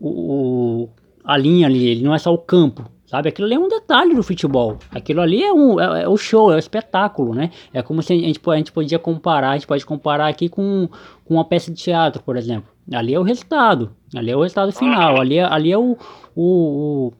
o, 0.00 0.08
o 0.08 0.88
a 1.22 1.36
linha 1.36 1.66
ali, 1.66 1.86
ele 1.88 2.02
não 2.02 2.14
é 2.14 2.18
só 2.18 2.32
o 2.32 2.38
campo, 2.38 2.90
sabe? 3.14 3.28
Aquilo 3.28 3.46
ali 3.46 3.54
é 3.54 3.58
um 3.58 3.68
detalhe 3.68 4.14
do 4.14 4.22
futebol. 4.24 4.78
Aquilo 4.90 5.20
ali 5.20 5.42
é, 5.42 5.52
um, 5.52 5.78
é, 5.78 6.02
é, 6.02 6.08
o 6.08 6.16
show, 6.16 6.52
é 6.52 6.56
o 6.56 6.58
espetáculo, 6.58 7.32
né? 7.32 7.50
É 7.72 7.80
como 7.80 8.02
se 8.02 8.12
a 8.12 8.16
gente, 8.16 8.40
a 8.44 8.56
gente 8.56 8.72
podia 8.72 8.98
comparar, 8.98 9.50
a 9.50 9.54
gente 9.54 9.68
pode 9.68 9.86
comparar 9.86 10.26
aqui 10.26 10.48
com, 10.48 10.88
com 11.24 11.34
uma 11.34 11.44
peça 11.44 11.70
de 11.70 11.80
teatro, 11.80 12.22
por 12.22 12.36
exemplo. 12.36 12.68
Ali 12.92 13.14
é 13.14 13.18
o 13.18 13.22
resultado, 13.22 13.92
ali 14.14 14.32
é 14.32 14.36
o 14.36 14.42
resultado 14.42 14.72
final, 14.72 15.20
ali 15.20 15.38
é, 15.38 15.44
ali 15.44 15.70
é 15.70 15.78
o, 15.78 15.96
o, 16.34 16.44
o 16.44 17.12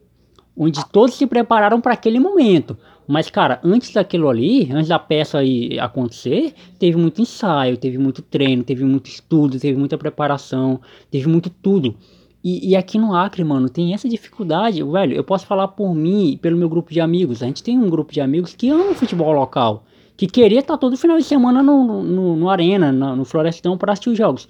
onde 0.57 0.85
todos 0.91 1.15
se 1.15 1.27
prepararam 1.27 1.81
para 1.81 1.93
aquele 1.93 2.19
momento. 2.19 2.77
Mas, 3.07 3.31
cara, 3.31 3.61
antes 3.63 3.93
daquilo 3.93 4.29
ali, 4.29 4.71
antes 4.73 4.89
da 4.89 4.99
peça 4.99 5.39
aí 5.39 5.79
acontecer, 5.79 6.55
teve 6.79 6.97
muito 6.97 7.23
ensaio, 7.23 7.77
teve 7.77 7.99
muito 7.99 8.21
treino, 8.21 8.65
teve 8.65 8.85
muito 8.85 9.09
estudo, 9.09 9.61
teve 9.61 9.79
muita 9.79 9.97
preparação, 9.97 10.81
teve 11.11 11.29
muito 11.29 11.51
tudo. 11.51 11.95
E, 12.45 12.73
e, 12.73 12.77
aqui 12.77 12.99
no 12.99 13.15
Acre, 13.15 13.43
mano, 13.43 13.71
tem 13.71 13.95
essa 13.95 14.07
dificuldade, 14.07 14.83
velho. 14.83 15.17
Eu 15.17 15.25
posso 15.25 15.47
falar 15.47 15.69
por 15.69 15.95
mim 15.95 16.39
pelo 16.43 16.59
meu 16.59 16.69
grupo 16.69 16.93
de 16.93 17.01
amigos. 17.01 17.43
A 17.43 17.47
gente 17.47 17.63
tem 17.63 17.79
um 17.79 17.89
grupo 17.89 18.13
de 18.13 18.21
amigos 18.21 18.55
que 18.55 18.69
ama 18.69 18.95
futebol 18.95 19.33
local. 19.33 19.83
que 20.15 20.27
queria 20.27 20.61
estar 20.61 20.75
tá 20.75 20.79
todo 20.79 20.95
final 20.95 21.17
de 21.17 21.25
semana 21.25 21.63
no, 21.63 22.03
no, 22.03 22.37
no 22.37 22.51
Arena, 22.51 22.93
no, 22.93 23.17
no 23.17 23.25
Florestão 23.25 23.79
para 23.79 23.95
assistir 23.95 24.11
os 24.11 24.19
jogos. 24.19 24.47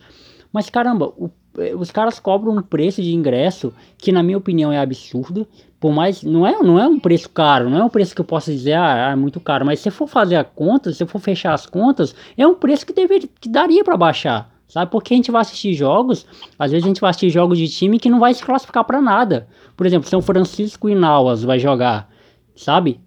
Mas 0.53 0.68
caramba, 0.68 1.07
o, 1.16 1.30
eh, 1.57 1.74
os 1.74 1.92
caras 1.92 2.18
cobram 2.18 2.57
um 2.57 2.62
preço 2.62 3.01
de 3.01 3.14
ingresso 3.14 3.72
que 3.97 4.11
na 4.11 4.24
minha 4.24 4.38
opinião 4.38 4.72
é 4.72 4.78
absurdo. 4.78 5.47
Por 5.78 5.92
mais 5.92 6.22
não 6.22 6.45
é, 6.45 6.59
não 6.62 6.78
é 6.78 6.88
um 6.88 6.99
preço 6.99 7.30
caro, 7.30 7.70
não 7.70 7.78
é 7.78 7.84
um 7.84 7.88
preço 7.88 8.14
que 8.14 8.20
eu 8.20 8.24
possa 8.24 8.51
dizer 8.51 8.74
ah, 8.74 9.11
é 9.12 9.16
muito 9.16 9.38
caro, 9.38 9.64
mas 9.64 9.80
se 9.80 9.90
for 9.90 10.09
fazer 10.09 10.36
a 10.36 10.45
conta, 10.45 10.92
se 10.92 11.07
for 11.07 11.20
fechar 11.20 11.55
as 11.55 11.66
contas, 11.66 12.14
é 12.36 12.47
um 12.47 12.55
preço 12.55 12.84
que 12.84 12.92
deveria 12.92 13.28
que 13.40 13.49
daria 13.49 13.84
para 13.84 13.97
baixar. 13.97 14.53
Sabe? 14.69 14.91
Porque 14.91 15.15
a 15.15 15.17
gente 15.17 15.31
vai 15.31 15.43
assistir 15.43 15.75
jogos, 15.75 16.27
às 16.59 16.71
vezes 16.71 16.85
a 16.85 16.89
gente 16.89 17.01
vai 17.01 17.11
assistir 17.11 17.31
jogos 17.31 17.59
de 17.59 17.69
time 17.69 17.99
que 17.99 18.09
não 18.09 18.19
vai 18.19 18.35
se 18.35 18.43
classificar 18.43 18.85
para 18.85 19.01
nada. 19.01 19.47
Por 19.77 19.87
exemplo, 19.87 20.09
São 20.09 20.23
Francisco 20.23 20.89
e 20.89 20.95
Nauas 20.95 21.45
vai 21.45 21.59
jogar, 21.59 22.09
sabe? 22.57 23.01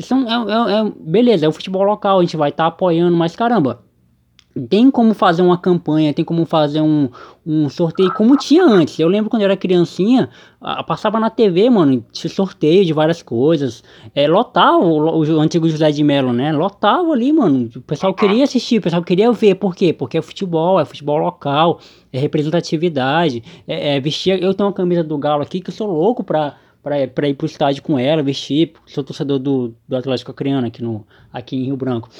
São, 0.00 0.26
é, 0.28 0.72
é, 0.72 0.80
é, 0.80 0.92
beleza, 0.98 1.46
é 1.46 1.48
o 1.48 1.52
futebol 1.52 1.82
local, 1.82 2.18
a 2.18 2.22
gente 2.22 2.36
vai 2.36 2.50
estar 2.50 2.64
tá 2.64 2.68
apoiando, 2.68 3.16
mas 3.16 3.36
caramba, 3.36 3.83
tem 4.68 4.90
como 4.90 5.14
fazer 5.14 5.42
uma 5.42 5.58
campanha, 5.58 6.14
tem 6.14 6.24
como 6.24 6.46
fazer 6.46 6.80
um, 6.80 7.08
um 7.44 7.68
sorteio 7.68 8.12
como 8.14 8.36
tinha 8.36 8.64
antes. 8.64 8.98
Eu 8.98 9.08
lembro 9.08 9.28
quando 9.28 9.42
eu 9.42 9.46
era 9.46 9.56
criancinha, 9.56 10.30
passava 10.86 11.18
na 11.18 11.28
TV, 11.28 11.68
mano, 11.68 12.04
sorteio 12.12 12.84
de 12.84 12.92
várias 12.92 13.20
coisas. 13.20 13.82
É, 14.14 14.28
lotava 14.28 14.78
o, 14.78 15.18
o, 15.18 15.40
antigo 15.40 15.68
José 15.68 15.90
de 15.90 16.04
Mello, 16.04 16.32
né? 16.32 16.52
Lotava 16.52 17.12
ali, 17.12 17.32
mano. 17.32 17.68
O 17.74 17.80
pessoal 17.80 18.14
queria 18.14 18.44
assistir, 18.44 18.78
o 18.78 18.82
pessoal 18.82 19.02
queria 19.02 19.32
ver. 19.32 19.56
Por 19.56 19.74
quê? 19.74 19.92
Porque 19.92 20.18
é 20.18 20.22
futebol, 20.22 20.78
é 20.78 20.84
futebol 20.84 21.18
local, 21.18 21.80
é 22.12 22.18
representatividade. 22.18 23.42
É, 23.66 23.96
é 23.96 24.00
vestir. 24.00 24.40
Eu 24.40 24.54
tenho 24.54 24.68
uma 24.68 24.74
camisa 24.74 25.02
do 25.02 25.18
Galo 25.18 25.42
aqui 25.42 25.60
que 25.60 25.70
eu 25.70 25.74
sou 25.74 25.88
louco 25.88 26.22
pra 26.22 26.56
para 26.84 27.26
ir 27.26 27.34
pro 27.34 27.46
estádio 27.46 27.82
com 27.82 27.98
ela, 27.98 28.22
vestir, 28.22 28.74
sou 28.84 29.02
torcedor 29.02 29.38
do, 29.38 29.74
do 29.88 29.96
Atlético 29.96 30.32
Acreano 30.32 30.66
aqui, 30.66 30.82
no, 30.82 31.06
aqui 31.32 31.56
em 31.56 31.64
Rio 31.64 31.78
Branco. 31.78 32.10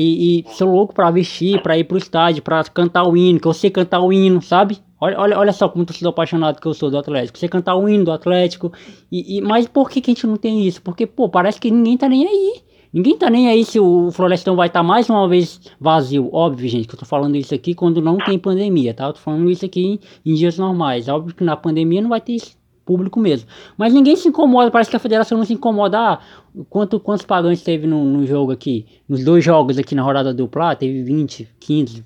E, 0.00 0.46
e 0.46 0.54
sou 0.54 0.70
louco 0.70 0.94
pra 0.94 1.10
vestir, 1.10 1.60
pra 1.60 1.76
ir 1.76 1.82
pro 1.82 1.98
estádio, 1.98 2.40
pra 2.40 2.62
cantar 2.62 3.02
o 3.02 3.16
hino, 3.16 3.40
que 3.40 3.48
eu 3.48 3.52
sei 3.52 3.68
cantar 3.68 4.00
o 4.00 4.12
hino, 4.12 4.40
sabe? 4.40 4.78
Olha, 5.00 5.18
olha, 5.18 5.36
olha 5.36 5.52
só 5.52 5.68
como 5.68 5.84
sou 5.92 6.10
apaixonado 6.10 6.60
que 6.60 6.66
eu 6.68 6.72
sou 6.72 6.88
do 6.88 6.98
Atlético. 6.98 7.36
Você 7.36 7.48
cantar 7.48 7.74
o 7.74 7.88
hino 7.88 8.04
do 8.04 8.12
Atlético. 8.12 8.72
E, 9.10 9.38
e, 9.38 9.40
mas 9.40 9.66
por 9.66 9.90
que, 9.90 10.00
que 10.00 10.12
a 10.12 10.14
gente 10.14 10.26
não 10.26 10.36
tem 10.36 10.64
isso? 10.64 10.80
Porque, 10.82 11.04
pô, 11.04 11.28
parece 11.28 11.60
que 11.60 11.68
ninguém 11.68 11.96
tá 11.96 12.08
nem 12.08 12.26
aí. 12.26 12.62
Ninguém 12.92 13.18
tá 13.18 13.28
nem 13.28 13.48
aí 13.48 13.64
se 13.64 13.80
o 13.80 14.10
Florestão 14.12 14.54
vai 14.54 14.68
estar 14.68 14.80
tá 14.80 14.84
mais 14.84 15.10
uma 15.10 15.28
vez 15.28 15.60
vazio. 15.80 16.30
Óbvio, 16.32 16.68
gente, 16.68 16.86
que 16.86 16.94
eu 16.94 16.98
tô 16.98 17.04
falando 17.04 17.36
isso 17.36 17.54
aqui 17.54 17.74
quando 17.74 18.00
não 18.00 18.18
tem 18.18 18.38
pandemia, 18.38 18.94
tá? 18.94 19.06
Eu 19.06 19.12
tô 19.12 19.18
falando 19.18 19.50
isso 19.50 19.64
aqui 19.64 19.80
em, 19.84 20.00
em 20.24 20.34
dias 20.34 20.56
normais. 20.58 21.08
Óbvio 21.08 21.34
que 21.34 21.44
na 21.44 21.56
pandemia 21.56 22.00
não 22.00 22.08
vai 22.08 22.20
ter 22.20 22.34
isso 22.34 22.57
público 22.88 23.20
mesmo. 23.20 23.46
Mas 23.76 23.92
ninguém 23.92 24.16
se 24.16 24.28
incomoda, 24.28 24.70
parece 24.70 24.88
que 24.88 24.96
a 24.96 24.98
federação 24.98 25.36
não 25.36 25.44
se 25.44 25.52
incomoda. 25.52 25.98
Ah, 25.98 26.18
quanto, 26.70 26.98
quantos 26.98 27.26
pagantes 27.26 27.62
teve 27.62 27.86
no, 27.86 28.02
no, 28.02 28.26
jogo 28.26 28.50
aqui? 28.50 28.86
Nos 29.06 29.22
dois 29.22 29.44
jogos 29.44 29.76
aqui 29.76 29.94
na 29.94 30.02
rodada 30.02 30.32
dupla, 30.32 30.74
teve 30.74 31.02
20, 31.02 31.46
15. 31.60 32.02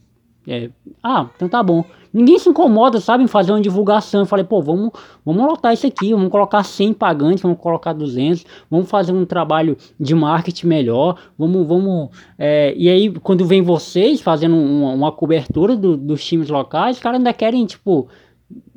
É, 0.49 0.71
ah, 1.01 1.29
então 1.37 1.49
tá 1.49 1.63
bom. 1.63 1.85
Ninguém 2.13 2.37
se 2.37 2.49
incomoda, 2.49 2.99
sabe, 2.99 3.23
em 3.23 3.29
fazer 3.29 3.53
uma 3.53 3.61
divulgação. 3.61 4.23
Eu 4.23 4.27
falei, 4.27 4.45
pô, 4.45 4.61
vamos, 4.61 4.91
vamos 5.25 5.47
lotar 5.47 5.73
isso 5.73 5.87
aqui, 5.87 6.13
vamos 6.13 6.31
colocar 6.31 6.65
100 6.65 6.95
pagantes, 6.95 7.41
vamos 7.41 7.59
colocar 7.59 7.93
200, 7.93 8.45
vamos 8.69 8.91
fazer 8.91 9.13
um 9.13 9.25
trabalho 9.25 9.77
de 10.01 10.17
marketing 10.17 10.67
melhor, 10.67 11.17
vamos, 11.39 11.65
vamos... 11.65 12.11
É, 12.37 12.75
e 12.77 12.89
aí, 12.89 13.09
quando 13.21 13.47
vem 13.47 13.63
vocês 13.63 14.21
fazendo 14.21 14.57
uma, 14.57 14.93
uma 14.93 15.13
cobertura 15.13 15.77
do, 15.77 15.97
dos 15.97 16.25
times 16.25 16.49
locais, 16.49 16.97
os 16.97 17.03
caras 17.03 17.19
ainda 17.19 17.33
querem, 17.33 17.65
tipo, 17.65 18.09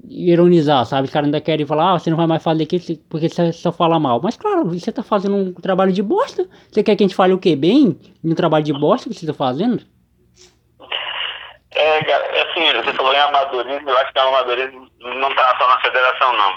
ironizar, 0.09 0.85
sabe? 0.85 1.05
Os 1.05 1.13
caras 1.13 1.27
ainda 1.27 1.41
querem 1.41 1.65
falar, 1.65 1.93
ah, 1.93 1.99
você 1.99 2.09
não 2.09 2.17
vai 2.17 2.27
mais 2.27 2.43
fazer 2.43 2.63
aqui 2.63 2.97
porque 3.09 3.29
você 3.29 3.51
só 3.51 3.71
fala 3.71 3.99
mal. 3.99 4.19
Mas 4.21 4.37
claro, 4.37 4.65
você 4.65 4.91
tá 4.91 5.03
fazendo 5.03 5.35
um 5.35 5.53
trabalho 5.53 5.91
de 5.91 6.01
bosta. 6.01 6.47
Você 6.71 6.83
quer 6.83 6.95
que 6.95 7.03
a 7.03 7.07
gente 7.07 7.15
fale 7.15 7.33
o 7.33 7.39
que 7.39 7.55
bem? 7.55 7.99
Um 8.23 8.35
trabalho 8.35 8.63
de 8.63 8.73
bosta 8.73 9.09
que 9.09 9.15
você 9.15 9.25
tá 9.25 9.33
fazendo? 9.33 9.83
É, 11.71 11.97
assim, 12.41 12.81
você 12.83 12.93
falou 12.93 13.13
em 13.13 13.19
amadorismo, 13.19 13.89
eu 13.89 13.97
acho 13.97 14.13
que 14.13 14.19
o 14.19 14.21
amadorismo 14.21 14.87
não 15.01 15.35
tá 15.35 15.55
só 15.57 15.67
na 15.67 15.81
federação, 15.81 16.33
não. 16.37 16.55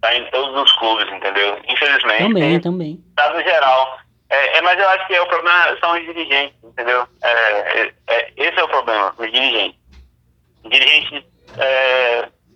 Tá 0.00 0.14
em 0.14 0.28
todos 0.30 0.62
os 0.62 0.72
clubes, 0.76 1.08
entendeu? 1.12 1.58
Infelizmente. 1.68 2.22
Também, 2.22 2.60
também. 2.60 3.04
Tá 3.16 3.32
no 3.32 3.42
geral. 3.42 3.98
É, 4.28 4.58
é, 4.58 4.62
mas 4.62 4.78
eu 4.78 4.88
acho 4.88 5.06
que 5.06 5.14
é 5.14 5.22
o 5.22 5.28
problema 5.28 5.76
são 5.80 5.92
os 5.92 6.00
dirigentes, 6.04 6.56
entendeu? 6.64 7.06
É, 7.22 7.30
é, 7.80 7.94
é 8.08 8.32
esse 8.36 8.58
é 8.58 8.64
o 8.64 8.68
problema, 8.68 9.14
os 9.16 9.30
dirigentes. 9.30 9.78
Os 10.64 10.70
dirigentes 10.70 11.24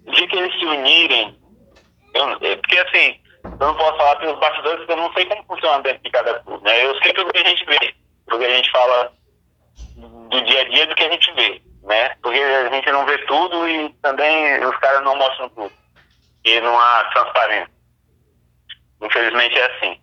de 0.09 0.27
que 0.27 0.37
eles 0.37 0.59
se 0.59 0.65
unirem, 0.65 1.39
eu, 2.15 2.31
é, 2.41 2.57
porque 2.57 2.79
assim, 2.79 3.21
eu 3.45 3.67
não 3.67 3.75
posso 3.77 3.97
falar 3.97 4.17
pelos 4.17 4.39
bastidores 4.39 4.79
porque 4.79 4.93
eu 4.93 4.97
não 4.97 5.13
sei 5.13 5.27
como 5.27 5.45
funciona 5.45 5.83
dentro 5.83 6.03
de 6.03 6.11
cada 6.11 6.41
clube, 6.41 6.65
né? 6.65 6.87
Eu 6.87 6.97
sei 7.03 7.13
tudo 7.13 7.33
que 7.33 7.39
a 7.39 7.49
gente 7.49 7.65
vê, 7.65 7.95
porque 8.27 8.45
a 8.45 8.57
gente 8.57 8.71
fala 8.71 9.13
do 10.31 10.45
dia 10.45 10.61
a 10.61 10.69
dia 10.69 10.87
do 10.87 10.95
que 10.95 11.03
a 11.03 11.11
gente 11.11 11.33
vê, 11.33 11.63
né? 11.83 12.11
Porque 12.23 12.39
a 12.39 12.71
gente 12.71 12.91
não 12.93 13.07
vê 13.07 13.19
tudo 13.27 13.69
e 13.69 13.91
também 14.03 14.65
os 14.65 14.77
caras 14.79 15.03
não 15.03 15.17
mostram 15.17 15.49
tudo. 15.51 15.73
E 16.45 16.61
não 16.61 16.79
há 16.79 17.05
transparência. 17.13 17.71
Infelizmente 19.03 19.59
é 19.59 19.77
assim. 19.77 20.01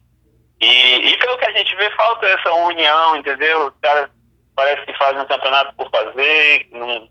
E, 0.61 1.11
e 1.11 1.17
pelo 1.17 1.37
que 1.37 1.45
a 1.45 1.51
gente 1.51 1.75
vê, 1.75 1.89
falta 1.91 2.25
essa 2.27 2.53
união, 2.53 3.15
entendeu? 3.15 3.67
Os 3.67 3.73
caras 3.81 4.09
parece 4.55 4.85
que 4.85 4.97
fazem 4.97 5.19
um 5.19 5.25
campeonato 5.25 5.75
por 5.75 5.89
fazer, 5.89 6.67
não, 6.71 7.09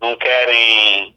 não 0.00 0.16
querem 0.16 1.14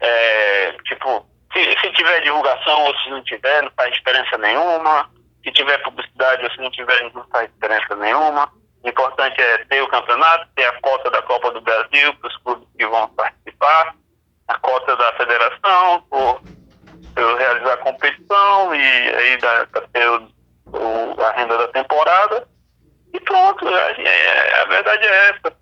é, 0.00 0.72
tipo, 0.84 1.26
se, 1.52 1.80
se 1.80 1.92
tiver 1.92 2.20
divulgação 2.22 2.84
ou 2.84 2.96
se 2.98 3.10
não 3.10 3.22
tiver, 3.24 3.62
não 3.62 3.70
faz 3.76 3.94
diferença 3.94 4.38
nenhuma. 4.38 5.10
Se 5.44 5.52
tiver 5.52 5.78
publicidade 5.78 6.44
ou 6.44 6.50
se 6.50 6.58
não 6.58 6.70
tiver, 6.70 7.10
não 7.14 7.24
faz 7.28 7.50
diferença 7.54 7.96
nenhuma. 7.96 8.50
O 8.82 8.88
importante 8.88 9.40
é 9.40 9.64
ter 9.64 9.82
o 9.82 9.88
campeonato, 9.88 10.48
ter 10.54 10.66
a 10.66 10.80
cota 10.80 11.10
da 11.10 11.22
Copa 11.22 11.50
do 11.50 11.60
Brasil 11.60 12.14
para 12.14 12.28
os 12.28 12.36
clubes 12.38 12.68
que 12.76 12.86
vão 12.86 13.08
participar, 13.08 13.94
a 14.46 14.58
cota 14.58 14.96
da 14.96 15.12
federação, 15.14 16.02
por, 16.08 16.42
por 17.14 17.36
realizar 17.36 17.72
a 17.72 17.78
competição 17.78 18.74
e 18.74 18.80
aí 18.80 19.38
para 19.38 19.66
ter 19.92 20.08
o, 20.08 20.28
o, 20.66 21.22
a 21.22 21.32
renda 21.32 21.58
da 21.58 21.68
temporada. 21.68 22.46
E 23.12 23.20
pronto, 23.20 23.66
é, 23.68 24.60
a 24.60 24.64
verdade 24.66 25.04
é 25.04 25.30
essa 25.30 25.57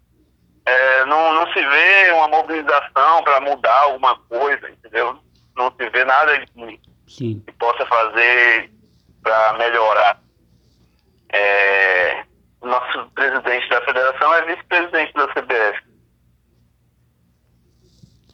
é, 0.66 1.04
não, 1.04 1.32
não 1.32 1.46
se 1.52 1.60
vê 1.60 2.10
uma 2.12 2.26
mobilização 2.26 3.22
para 3.22 3.40
mudar 3.40 3.82
alguma 3.82 4.18
coisa, 4.28 4.68
entendeu? 4.68 5.16
Não 5.56 5.70
se 5.70 5.88
vê 5.90 6.04
nada 6.04 6.40
que, 6.40 6.80
Sim. 7.06 7.42
que 7.46 7.52
possa 7.52 7.86
fazer 7.86 8.70
para 9.22 9.52
melhorar. 9.58 10.20
É, 11.32 12.24
nosso 12.62 13.10
presidente 13.14 13.68
da 13.68 13.80
federação 13.84 14.34
é 14.34 14.46
vice-presidente 14.46 15.12
da 15.14 15.28
CBF. 15.28 15.86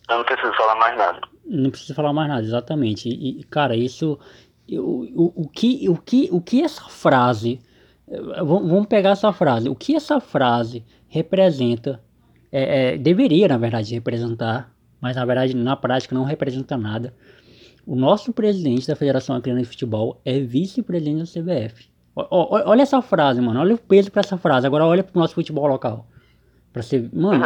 Eu 0.08 0.18
não 0.18 0.24
preciso 0.24 0.54
falar 0.54 0.74
mais 0.76 0.96
nada. 0.96 1.20
Não 1.44 1.70
precisa 1.70 1.94
falar 1.94 2.12
mais 2.14 2.28
nada, 2.28 2.42
exatamente. 2.42 3.08
E, 3.10 3.44
cara, 3.44 3.76
isso. 3.76 4.18
O, 4.70 5.24
o, 5.24 5.42
o, 5.42 5.48
que, 5.50 5.88
o, 5.88 5.98
que, 5.98 6.28
o 6.32 6.40
que 6.40 6.62
essa 6.62 6.88
frase. 6.88 7.60
Vamos 8.42 8.86
pegar 8.86 9.10
essa 9.10 9.32
frase. 9.32 9.68
O 9.68 9.76
que 9.76 9.94
essa 9.94 10.20
frase 10.20 10.84
representa 11.08 12.02
é, 12.52 12.94
é, 12.94 12.98
deveria, 12.98 13.48
na 13.48 13.56
verdade, 13.56 13.94
representar, 13.94 14.70
mas 15.00 15.16
na 15.16 15.24
verdade, 15.24 15.56
na 15.56 15.74
prática, 15.74 16.14
não 16.14 16.24
representa 16.24 16.76
nada. 16.76 17.14
O 17.86 17.96
nosso 17.96 18.32
presidente 18.32 18.86
da 18.86 18.94
Federação 18.94 19.34
Acreana 19.34 19.62
de 19.62 19.66
Futebol 19.66 20.20
é 20.24 20.38
vice-presidente 20.38 21.18
da 21.18 21.40
CBF. 21.40 21.88
O, 22.14 22.20
o, 22.20 22.46
olha 22.50 22.82
essa 22.82 23.00
frase, 23.02 23.40
mano. 23.40 23.58
Olha 23.58 23.74
o 23.74 23.78
peso 23.78 24.12
para 24.12 24.20
essa 24.20 24.36
frase. 24.36 24.66
Agora 24.66 24.86
olha 24.86 25.02
pro 25.02 25.18
nosso 25.18 25.34
futebol 25.34 25.66
local. 25.66 26.06
Pra 26.72 26.82
ser. 26.82 27.10
Mano, 27.12 27.44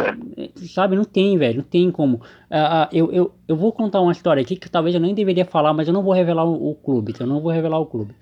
sabe, 0.55 0.95
não 0.95 1.03
tem, 1.03 1.37
velho. 1.37 1.57
Não 1.57 1.63
tem 1.63 1.89
como. 1.89 2.17
Uh, 2.17 2.19
uh, 2.19 2.87
eu, 2.91 3.11
eu, 3.11 3.31
eu 3.47 3.55
vou 3.55 3.71
contar 3.71 4.01
uma 4.01 4.11
história 4.11 4.41
aqui 4.41 4.55
que 4.55 4.69
talvez 4.69 4.93
eu 4.93 5.01
nem 5.01 5.15
deveria 5.15 5.45
falar, 5.45 5.73
mas 5.73 5.87
eu 5.87 5.93
não 5.93 6.03
vou 6.03 6.13
revelar 6.13 6.45
o, 6.45 6.71
o 6.71 6.75
clube. 6.75 7.11
Então 7.11 7.25
eu 7.25 7.33
não 7.33 7.41
vou 7.41 7.51
revelar 7.51 7.79
o 7.79 7.85
clube. 7.85 8.13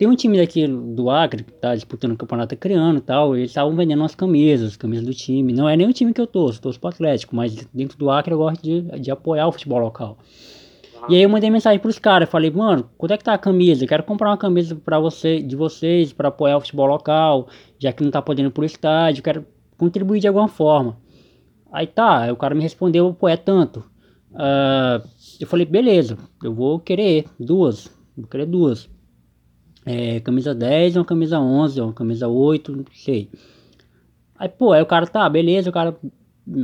Tem 0.00 0.08
um 0.08 0.16
time 0.16 0.38
daqui 0.38 0.66
do 0.66 1.10
Acre 1.10 1.44
que 1.44 1.52
tá 1.52 1.74
disputando 1.74 2.12
o 2.12 2.16
campeonato 2.16 2.56
criando 2.56 2.96
e 2.96 3.02
tal. 3.02 3.36
eles 3.36 3.50
estavam 3.50 3.76
vendendo 3.76 4.00
umas 4.00 4.14
camisas, 4.14 4.74
camisas 4.74 5.04
do 5.04 5.12
time. 5.12 5.52
Não 5.52 5.68
é 5.68 5.76
nem 5.76 5.86
o 5.86 5.92
time 5.92 6.14
que 6.14 6.20
eu 6.22 6.26
torço, 6.26 6.58
torço 6.58 6.80
pro 6.80 6.88
Atlético, 6.88 7.36
mas 7.36 7.54
dentro 7.66 7.98
do 7.98 8.10
Acre 8.10 8.32
eu 8.32 8.38
gosto 8.38 8.62
de, 8.62 8.80
de 8.98 9.10
apoiar 9.10 9.46
o 9.46 9.52
futebol 9.52 9.78
local. 9.78 10.16
E 11.06 11.16
aí 11.16 11.22
eu 11.22 11.28
mandei 11.28 11.50
mensagem 11.50 11.78
pros 11.78 11.98
caras, 11.98 12.30
falei, 12.30 12.50
mano, 12.50 12.88
quanto 12.96 13.12
é 13.12 13.18
que 13.18 13.24
tá 13.24 13.34
a 13.34 13.38
camisa? 13.38 13.84
Eu 13.84 13.88
quero 13.88 14.02
comprar 14.02 14.30
uma 14.30 14.38
camisa 14.38 14.74
para 14.74 14.98
você, 14.98 15.42
de 15.42 15.54
vocês, 15.54 16.14
para 16.14 16.28
apoiar 16.28 16.56
o 16.56 16.60
futebol 16.60 16.86
local, 16.86 17.48
já 17.78 17.92
que 17.92 18.02
não 18.02 18.10
tá 18.10 18.22
podendo 18.22 18.48
ir 18.48 18.52
pro 18.52 18.64
estádio, 18.64 19.22
quero 19.22 19.44
contribuir 19.76 20.20
de 20.20 20.28
alguma 20.28 20.48
forma. 20.48 20.96
Aí 21.70 21.86
tá, 21.86 22.20
aí 22.20 22.32
o 22.32 22.36
cara 22.36 22.54
me 22.54 22.62
respondeu, 22.62 23.12
pô, 23.12 23.28
é 23.28 23.36
tanto. 23.36 23.80
Uh, 24.30 25.06
eu 25.38 25.46
falei, 25.46 25.66
beleza, 25.66 26.16
eu 26.42 26.54
vou 26.54 26.80
querer 26.80 27.26
duas, 27.38 27.94
vou 28.16 28.26
querer 28.26 28.46
duas 28.46 28.88
é, 29.84 30.20
camisa 30.20 30.54
10, 30.54 30.96
uma 30.96 31.04
camisa 31.04 31.40
11, 31.40 31.80
uma 31.80 31.92
camisa 31.92 32.28
8, 32.28 32.76
não 32.76 32.84
sei. 32.92 33.30
Aí, 34.38 34.48
pô, 34.48 34.72
aí 34.72 34.82
o 34.82 34.86
cara, 34.86 35.06
tá, 35.06 35.28
beleza, 35.28 35.70
o 35.70 35.72
cara 35.72 35.96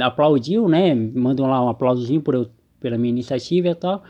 aplaudiu, 0.00 0.68
né? 0.68 0.94
Mandou 0.94 1.46
lá 1.46 1.64
um 1.64 1.68
aplausozinho 1.68 2.20
por 2.20 2.34
eu, 2.34 2.48
pela 2.80 2.96
minha 2.96 3.10
iniciativa 3.10 3.68
e 3.68 3.74
tal. 3.74 4.02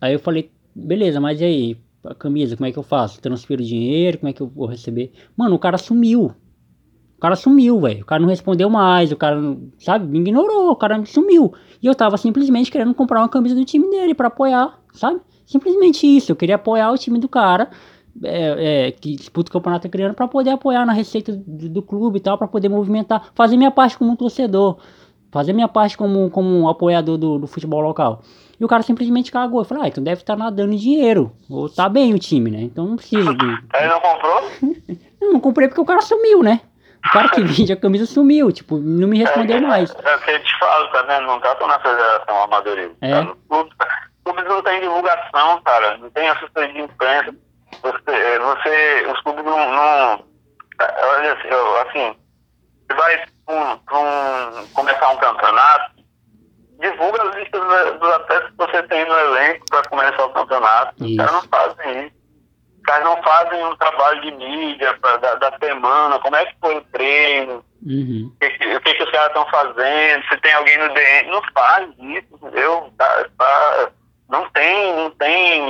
Aí 0.00 0.12
eu 0.12 0.18
falei, 0.18 0.50
beleza, 0.74 1.20
mas 1.20 1.40
e 1.40 1.44
aí, 1.44 1.76
a 2.04 2.14
camisa, 2.14 2.56
como 2.56 2.66
é 2.66 2.72
que 2.72 2.78
eu 2.78 2.82
faço? 2.82 3.20
Transfiro 3.20 3.62
dinheiro, 3.62 4.18
como 4.18 4.30
é 4.30 4.32
que 4.32 4.40
eu 4.40 4.46
vou 4.46 4.66
receber? 4.66 5.12
Mano, 5.36 5.54
o 5.54 5.58
cara 5.58 5.78
sumiu. 5.78 6.32
O 7.16 7.20
cara 7.20 7.34
sumiu, 7.34 7.80
velho. 7.80 8.02
O 8.02 8.04
cara 8.04 8.20
não 8.20 8.28
respondeu 8.28 8.68
mais, 8.68 9.10
o 9.10 9.16
cara, 9.16 9.40
sabe, 9.78 10.06
me 10.06 10.18
ignorou, 10.18 10.70
o 10.70 10.76
cara 10.76 11.04
sumiu. 11.06 11.52
E 11.82 11.86
eu 11.86 11.94
tava 11.94 12.16
simplesmente 12.16 12.70
querendo 12.70 12.94
comprar 12.94 13.20
uma 13.20 13.28
camisa 13.28 13.54
do 13.54 13.64
time 13.64 13.88
dele 13.90 14.14
para 14.14 14.28
apoiar, 14.28 14.78
sabe? 14.92 15.20
Simplesmente 15.46 16.06
isso. 16.06 16.32
Eu 16.32 16.36
queria 16.36 16.56
apoiar 16.56 16.92
o 16.92 16.98
time 16.98 17.18
do 17.18 17.28
cara 17.28 17.70
é, 18.22 18.88
é, 18.88 18.92
que 18.92 19.16
disputa 19.16 19.50
o 19.50 19.52
campeonato 19.52 19.88
criando 19.88 20.14
para 20.14 20.28
poder 20.28 20.50
apoiar 20.50 20.84
na 20.86 20.92
receita 20.92 21.32
do, 21.32 21.68
do 21.68 21.82
clube 21.82 22.18
e 22.18 22.20
tal, 22.20 22.38
para 22.38 22.48
poder 22.48 22.68
movimentar, 22.68 23.30
fazer 23.34 23.56
minha 23.56 23.70
parte 23.70 23.98
como 23.98 24.12
um 24.12 24.16
torcedor, 24.16 24.78
fazer 25.30 25.52
minha 25.52 25.68
parte 25.68 25.96
como, 25.96 26.30
como 26.30 26.48
um 26.48 26.68
apoiador 26.68 27.16
do, 27.16 27.38
do 27.38 27.46
futebol 27.46 27.80
local. 27.80 28.22
E 28.58 28.64
o 28.64 28.68
cara 28.68 28.82
simplesmente 28.82 29.30
cagou. 29.30 29.60
Eu 29.60 29.64
falei, 29.64 29.84
ah, 29.84 29.88
então 29.88 30.02
deve 30.02 30.22
estar 30.22 30.36
tá 30.36 30.44
nadando 30.44 30.74
dinheiro. 30.76 31.32
Ou 31.50 31.68
tá 31.68 31.88
bem 31.88 32.14
o 32.14 32.18
time, 32.18 32.50
né? 32.50 32.62
Então 32.62 32.86
não 32.86 32.96
precisa 32.96 33.34
de. 33.34 33.46
Aí 33.74 33.86
não 33.86 34.00
comprou? 34.00 34.50
não, 35.20 35.32
não 35.34 35.40
comprei 35.40 35.68
porque 35.68 35.80
o 35.80 35.84
cara 35.84 36.00
sumiu, 36.00 36.42
né? 36.42 36.60
O 37.04 37.12
cara 37.12 37.28
que 37.28 37.40
vende 37.40 37.72
a 37.72 37.76
camisa 37.76 38.04
sumiu, 38.04 38.50
tipo, 38.50 38.78
não 38.78 39.06
me 39.06 39.18
respondeu 39.18 39.58
é, 39.58 39.60
mais. 39.60 39.90
É 39.90 40.16
o 40.16 40.20
que 40.20 40.30
eu 40.30 40.42
te 40.42 40.58
falo, 40.58 40.88
tá 40.88 41.02
vendo? 41.02 41.26
Não 41.26 41.38
tá 41.38 41.56
na 41.66 41.78
federação 41.78 42.42
amadorismo. 42.42 42.96
É. 43.00 43.10
Tá? 43.10 43.34
Clubes 44.24 44.44
não 44.44 44.60
tem 44.60 44.80
divulgação, 44.80 45.62
cara. 45.62 45.98
Não 45.98 46.10
tem 46.10 46.28
assessoria 46.28 46.72
de 46.72 46.80
imprensa. 46.80 47.32
Você, 47.82 48.10
é, 48.10 48.38
você, 48.38 49.06
os 49.12 49.20
clubes 49.22 49.44
não. 49.44 49.72
não 49.72 50.24
olha 50.78 51.32
assim, 51.32 51.48
assim 51.88 52.16
você 52.86 52.94
vai 52.94 53.24
um, 53.48 53.72
um, 53.72 54.66
começar 54.68 55.08
um 55.10 55.16
campeonato, 55.16 55.92
divulga 56.80 57.22
as 57.22 57.36
listas 57.36 57.60
dos 57.98 58.10
atletas 58.10 58.50
que 58.50 58.56
você 58.56 58.82
tem 58.84 59.04
no 59.04 59.18
elenco 59.18 59.64
para 59.68 59.88
começar 59.88 60.24
o 60.24 60.32
campeonato. 60.32 60.94
Isso. 61.04 61.10
Os 61.10 61.16
caras 61.16 61.32
não 61.32 61.42
fazem 61.48 62.06
isso. 62.06 62.16
Os 62.76 62.82
caras 62.82 63.04
não 63.04 63.22
fazem 63.22 63.64
um 63.64 63.76
trabalho 63.76 64.20
de 64.20 64.30
mídia 64.32 64.96
pra, 65.00 65.16
da, 65.16 65.34
da 65.34 65.58
semana, 65.58 66.18
como 66.20 66.36
é 66.36 66.46
que 66.46 66.54
foi 66.60 66.76
o 66.76 66.84
treino, 66.92 67.64
uhum. 67.84 68.32
o, 68.32 68.38
que, 68.38 68.76
o 68.76 68.80
que, 68.80 68.94
que 68.94 69.02
os 69.02 69.10
caras 69.10 69.28
estão 69.28 69.46
fazendo, 69.50 70.24
se 70.28 70.36
tem 70.40 70.52
alguém 70.52 70.78
no 70.78 70.94
DM. 70.94 71.30
Não 71.30 71.42
faz 71.52 71.88
isso, 71.98 72.26
entendeu? 72.34 72.92
Tá, 72.96 73.26
tá, 73.36 73.90
não 74.28 74.48
tem, 74.50 74.96
não 74.96 75.10
tem, 75.10 75.62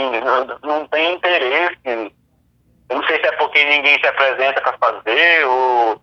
não 0.63 0.87
tem 0.89 1.15
interesse. 1.15 1.79
Eu 1.85 2.97
não 2.97 3.07
sei 3.07 3.21
se 3.21 3.27
é 3.27 3.33
porque 3.33 3.65
ninguém 3.65 3.99
se 4.01 4.07
apresenta 4.07 4.61
para 4.61 4.79
fazer, 4.79 5.47
ou 5.47 6.01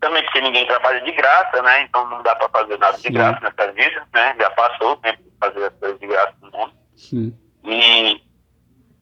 também 0.00 0.22
porque 0.24 0.40
ninguém 0.40 0.66
trabalha 0.66 1.00
de 1.00 1.12
graça, 1.12 1.62
né? 1.62 1.82
Então 1.82 2.08
não 2.08 2.22
dá 2.22 2.34
para 2.36 2.48
fazer 2.48 2.78
nada 2.78 2.96
de 2.98 3.10
graça 3.10 3.40
nessa 3.40 3.72
vida, 3.72 4.06
né? 4.14 4.34
Já 4.38 4.50
passou 4.50 4.92
o 4.92 4.96
tempo 4.96 5.22
de 5.22 5.30
fazer 5.38 5.64
as 5.64 5.74
coisas 5.74 6.00
de 6.00 6.06
graça 6.06 6.34
no 6.42 6.50
mundo. 6.50 6.72
Sim. 6.96 7.38
E, 7.64 8.22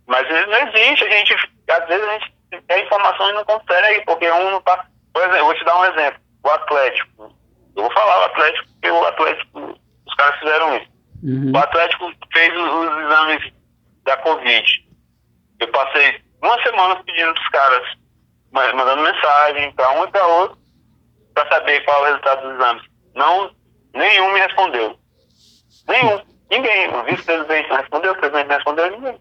mas 0.07 0.29
não 0.29 0.69
existe, 0.69 1.05
a 1.05 1.11
gente, 1.11 1.35
às 1.71 1.89
vezes 1.89 2.09
a 2.09 2.13
gente 2.13 2.35
tem 2.67 2.85
informação 2.85 3.31
e 3.31 3.33
não 3.35 3.45
consegue, 3.45 4.05
porque 4.05 4.31
um 4.31 4.51
não 4.51 4.61
tá. 4.63 4.87
Por 5.13 5.23
exemplo, 5.23 5.39
eu 5.39 5.45
vou 5.47 5.55
te 5.55 5.65
dar 5.65 5.79
um 5.79 5.85
exemplo. 5.85 6.21
O 6.43 6.51
Atlético. 6.51 7.35
Eu 7.75 7.83
vou 7.83 7.93
falar 7.93 8.21
o 8.21 8.25
Atlético, 8.25 8.69
porque 8.73 8.91
o 8.91 9.07
Atlético, 9.07 9.79
os 10.07 10.15
caras 10.15 10.39
fizeram 10.39 10.77
isso. 10.77 10.96
Uhum. 11.27 11.51
O 11.53 11.59
Atlético 11.59 12.13
fez 12.33 12.57
os, 12.57 12.99
exames 13.05 13.53
da 14.05 14.17
Covid. 14.19 14.87
Eu 15.59 15.69
passei 15.69 16.23
uma 16.41 16.63
semana 16.63 17.03
pedindo 17.03 17.35
para 17.35 17.43
os 17.43 17.49
caras, 17.49 17.99
mandando 18.53 19.03
mensagem 19.03 19.73
para 19.73 19.91
um 19.99 20.05
e 20.05 20.11
para 20.13 20.27
outro, 20.27 20.59
para 21.35 21.49
saber 21.49 21.85
qual 21.85 21.99
é 21.99 22.01
o 22.01 22.05
resultado 22.13 22.43
dos 22.43 22.55
exames. 22.55 22.83
Não, 23.15 23.51
nenhum 23.93 24.33
me 24.33 24.41
respondeu. 24.41 24.97
Nenhum. 25.89 26.23
Ninguém. 26.49 26.95
O 26.95 27.03
vice-presidente 27.03 27.69
não 27.71 27.77
respondeu, 27.79 28.13
o 28.13 28.17
presidente 28.17 28.47
não 28.47 28.55
respondeu, 28.55 28.91
ninguém. 28.93 29.21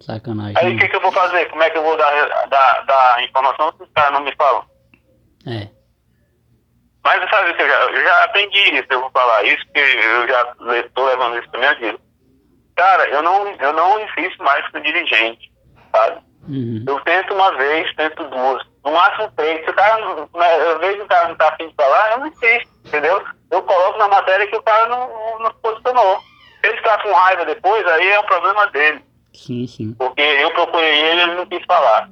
Sacanagem. 0.00 0.56
Aí 0.58 0.74
o 0.74 0.78
que, 0.78 0.88
que 0.88 0.96
eu 0.96 1.00
vou 1.00 1.12
fazer? 1.12 1.46
Como 1.46 1.62
é 1.62 1.70
que 1.70 1.78
eu 1.78 1.82
vou 1.82 1.96
dar, 1.96 2.46
dar, 2.48 2.84
dar 2.84 3.24
informação 3.24 3.72
se 3.76 3.84
os 3.84 3.90
caras 3.92 4.12
não 4.12 4.20
me 4.20 4.34
falam? 4.36 4.66
É. 5.46 5.68
Mas 7.04 7.30
sabe 7.30 7.50
eu 7.50 7.68
já, 7.68 7.80
eu 7.90 8.04
já 8.04 8.24
aprendi 8.24 8.74
isso, 8.74 8.86
eu 8.90 9.00
vou 9.00 9.10
falar 9.10 9.42
isso, 9.44 9.64
porque 9.66 9.80
eu 9.80 10.28
já 10.28 10.54
estou 10.80 11.04
levando 11.04 11.38
isso 11.38 11.50
para 11.50 11.60
minha 11.60 11.74
vida. 11.74 11.98
Cara, 12.76 13.08
eu 13.08 13.22
não, 13.22 13.48
eu 13.48 13.72
não 13.72 14.00
insisto 14.00 14.42
mais 14.42 14.66
com 14.68 14.78
o 14.78 14.82
dirigente, 14.82 15.50
sabe? 15.90 16.20
Uhum. 16.48 16.84
Eu 16.86 17.00
tento 17.00 17.34
uma 17.34 17.56
vez, 17.56 17.94
tento 17.96 18.24
duas, 18.24 18.62
no 18.84 18.92
máximo 18.92 19.30
três. 19.36 19.64
Se 19.64 19.70
o 19.70 19.74
cara, 19.74 20.26
né, 20.34 20.70
eu 20.70 20.78
vejo 20.78 20.96
que 20.98 21.02
o 21.02 21.08
cara 21.08 21.28
não 21.28 21.36
tá 21.36 21.48
afim 21.48 21.68
de 21.68 21.74
falar, 21.74 22.12
eu 22.12 22.18
não 22.20 22.26
insisto, 22.28 22.68
entendeu? 22.86 23.22
Eu 23.50 23.62
coloco 23.62 23.98
na 23.98 24.08
matéria 24.08 24.46
que 24.46 24.56
o 24.56 24.62
cara 24.62 24.86
não, 24.88 25.38
não 25.40 25.50
se 25.50 25.58
posicionou. 25.60 26.18
Se 26.60 26.68
ele 26.68 26.78
está 26.78 26.98
com 27.02 27.12
raiva 27.12 27.44
depois, 27.44 27.86
aí 27.86 28.08
é 28.08 28.20
um 28.20 28.24
problema 28.24 28.66
dele. 28.68 29.04
Sim, 29.34 29.66
sim. 29.66 29.94
Porque 29.94 30.20
eu 30.20 30.50
procurei 30.52 31.00
ele 31.02 31.20
e 31.20 31.22
ele 31.22 31.34
não 31.34 31.46
quis 31.46 31.64
falar. 31.66 32.08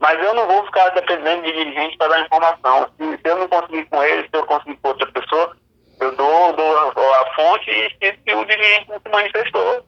Mas 0.00 0.22
eu 0.22 0.32
não 0.34 0.46
vou 0.46 0.64
ficar 0.66 0.90
dependendo 0.90 1.42
de 1.42 1.52
dirigente 1.52 1.96
para 1.96 2.08
dar 2.08 2.20
informação. 2.20 2.88
Se, 2.96 3.16
se, 3.16 3.20
eu 3.24 3.36
não 3.36 3.48
conseguir 3.48 3.84
com 3.86 4.02
ele, 4.02 4.22
se 4.22 4.28
eu 4.32 4.46
conseguir 4.46 4.76
com 4.76 4.88
outra 4.88 5.10
pessoa, 5.10 5.56
eu 6.00 6.14
dou, 6.14 6.52
dou 6.52 6.78
a, 6.78 7.22
a 7.22 7.34
fonte 7.34 7.70
e 7.70 8.12
que 8.12 8.34
o 8.34 8.44
dirigente 8.44 8.88
não 8.88 9.00
se 9.00 9.08
manifestou. 9.10 9.84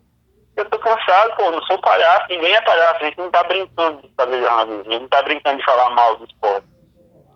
Eu 0.56 0.64
tô 0.64 0.78
cansado, 0.80 1.36
pô, 1.36 1.50
não 1.50 1.62
sou 1.62 1.80
palhaço, 1.80 2.26
ninguém 2.28 2.52
é 2.52 2.61
palhaço, 2.62 2.96
a 2.96 3.04
gente 3.04 3.18
não 3.18 3.30
tá 3.30 3.44
brincando 3.44 4.02
de 4.02 4.12
fazer 4.16 4.40
jornalismo, 4.40 4.80
a 4.80 4.92
gente 4.92 5.00
não 5.02 5.08
tá 5.08 5.22
brincando 5.22 5.58
de 5.58 5.64
falar 5.64 5.90
mal 5.90 6.16
do 6.16 6.24
esporte. 6.24 6.66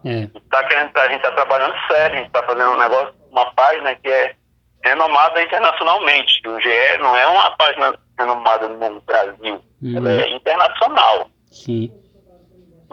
É. 0.05 0.11
A, 0.11 0.21
gente 0.21 0.41
tá 0.51 0.65
querendo, 0.65 0.97
a 0.97 1.09
gente 1.09 1.23
tá 1.23 1.33
trabalhando 1.33 1.75
sério, 1.87 2.17
a 2.17 2.21
gente 2.21 2.33
tá 2.33 2.43
fazendo 2.43 2.71
um 2.71 2.79
negócio, 2.79 3.15
uma 3.31 3.51
página 3.55 3.95
que 3.95 4.09
é 4.09 4.35
renomada 4.85 5.43
internacionalmente. 5.43 6.47
O 6.47 6.61
GE 6.61 6.99
não 6.99 7.17
é 7.17 7.27
uma 7.27 7.57
página 7.57 7.99
renomada 8.19 8.69
no 8.69 9.01
Brasil, 9.01 9.63
uhum. 9.81 9.97
ela 9.97 10.13
é 10.13 10.29
internacional. 10.31 11.31
Sim. 11.51 12.04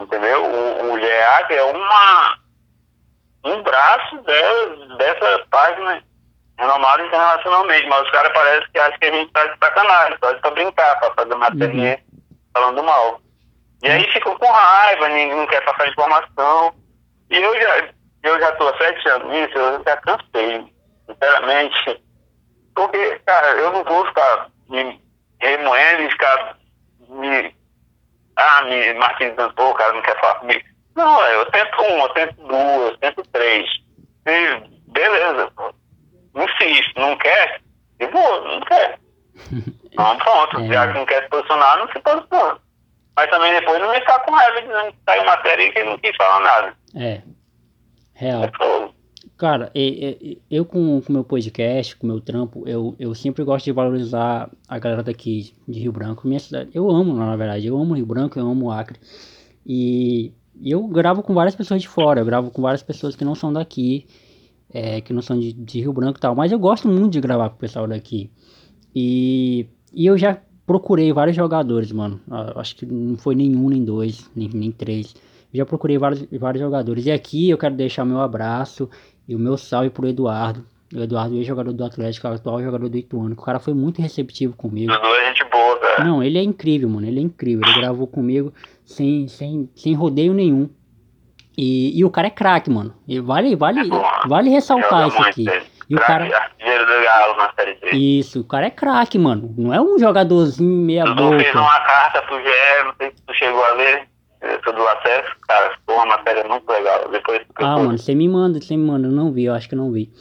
Entendeu? 0.02 0.44
O, 0.44 0.92
o 0.92 1.00
GEAC 1.00 1.54
é 1.54 1.62
uma, 1.62 2.38
um 3.44 3.62
braço 3.62 4.16
de, 4.18 4.96
dessa 4.96 5.46
página 5.48 6.02
renomada 6.58 7.06
internacionalmente, 7.06 7.88
mas 7.88 8.02
os 8.02 8.10
caras 8.10 8.32
parecem 8.32 8.68
que 8.72 8.78
acham 8.80 8.98
que 8.98 9.06
a 9.06 9.12
gente 9.12 9.32
tá 9.32 9.46
de 9.46 9.58
sacanagem, 9.58 10.18
só 10.22 10.32
de 10.32 10.50
brincar, 10.50 10.98
pra 10.98 11.14
fazer 11.14 11.34
matéria 11.36 12.00
uhum. 12.12 12.20
falando 12.52 12.82
mal. 12.82 13.20
E 13.82 13.88
aí 13.88 14.10
ficou 14.12 14.36
com 14.38 14.50
raiva, 14.50 15.08
ninguém 15.08 15.36
não 15.36 15.46
quer 15.46 15.64
passar 15.64 15.88
informação. 15.88 16.74
E 17.30 17.36
eu 17.36 17.60
já, 17.60 17.88
eu 18.24 18.40
já 18.40 18.52
tô 18.52 18.68
há 18.68 18.78
sete 18.78 19.08
anos 19.08 19.28
nisso, 19.28 19.56
eu 19.56 19.82
já 19.84 19.96
cansei, 19.98 20.72
sinceramente. 21.06 22.02
Porque, 22.74 23.20
cara, 23.24 23.48
eu 23.52 23.72
não 23.72 23.84
vou 23.84 24.06
ficar 24.06 24.48
me 24.68 25.00
remoendo 25.40 26.02
e 26.02 26.10
ficar 26.10 26.56
me 27.08 27.54
ah, 28.36 28.62
me 28.64 28.94
martirizando, 28.94 29.54
pô, 29.54 29.70
o 29.70 29.74
cara 29.74 29.92
não 29.92 30.02
quer 30.02 30.18
falar 30.20 30.34
comigo. 30.36 30.64
Não, 30.94 31.24
eu 31.26 31.50
tento 31.50 31.82
uma, 31.82 32.04
eu 32.04 32.08
tento 32.10 32.34
duas, 32.36 32.90
eu 32.90 32.98
tento 32.98 33.22
três. 33.32 33.68
E 34.26 34.90
beleza, 34.90 35.50
pô. 35.56 35.74
Insisto, 36.34 37.00
não 37.00 37.16
quer? 37.16 37.60
E 38.00 38.06
vou, 38.06 38.44
não 38.44 38.60
quer. 38.60 38.98
Não, 39.94 40.16
pronto. 40.16 40.58
É. 40.58 40.68
Já 40.68 40.88
que 40.88 40.98
não 40.98 41.04
quer 41.04 41.22
se 41.22 41.28
posicionar, 41.28 41.76
não 41.76 41.86
se 41.88 41.98
posiciona. 42.00 42.58
Mas 43.14 43.28
também 43.28 43.52
depois 43.52 43.78
não 43.78 43.90
me 43.90 44.00
ficar 44.00 44.20
com 44.20 44.30
raiva 44.32 44.62
dizendo 44.62 44.92
que 44.92 44.98
saiu 45.04 45.24
matéria 45.26 45.64
e 45.64 45.72
que 45.72 45.84
não 45.84 45.98
quis 45.98 46.16
falar 46.16 46.40
nada. 46.40 46.74
É. 46.96 47.20
Real. 48.14 48.44
É 48.44 48.50
Cara, 49.42 49.72
eu 50.48 50.64
com 50.64 50.98
o 50.98 51.02
meu 51.12 51.24
podcast, 51.24 51.96
com 51.96 52.06
o 52.06 52.10
meu 52.10 52.20
trampo, 52.20 52.62
eu, 52.64 52.94
eu 52.96 53.12
sempre 53.12 53.42
gosto 53.42 53.64
de 53.64 53.72
valorizar 53.72 54.48
a 54.68 54.78
galera 54.78 55.02
daqui 55.02 55.52
de 55.66 55.80
Rio 55.80 55.90
Branco, 55.90 56.28
minha 56.28 56.38
cidade. 56.38 56.70
Eu 56.72 56.88
amo, 56.88 57.12
na 57.12 57.34
verdade, 57.34 57.66
eu 57.66 57.76
amo 57.76 57.94
Rio 57.94 58.06
Branco, 58.06 58.38
eu 58.38 58.46
amo 58.46 58.70
Acre. 58.70 59.00
E 59.66 60.32
eu 60.64 60.86
gravo 60.86 61.24
com 61.24 61.34
várias 61.34 61.56
pessoas 61.56 61.82
de 61.82 61.88
fora, 61.88 62.20
eu 62.20 62.24
gravo 62.24 62.52
com 62.52 62.62
várias 62.62 62.84
pessoas 62.84 63.16
que 63.16 63.24
não 63.24 63.34
são 63.34 63.52
daqui, 63.52 64.06
é, 64.72 65.00
que 65.00 65.12
não 65.12 65.20
são 65.20 65.36
de, 65.36 65.52
de, 65.52 65.80
Rio 65.80 65.92
Branco 65.92 66.18
e 66.18 66.20
tal, 66.20 66.36
mas 66.36 66.52
eu 66.52 66.58
gosto 66.60 66.86
muito 66.86 67.10
de 67.10 67.20
gravar 67.20 67.50
com 67.50 67.56
o 67.56 67.58
pessoal 67.58 67.88
daqui. 67.88 68.30
E, 68.94 69.66
e 69.92 70.06
eu 70.06 70.16
já 70.16 70.40
procurei 70.64 71.12
vários 71.12 71.34
jogadores, 71.34 71.90
mano. 71.90 72.20
Acho 72.54 72.76
que 72.76 72.86
não 72.86 73.16
foi 73.16 73.34
nenhum, 73.34 73.70
nem 73.70 73.84
dois, 73.84 74.30
nem, 74.36 74.48
nem 74.54 74.70
três. 74.70 75.16
Já 75.52 75.66
procurei 75.66 75.98
vários, 75.98 76.24
vários 76.30 76.62
jogadores. 76.62 77.06
E 77.06 77.10
aqui 77.10 77.50
eu 77.50 77.58
quero 77.58 77.74
deixar 77.74 78.04
meu 78.04 78.20
abraço 78.20 78.88
e 79.32 79.34
o 79.34 79.38
meu 79.38 79.56
salve 79.56 79.88
pro 79.88 80.06
Eduardo. 80.06 80.62
O 80.94 81.00
Eduardo, 81.00 81.34
ex-jogador 81.36 81.72
do 81.72 81.84
Atlético, 81.84 82.28
atual 82.28 82.62
jogador 82.62 82.86
do 82.86 82.98
Ituano. 82.98 83.32
O 83.32 83.42
cara 83.42 83.58
foi 83.58 83.72
muito 83.72 84.02
receptivo 84.02 84.54
comigo. 84.54 84.92
Edu 84.92 85.06
é 85.06 85.28
gente 85.28 85.44
boa, 85.50 85.78
cara. 85.78 86.04
Não, 86.04 86.22
ele 86.22 86.38
é 86.38 86.42
incrível, 86.42 86.86
mano. 86.86 87.06
Ele 87.06 87.18
é 87.18 87.22
incrível. 87.22 87.66
Ele 87.66 87.80
gravou 87.80 88.06
comigo 88.06 88.52
sem, 88.84 89.26
sem, 89.26 89.70
sem 89.74 89.94
rodeio 89.94 90.34
nenhum. 90.34 90.68
E, 91.56 91.98
e 91.98 92.04
o 92.04 92.10
cara 92.10 92.26
é 92.26 92.30
craque, 92.30 92.68
mano. 92.68 92.94
E 93.08 93.20
vale, 93.20 93.56
vale, 93.56 93.80
é 93.80 94.28
vale 94.28 94.50
ressaltar 94.50 95.08
isso 95.08 95.22
aqui. 95.22 95.46
E 95.88 95.94
o 95.94 95.98
cara. 95.98 96.28
Isso, 97.92 98.40
o 98.40 98.44
cara 98.44 98.66
é 98.66 98.70
craque, 98.70 99.18
mano. 99.18 99.54
Não 99.56 99.72
é 99.72 99.80
um 99.80 99.98
jogadorzinho 99.98 100.84
meia 100.84 101.04
Dudu 101.04 101.22
boca. 101.22 101.38
fez 101.38 101.54
uma 101.54 101.80
carta 101.80 102.20
pro 102.22 102.36
GE, 102.36 102.84
não 102.84 102.94
sei 102.98 103.10
se 103.10 103.22
tu 103.26 103.32
chegou 103.32 103.64
a 103.64 103.74
ver 103.76 104.11
do 104.42 104.88
acesso, 104.88 105.36
cara, 105.48 105.72
ficou 105.76 105.96
uma 105.96 106.06
matéria 106.06 106.44
muito 106.44 106.68
legal. 106.68 107.08
Depois, 107.10 107.40
ah, 107.56 107.78
mano, 107.78 107.98
você 107.98 108.14
me 108.14 108.28
manda, 108.28 108.60
você 108.60 108.76
me 108.76 108.84
manda, 108.84 109.06
eu 109.06 109.12
não 109.12 109.32
vi, 109.32 109.44
eu 109.44 109.54
acho 109.54 109.68
que 109.68 109.76
não 109.76 109.92
vi. 109.92 110.12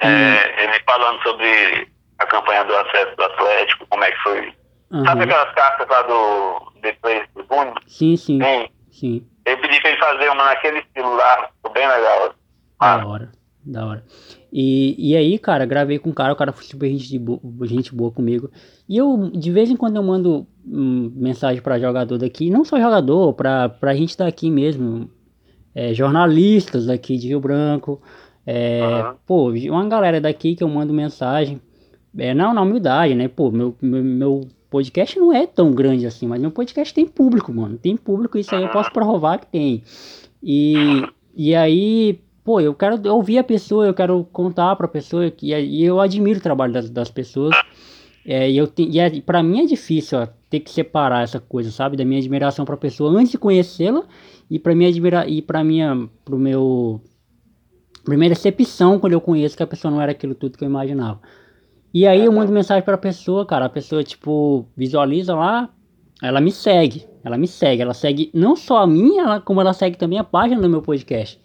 É, 0.00 0.62
ele 0.62 0.72
falando 0.84 1.22
sobre 1.22 1.88
a 2.18 2.26
campanha 2.26 2.64
do 2.64 2.74
acesso 2.74 3.16
do 3.16 3.22
Atlético, 3.22 3.86
como 3.88 4.04
é 4.04 4.10
que 4.10 4.22
foi. 4.22 4.52
Uhum. 4.90 5.04
Sabe 5.04 5.24
aquelas 5.24 5.54
cartas 5.54 5.88
lá 5.88 6.02
do 6.02 6.72
Depois 6.80 7.22
do 7.34 7.44
Tribune? 7.44 7.72
Sim, 7.86 8.16
sim. 8.16 8.40
Sim. 8.40 8.68
sim. 8.90 9.26
Eu 9.46 9.58
pedi 9.58 9.80
pra 9.80 9.90
ele 9.90 10.00
fazer 10.00 10.28
uma 10.30 10.44
naquele 10.44 10.78
estilo 10.80 11.14
lá, 11.14 11.48
ficou 11.56 11.72
bem 11.72 11.86
legal. 11.86 12.34
Ah. 12.80 12.98
Da 12.98 13.06
hora, 13.06 13.32
da 13.64 13.86
hora. 13.86 14.04
E, 14.52 14.94
e 14.98 15.16
aí, 15.16 15.38
cara, 15.38 15.66
gravei 15.66 15.98
com 15.98 16.10
o 16.10 16.14
cara, 16.14 16.32
o 16.32 16.36
cara 16.36 16.52
foi 16.52 16.64
super 16.64 16.88
gente, 16.88 17.18
boa, 17.18 17.40
gente 17.66 17.94
boa 17.94 18.10
comigo. 18.10 18.50
E 18.88 18.96
eu, 18.96 19.30
de 19.30 19.50
vez 19.50 19.70
em 19.70 19.76
quando, 19.76 19.96
eu 19.96 20.02
mando 20.02 20.46
hum, 20.66 21.10
mensagem 21.14 21.62
pra 21.62 21.78
jogador 21.78 22.18
daqui, 22.18 22.50
não 22.50 22.64
só 22.64 22.78
jogador, 22.78 23.32
pra, 23.32 23.68
pra 23.68 23.94
gente 23.94 24.16
daqui 24.16 24.50
mesmo, 24.50 25.08
é, 25.74 25.94
jornalistas 25.94 26.86
daqui 26.86 27.16
de 27.16 27.28
Rio 27.28 27.40
Branco, 27.40 28.00
é, 28.46 28.82
uhum. 28.82 29.14
pô, 29.26 29.50
uma 29.50 29.88
galera 29.88 30.20
daqui 30.20 30.54
que 30.54 30.62
eu 30.62 30.68
mando 30.68 30.92
mensagem, 30.92 31.60
é, 32.16 32.34
não, 32.34 32.52
na 32.52 32.62
humildade, 32.62 33.14
né, 33.14 33.26
pô, 33.26 33.50
meu, 33.50 33.74
meu, 33.80 34.04
meu 34.04 34.48
podcast 34.74 35.16
não 35.20 35.32
é 35.32 35.46
tão 35.46 35.70
grande 35.70 36.04
assim, 36.04 36.26
mas 36.26 36.40
meu 36.40 36.50
podcast 36.50 36.92
tem 36.92 37.06
público, 37.06 37.52
mano. 37.54 37.78
Tem 37.78 37.96
público, 37.96 38.36
isso 38.36 38.52
aí 38.56 38.64
eu 38.64 38.70
posso 38.70 38.90
provar 38.92 39.38
que 39.38 39.46
tem. 39.46 39.84
E, 40.42 40.74
e 41.36 41.54
aí, 41.54 42.18
pô, 42.42 42.60
eu 42.60 42.74
quero 42.74 43.00
ouvir 43.12 43.38
a 43.38 43.44
pessoa, 43.44 43.86
eu 43.86 43.94
quero 43.94 44.26
contar 44.32 44.74
pra 44.74 44.88
pessoa, 44.88 45.30
que, 45.30 45.54
e 45.54 45.84
eu 45.84 46.00
admiro 46.00 46.40
o 46.40 46.42
trabalho 46.42 46.72
das, 46.72 46.90
das 46.90 47.08
pessoas. 47.08 47.54
É, 48.26 48.50
e 48.50 48.56
eu 48.56 48.66
te, 48.66 48.82
e 48.82 48.98
é, 48.98 49.20
pra 49.20 49.42
mim 49.42 49.60
é 49.60 49.66
difícil 49.66 50.18
ó, 50.18 50.26
ter 50.48 50.60
que 50.60 50.70
separar 50.70 51.22
essa 51.22 51.38
coisa, 51.38 51.70
sabe? 51.70 51.96
Da 51.96 52.04
minha 52.04 52.18
admiração 52.18 52.64
pra 52.64 52.76
pessoa 52.76 53.10
antes 53.10 53.32
de 53.32 53.38
conhecê-la 53.38 54.04
e 54.50 54.58
pra 54.58 54.74
minha 54.74 54.88
admira 54.88 55.28
e 55.28 55.42
pra 55.42 55.62
minha, 55.62 56.08
pro 56.24 56.38
meu 56.38 57.00
primeira 58.04 58.34
recepção 58.34 58.98
quando 58.98 59.14
eu 59.14 59.20
conheço 59.20 59.56
que 59.56 59.62
a 59.62 59.66
pessoa 59.66 59.90
não 59.90 60.00
era 60.00 60.12
aquilo 60.12 60.34
tudo 60.34 60.58
que 60.58 60.64
eu 60.64 60.68
imaginava. 60.68 61.20
E 61.92 62.06
aí 62.06 62.24
eu 62.24 62.32
mando 62.32 62.52
mensagem 62.52 62.82
pra 62.82 62.98
pessoa, 62.98 63.46
cara. 63.46 63.66
A 63.66 63.68
pessoa, 63.68 64.02
tipo, 64.02 64.66
visualiza 64.76 65.34
lá, 65.34 65.70
ela 66.20 66.40
me 66.40 66.50
segue. 66.50 67.06
Ela 67.22 67.38
me 67.38 67.46
segue. 67.46 67.82
Ela 67.82 67.94
segue 67.94 68.30
não 68.34 68.56
só 68.56 68.78
a 68.78 68.86
minha, 68.86 69.22
ela, 69.22 69.40
como 69.40 69.60
ela 69.60 69.72
segue 69.72 69.96
também 69.96 70.18
a 70.18 70.24
página 70.24 70.60
do 70.60 70.68
meu 70.68 70.82
podcast. 70.82 71.40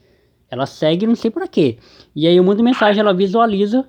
Ela 0.50 0.66
segue 0.66 1.06
não 1.06 1.16
sei 1.16 1.30
pra 1.30 1.48
quê. 1.48 1.78
E 2.16 2.28
aí 2.28 2.36
eu 2.36 2.44
mando 2.44 2.64
mensagem, 2.64 3.00
ela 3.00 3.14
visualiza 3.14 3.88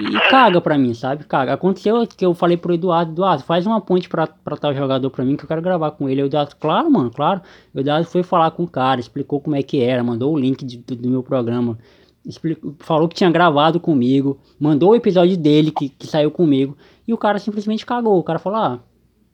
e 0.00 0.30
caga 0.30 0.60
pra 0.60 0.78
mim, 0.78 0.94
sabe? 0.94 1.24
Caga. 1.24 1.52
Aconteceu 1.52 2.06
que 2.06 2.24
eu 2.24 2.34
falei 2.34 2.56
pro 2.56 2.74
Eduardo, 2.74 3.12
Eduardo, 3.12 3.42
faz 3.42 3.66
uma 3.66 3.80
ponte 3.80 4.08
pra, 4.08 4.26
pra 4.26 4.56
tal 4.56 4.74
jogador 4.74 5.10
pra 5.10 5.24
mim 5.24 5.36
que 5.36 5.44
eu 5.44 5.48
quero 5.48 5.62
gravar 5.62 5.90
com 5.92 6.08
ele. 6.08 6.22
O 6.22 6.26
Eduardo, 6.26 6.54
claro, 6.56 6.90
mano, 6.90 7.10
claro. 7.10 7.40
O 7.74 7.80
Eduardo 7.80 8.06
foi 8.06 8.22
falar 8.22 8.50
com 8.52 8.62
o 8.62 8.68
cara, 8.68 9.00
explicou 9.00 9.40
como 9.40 9.56
é 9.56 9.62
que 9.62 9.82
era, 9.82 10.02
mandou 10.02 10.32
o 10.32 10.38
link 10.38 10.64
de, 10.64 10.78
do, 10.78 10.96
do 10.96 11.08
meu 11.08 11.22
programa 11.22 11.78
explicou, 12.24 12.74
falou 12.80 13.08
que 13.08 13.14
tinha 13.14 13.30
gravado 13.30 13.80
comigo, 13.80 14.38
mandou 14.58 14.90
o 14.90 14.94
episódio 14.96 15.36
dele 15.36 15.70
que, 15.70 15.88
que 15.88 16.06
saiu 16.06 16.30
comigo, 16.30 16.76
e 17.06 17.12
o 17.12 17.18
cara 17.18 17.38
simplesmente 17.38 17.86
cagou. 17.86 18.18
O 18.18 18.22
cara 18.22 18.38
falou: 18.38 18.58
Ah, 18.58 18.80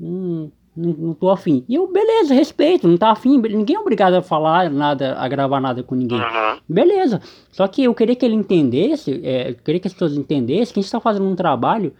hum, 0.00 0.50
não, 0.76 0.92
não 0.92 1.14
tô 1.14 1.30
afim. 1.30 1.64
E 1.68 1.74
eu, 1.74 1.90
beleza, 1.90 2.34
respeito, 2.34 2.86
não 2.86 2.96
tá 2.96 3.10
afim. 3.10 3.38
Ninguém 3.38 3.76
é 3.76 3.80
obrigado 3.80 4.14
a 4.14 4.22
falar 4.22 4.70
nada, 4.70 5.16
a 5.18 5.26
gravar 5.26 5.60
nada 5.60 5.82
com 5.82 5.94
ninguém. 5.94 6.18
Uhum. 6.18 6.58
Beleza. 6.68 7.20
Só 7.50 7.66
que 7.66 7.84
eu 7.84 7.94
queria 7.94 8.14
que 8.14 8.24
ele 8.24 8.34
entendesse, 8.34 9.20
é, 9.24 9.50
eu 9.50 9.54
queria 9.54 9.80
que 9.80 9.86
as 9.86 9.92
pessoas 9.92 10.16
entendessem 10.16 10.74
que 10.74 10.80
a 10.80 10.82
gente 10.82 10.92
tá 10.92 11.00
fazendo 11.00 11.26
um 11.26 11.34
trabalho, 11.34 11.92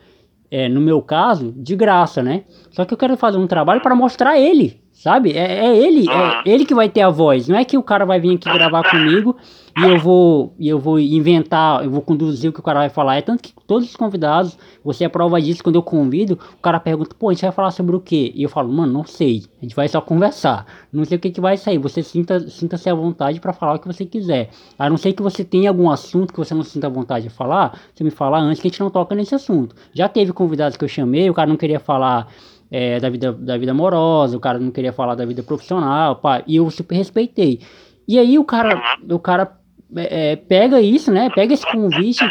é, 0.51 0.69
no 0.69 0.81
meu 0.81 1.01
caso, 1.01 1.53
de 1.57 1.75
graça, 1.75 2.23
né? 2.23 2.45
Só 2.71 2.85
que 2.85 2.93
eu 2.93 2.99
quero 2.99 3.17
fazer 3.17 3.39
um 3.39 3.47
trabalho 3.47 3.81
para 3.81 3.95
mostrar 3.95 4.39
ele, 4.39 4.81
sabe? 5.07 5.31
É, 5.31 5.67
é 5.67 5.77
ele, 5.77 6.05
é 6.11 6.51
ele 6.51 6.65
que 6.65 6.75
vai 6.75 6.89
ter 6.89 7.03
a 7.03 7.09
voz. 7.09 7.47
Não 7.47 7.57
é 7.57 7.65
que 7.65 7.79
o 7.79 7.83
cara 7.83 8.05
vai 8.05 8.19
vir 8.19 8.35
aqui 8.35 8.53
gravar 8.53 8.91
comigo 8.91 9.37
e 9.79 9.83
eu 9.83 10.01
vou 10.01 10.53
e 10.59 10.69
eu 10.69 10.81
vou 10.81 10.99
inventar, 10.99 11.85
eu 11.85 11.91
vou 11.93 12.03
conduzir 12.03 12.51
o 12.51 12.53
que 12.53 12.59
o 12.59 12.63
cara 12.63 12.81
vai 12.81 12.89
falar. 12.89 13.15
É 13.15 13.23
tanto 13.23 13.41
que 13.41 13.53
todos 13.69 13.89
os 13.89 13.95
convidados, 13.95 14.59
você 14.83 15.05
é 15.05 15.09
prova 15.09 15.41
disso 15.41 15.63
quando 15.63 15.77
eu 15.77 15.83
convido, 15.83 16.37
o 16.59 16.61
cara 16.61 16.81
pergunta, 16.81 17.15
pô, 17.17 17.29
a 17.29 17.33
gente 17.33 17.43
vai 17.43 17.53
falar 17.53 17.71
sobre 17.71 17.95
o 17.95 18.01
quê? 18.01 18.33
E 18.35 18.43
eu 18.43 18.49
falo, 18.49 18.73
mano, 18.73 18.93
não 18.93 19.05
sei. 19.05 19.45
A 19.63 19.65
gente 19.65 19.77
vai 19.77 19.87
só 19.87 20.01
conversar. 20.01 20.67
Não 20.93 21.05
sei 21.05 21.19
o 21.19 21.21
que, 21.21 21.31
que 21.31 21.41
vai 21.41 21.57
sair. 21.57 21.79
Você 21.79 22.03
sinta 22.03 22.41
sinta-se 22.51 22.91
à 22.91 22.95
vontade 22.95 23.39
para 23.39 23.53
falar 23.53 23.77
o 23.77 23.79
que 23.79 23.87
você 23.87 24.05
quiser. 24.05 24.51
A 24.77 24.91
não 24.91 24.97
ser 24.97 25.13
que 25.13 25.23
você 25.23 25.45
tenha 25.45 25.71
algum 25.71 25.89
assunto 25.89 26.33
que 26.33 26.39
você 26.41 26.53
não 26.53 26.65
sinta 26.65 26.89
vontade 26.89 27.29
de 27.29 27.31
falar, 27.33 27.79
você 27.95 28.03
me 28.03 28.11
fala 28.11 28.41
antes 28.41 28.61
que 28.61 28.67
a 28.67 28.71
gente 28.73 28.81
não 28.81 28.91
toca 28.91 29.15
nesse 29.15 29.37
assunto. 29.37 29.77
Já 29.95 30.09
teve 30.09 30.33
convidados 30.33 30.77
que 30.77 30.83
eu 30.83 30.89
chamei, 30.89 31.31
o 31.31 31.35
cara 31.35 31.49
não 31.49 31.57
queria 31.57 31.79
falar 31.79 32.27
é, 32.71 32.99
da, 33.01 33.09
vida, 33.09 33.33
da 33.33 33.57
vida 33.57 33.73
amorosa, 33.73 34.37
o 34.37 34.41
cara 34.41 34.59
não 34.59 34.71
queria 34.71 34.93
falar 34.93 35.15
da 35.15 35.25
vida 35.25 35.43
profissional, 35.43 36.17
pá, 36.17 36.43
e 36.47 36.57
eu 36.57 36.71
super 36.71 36.97
respeitei. 36.97 37.61
E 38.09 38.19
aí 38.19 38.39
o 38.39 38.45
cara, 38.45 38.81
o 39.11 39.19
cara 39.19 39.59
é, 39.95 40.33
é, 40.33 40.37
pega 40.37 40.81
isso, 40.81 41.11
né? 41.11 41.31
Pega 41.31 41.53
esse 41.53 41.67
convite 41.71 42.25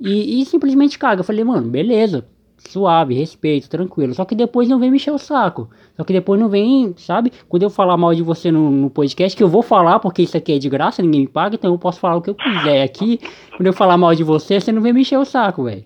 e, 0.00 0.40
e, 0.40 0.44
simplesmente 0.46 0.98
caga. 0.98 1.20
Eu 1.20 1.24
falei, 1.24 1.44
mano, 1.44 1.68
beleza, 1.68 2.26
suave, 2.56 3.14
respeito, 3.14 3.68
tranquilo. 3.68 4.14
Só 4.14 4.24
que 4.24 4.34
depois 4.34 4.68
não 4.68 4.78
vem 4.78 4.90
mexer 4.90 5.10
o 5.10 5.18
saco. 5.18 5.70
Só 5.96 6.04
que 6.04 6.12
depois 6.12 6.40
não 6.40 6.48
vem, 6.48 6.94
sabe? 6.96 7.32
Quando 7.48 7.62
eu 7.62 7.70
falar 7.70 7.96
mal 7.96 8.14
de 8.14 8.22
você 8.22 8.50
no, 8.50 8.70
no, 8.70 8.90
podcast, 8.90 9.36
que 9.36 9.42
eu 9.42 9.48
vou 9.48 9.62
falar 9.62 9.98
porque 9.98 10.22
isso 10.22 10.36
aqui 10.36 10.52
é 10.52 10.58
de 10.58 10.68
graça, 10.68 11.02
ninguém 11.02 11.22
me 11.22 11.28
paga, 11.28 11.56
então 11.56 11.72
eu 11.72 11.78
posso 11.78 12.00
falar 12.00 12.16
o 12.16 12.22
que 12.22 12.30
eu 12.30 12.34
quiser 12.34 12.82
aqui. 12.82 13.20
Quando 13.56 13.66
eu 13.66 13.72
falar 13.72 13.96
mal 13.96 14.14
de 14.14 14.24
você, 14.24 14.60
você 14.60 14.72
não 14.72 14.82
vem 14.82 14.92
mexer 14.92 15.16
o 15.16 15.24
saco, 15.24 15.64
velho. 15.64 15.84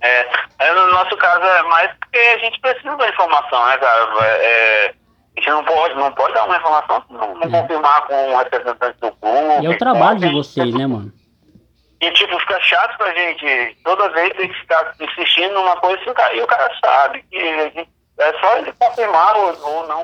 É, 0.00 0.47
é, 0.58 0.74
no 0.74 0.86
nosso 0.88 1.16
caso 1.16 1.44
é 1.44 1.62
mais 1.64 1.90
porque 1.98 2.18
a 2.18 2.38
gente 2.38 2.60
precisa 2.60 2.96
da 2.96 3.08
informação, 3.08 3.66
né, 3.66 3.78
cara? 3.78 4.26
É, 4.26 4.94
a 5.36 5.40
gente 5.40 5.50
não 5.50 5.64
pode, 5.64 5.94
não 5.94 6.12
pode 6.12 6.34
dar 6.34 6.44
uma 6.44 6.56
informação, 6.56 7.04
não, 7.10 7.34
não 7.34 7.42
é. 7.42 7.60
confirmar 7.60 8.06
com 8.06 8.32
um 8.32 8.36
representante 8.36 8.98
do 9.00 9.12
clube. 9.12 9.62
E 9.62 9.66
é 9.66 9.70
o 9.70 9.78
trabalho 9.78 10.18
de 10.18 10.32
vocês, 10.32 10.74
né, 10.74 10.86
mano? 10.86 11.12
E, 12.00 12.10
tipo, 12.12 12.38
fica 12.40 12.60
chato 12.60 12.96
pra 12.96 13.12
gente 13.14 13.76
toda 13.84 14.08
vez 14.10 14.32
ter 14.34 14.48
que 14.48 14.54
ficar 14.54 14.94
insistindo 15.00 15.54
numa 15.54 15.76
coisa 15.76 16.00
e 16.34 16.40
o 16.40 16.46
cara 16.46 16.70
sabe 16.84 17.22
que 17.22 17.88
é 18.18 18.40
só 18.40 18.56
ele 18.58 18.72
confirmar 18.78 19.36
ou, 19.36 19.64
ou 19.64 19.86
não, 19.88 20.02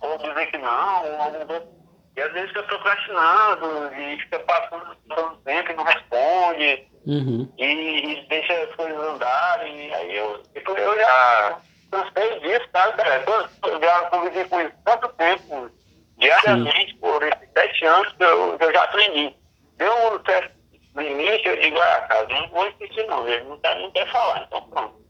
ou 0.00 0.18
dizer 0.18 0.46
que 0.46 0.58
não, 0.58 1.04
ou, 1.04 1.76
e 2.16 2.22
às 2.22 2.32
vezes 2.32 2.48
fica 2.48 2.62
procrastinando 2.62 3.94
e 3.94 4.18
fica 4.20 4.38
passando 4.40 4.96
todo 5.08 5.36
tempo 5.44 5.70
e 5.70 5.74
não 5.74 5.84
responde. 5.84 6.88
Uhum. 7.06 7.52
E, 7.58 7.64
e, 7.64 8.26
deixa 8.28 8.52
as 8.54 8.74
coisas 8.74 8.98
andarem. 8.98 9.94
Aí 9.94 10.16
eu, 10.16 10.42
tipo, 10.54 10.72
eu 10.72 10.96
já 10.96 11.58
cansei 11.90 12.40
disso, 12.40 12.68
sabe, 12.72 12.96
cara? 12.96 13.24
Eu 13.62 13.80
já 13.80 14.00
convivi 14.10 14.44
com 14.46 14.60
isso 14.60 14.72
tanto 14.84 15.08
tempo, 15.08 15.70
diariamente, 16.16 16.92
Sim. 16.92 16.98
por 16.98 17.22
esses 17.22 17.52
sete 17.52 17.84
anos 17.84 18.12
que 18.14 18.24
eu, 18.24 18.56
eu 18.58 18.72
já 18.72 18.82
aprendi. 18.82 19.36
Deu 19.76 19.92
um 19.92 20.24
certo 20.24 20.56
limite, 20.96 21.46
eu 21.46 21.60
digo, 21.60 21.78
ah, 21.78 22.00
cara, 22.08 22.26
não 22.28 22.48
vou 22.48 22.66
insistir 22.68 23.06
não, 23.06 23.28
ele 23.28 23.44
não, 23.44 23.58
tá, 23.58 23.74
não 23.74 23.90
quer 23.92 24.10
falar, 24.10 24.44
então 24.46 24.62
pronto. 24.70 25.05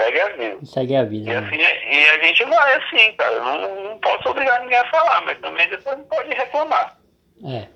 Segue 0.00 0.20
a 0.20 0.28
vida. 0.36 0.66
Segue 0.66 0.96
a 0.96 1.04
vida. 1.04 1.30
E, 1.30 1.34
né? 1.34 1.38
assim, 1.38 1.56
e 1.56 2.08
a 2.08 2.26
gente 2.26 2.44
vai 2.44 2.74
assim, 2.76 3.12
cara. 3.16 3.40
Não, 3.40 3.84
não 3.84 3.98
posso 3.98 4.28
obrigar 4.28 4.60
ninguém 4.62 4.78
a 4.78 4.90
falar, 4.90 5.22
mas 5.24 5.38
também 5.40 5.68
depois 5.68 5.98
não 5.98 6.04
pode 6.04 6.28
reclamar. 6.28 6.98
É. 7.44 7.66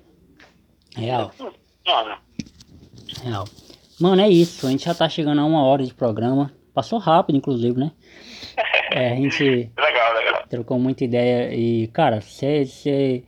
Real. 0.95 1.31
Mano. 1.85 2.17
Real. 3.23 3.45
Mano, 3.99 4.21
é 4.21 4.29
isso. 4.29 4.65
A 4.65 4.69
gente 4.69 4.85
já 4.85 4.95
tá 4.95 5.09
chegando 5.09 5.41
a 5.41 5.45
uma 5.45 5.65
hora 5.65 5.83
de 5.83 5.93
programa. 5.93 6.51
Passou 6.73 6.97
rápido, 6.97 7.37
inclusive, 7.37 7.79
né? 7.79 7.91
É, 8.91 9.13
a 9.13 9.15
gente 9.15 9.71
legal, 9.75 10.13
legal. 10.13 10.43
trocou 10.47 10.77
muita 10.77 11.03
ideia 11.03 11.51
e, 11.51 11.87
cara, 11.87 12.21
você 12.21 13.23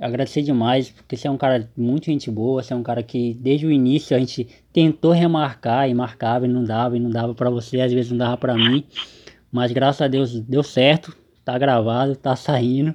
agradecer 0.00 0.42
demais, 0.42 0.90
porque 0.90 1.16
você 1.16 1.28
é 1.28 1.30
um 1.30 1.36
cara 1.36 1.70
muito 1.76 2.06
gente 2.06 2.30
boa, 2.30 2.62
você 2.62 2.72
é 2.72 2.76
um 2.76 2.82
cara 2.82 3.02
que 3.02 3.34
desde 3.34 3.66
o 3.66 3.70
início 3.70 4.16
a 4.16 4.20
gente 4.20 4.48
tentou 4.72 5.12
remarcar 5.12 5.88
e 5.88 5.94
marcava 5.94 6.46
e 6.46 6.48
não 6.48 6.64
dava 6.64 6.96
e 6.96 7.00
não 7.00 7.10
dava 7.10 7.34
para 7.34 7.50
você, 7.50 7.80
às 7.80 7.92
vezes 7.92 8.10
não 8.10 8.18
dava 8.18 8.36
para 8.36 8.54
mim, 8.54 8.84
mas 9.52 9.70
graças 9.72 10.00
a 10.00 10.08
Deus 10.08 10.40
deu 10.40 10.62
certo, 10.62 11.14
tá 11.44 11.58
gravado, 11.58 12.16
tá 12.16 12.34
saindo 12.34 12.94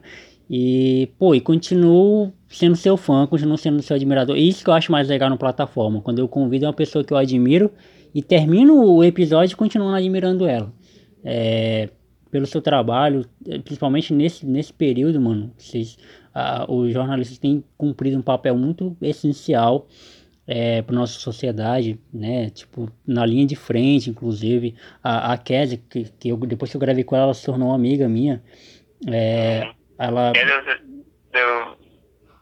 e, 0.49 1.09
pô, 1.17 1.35
e 1.35 1.41
continuo 1.41 2.33
sendo 2.49 2.75
seu 2.75 2.97
fã, 2.97 3.27
continuo 3.27 3.57
sendo 3.57 3.81
seu 3.81 3.95
admirador. 3.95 4.37
Isso 4.37 4.63
que 4.63 4.69
eu 4.69 4.73
acho 4.73 4.91
mais 4.91 5.07
legal 5.07 5.29
na 5.29 5.37
plataforma, 5.37 6.01
quando 6.01 6.19
eu 6.19 6.27
convido 6.27 6.65
uma 6.65 6.73
pessoa 6.73 7.03
que 7.03 7.13
eu 7.13 7.17
admiro 7.17 7.71
e 8.13 8.21
termino 8.21 8.83
o 8.83 9.03
episódio 9.03 9.57
continuando 9.57 9.95
admirando 9.95 10.47
ela. 10.47 10.71
É, 11.23 11.89
pelo 12.35 12.45
seu 12.45 12.61
trabalho, 12.61 13.25
principalmente 13.63 14.13
nesse, 14.13 14.45
nesse 14.45 14.73
período, 14.73 15.21
mano, 15.21 15.53
vocês, 15.57 15.97
uh, 16.35 16.69
os 16.69 16.91
jornalistas 16.91 17.37
têm 17.37 17.63
cumprido 17.77 18.17
um 18.17 18.21
papel 18.21 18.57
muito 18.57 18.93
essencial 19.01 19.87
é, 20.45 20.81
para 20.81 20.93
nossa 20.93 21.17
sociedade, 21.17 21.97
né? 22.13 22.49
Tipo, 22.49 22.91
na 23.07 23.25
linha 23.25 23.45
de 23.45 23.55
frente, 23.55 24.09
inclusive, 24.09 24.75
a, 25.01 25.31
a 25.31 25.37
Kézia, 25.37 25.79
que, 25.89 26.11
que 26.19 26.27
eu, 26.27 26.35
depois 26.35 26.69
que 26.69 26.75
eu 26.75 26.81
gravei 26.81 27.05
com 27.05 27.15
ela, 27.15 27.27
ela 27.27 27.33
se 27.33 27.45
tornou 27.45 27.69
uma 27.69 27.75
amiga 27.75 28.09
minha. 28.09 28.43
É, 29.07 29.71
ela. 29.97 30.33
Deu, 30.33 30.43
deu, 31.31 31.77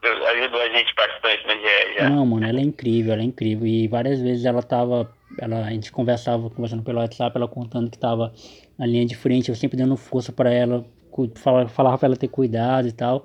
ajudou 0.08 0.60
a 0.60 0.68
gente 0.68 0.94
bastante, 0.94 1.46
né? 1.46 1.54
Já, 1.62 2.02
já. 2.02 2.10
Não, 2.10 2.26
mano, 2.26 2.46
ela 2.46 2.58
é 2.58 2.62
incrível, 2.62 3.12
ela 3.12 3.22
é 3.22 3.24
incrível. 3.24 3.66
E 3.66 3.88
várias 3.88 4.20
vezes 4.20 4.44
ela 4.44 4.62
tava. 4.62 5.10
Ela, 5.38 5.64
a 5.64 5.70
gente 5.70 5.90
conversava, 5.90 6.48
conversando 6.50 6.82
pelo 6.82 6.98
WhatsApp, 6.98 7.36
ela 7.36 7.48
contando 7.48 7.90
que 7.90 7.98
tava 7.98 8.32
na 8.78 8.86
linha 8.86 9.04
de 9.04 9.16
frente, 9.16 9.48
eu 9.48 9.54
sempre 9.54 9.76
dando 9.76 9.96
força 9.96 10.32
para 10.32 10.52
ela, 10.52 10.84
falava, 11.36 11.68
falava 11.68 11.98
pra 11.98 12.06
ela 12.06 12.16
ter 12.16 12.28
cuidado 12.28 12.88
e 12.88 12.92
tal. 12.92 13.24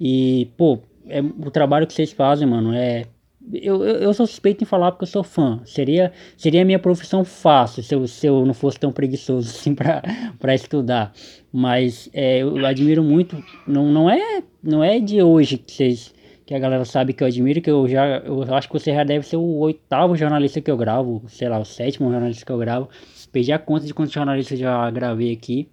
E, 0.00 0.50
pô, 0.56 0.80
é, 1.08 1.20
o 1.20 1.50
trabalho 1.50 1.86
que 1.86 1.92
vocês 1.92 2.12
fazem, 2.12 2.46
mano, 2.46 2.74
é, 2.74 3.04
eu, 3.52 3.84
eu, 3.84 3.96
eu 3.96 4.14
sou 4.14 4.26
suspeito 4.26 4.64
em 4.64 4.66
falar 4.66 4.92
porque 4.92 5.04
eu 5.04 5.08
sou 5.08 5.22
fã. 5.22 5.60
Seria, 5.64 6.12
seria 6.36 6.62
a 6.62 6.64
minha 6.64 6.78
profissão 6.78 7.24
fácil 7.24 7.82
se 7.82 7.94
eu, 7.94 8.06
se 8.06 8.26
eu 8.26 8.44
não 8.44 8.54
fosse 8.54 8.78
tão 8.78 8.92
preguiçoso 8.92 9.48
assim 9.50 9.74
para 9.74 10.54
estudar. 10.54 11.12
Mas 11.52 12.08
é, 12.12 12.38
eu 12.38 12.64
admiro 12.64 13.02
muito. 13.02 13.42
Não, 13.66 13.86
não, 13.90 14.10
é, 14.10 14.42
não 14.62 14.82
é 14.82 14.98
de 14.98 15.22
hoje 15.22 15.58
que 15.58 15.72
vocês 15.72 16.14
que 16.44 16.54
a 16.54 16.58
galera 16.60 16.84
sabe 16.84 17.12
que 17.12 17.24
eu 17.24 17.26
admiro, 17.26 17.60
que 17.60 17.68
eu 17.68 17.88
já 17.88 18.18
eu 18.18 18.42
acho 18.54 18.68
que 18.68 18.74
você 18.74 18.94
já 18.94 19.02
deve 19.02 19.26
ser 19.26 19.36
o 19.36 19.56
oitavo 19.58 20.14
jornalista 20.14 20.60
que 20.60 20.70
eu 20.70 20.76
gravo, 20.76 21.24
sei 21.26 21.48
lá, 21.48 21.58
o 21.58 21.64
sétimo 21.64 22.10
jornalista 22.10 22.46
que 22.46 22.52
eu 22.52 22.58
gravo. 22.58 22.88
Perdi 23.32 23.52
a 23.52 23.58
conta 23.58 23.84
de 23.84 23.92
quantos 23.92 24.14
jornalistas 24.14 24.58
já 24.58 24.88
gravei 24.90 25.32
aqui. 25.32 25.68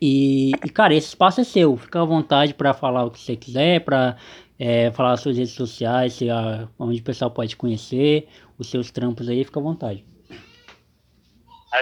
E, 0.00 0.50
e, 0.64 0.68
cara, 0.68 0.94
esse 0.94 1.08
espaço 1.08 1.40
é 1.40 1.44
seu. 1.44 1.76
Fica 1.76 2.00
à 2.00 2.04
vontade 2.04 2.54
para 2.54 2.72
falar 2.72 3.04
o 3.04 3.10
que 3.10 3.18
você 3.18 3.34
quiser, 3.34 3.80
para 3.80 4.16
é, 4.58 4.90
falar 4.90 5.12
as 5.12 5.20
suas 5.20 5.36
redes 5.36 5.54
sociais, 5.54 6.14
se 6.14 6.28
a, 6.28 6.68
onde 6.78 7.00
o 7.00 7.04
pessoal 7.04 7.30
pode 7.30 7.56
conhecer, 7.56 8.28
os 8.58 8.70
seus 8.70 8.90
trampos 8.90 9.28
aí, 9.28 9.44
fica 9.44 9.60
à 9.60 9.62
vontade. 9.62 10.04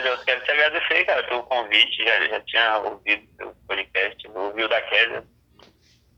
eu 0.04 0.18
quero 0.24 0.44
te 0.44 0.50
agradecer, 0.50 1.04
cara, 1.06 1.22
pelo 1.24 1.42
convite. 1.44 2.04
Já, 2.04 2.26
já 2.26 2.40
tinha 2.42 2.78
ouvido 2.78 3.26
o 3.42 3.54
podcast, 3.66 4.28
ouvi 4.28 4.64
o 4.64 4.68
da 4.68 4.80
Kézia. 4.82 5.24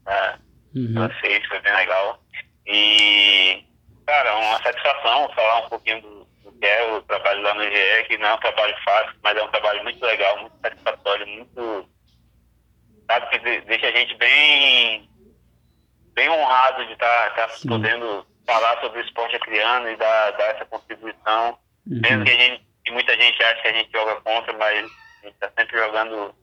Tá? 0.05 0.39
Uhum. 0.75 0.95
Vocês, 0.95 1.47
foi 1.47 1.61
bem 1.61 1.75
legal. 1.75 2.21
E, 2.67 3.65
cara, 4.07 4.37
uma 4.37 4.63
satisfação 4.63 5.31
falar 5.35 5.65
um 5.65 5.69
pouquinho 5.69 6.03
do, 6.03 6.25
do 6.45 6.53
que 6.59 6.67
é 6.67 6.93
o 6.93 7.03
trabalho 7.03 7.43
lá 7.43 7.55
no 7.55 7.63
GE, 7.63 8.05
que 8.09 8.19
não 8.19 8.29
é 8.29 8.35
um 8.35 8.41
trabalho 8.41 8.77
fácil, 8.85 9.15
mas 9.23 9.37
é 9.37 9.43
um 9.43 9.51
trabalho 9.51 9.83
muito 9.85 10.05
legal, 10.05 10.41
muito 10.41 10.57
satisfatório, 10.61 11.27
muito. 11.27 11.89
Sabe, 13.11 13.27
que 13.31 13.61
deixa 13.63 13.87
a 13.87 13.91
gente 13.93 14.15
bem, 14.17 15.09
bem 16.19 16.29
honrado 16.29 16.85
de 16.85 16.93
estar 16.95 17.31
tá, 17.31 17.47
tá 17.47 17.55
podendo 17.69 18.27
falar 18.45 18.81
sobre 18.81 19.01
o 19.01 19.05
esporte 19.05 19.37
acriano 19.37 19.89
e 19.89 19.97
dar, 19.97 20.33
dar 20.33 20.57
essa 20.57 20.65
contribuição. 20.65 21.57
Uhum. 21.87 22.01
Mesmo 22.01 22.25
que, 22.25 22.31
a 22.31 22.35
gente, 22.35 22.67
que 22.85 22.91
muita 22.91 23.13
gente 23.13 23.41
acha 23.41 23.63
que 23.63 23.69
a 23.69 23.73
gente 23.73 23.93
joga 23.93 24.21
contra, 24.23 24.53
mas 24.55 24.79
a 24.79 25.27
gente 25.27 25.35
está 25.35 25.51
sempre 25.57 25.79
jogando 25.79 26.35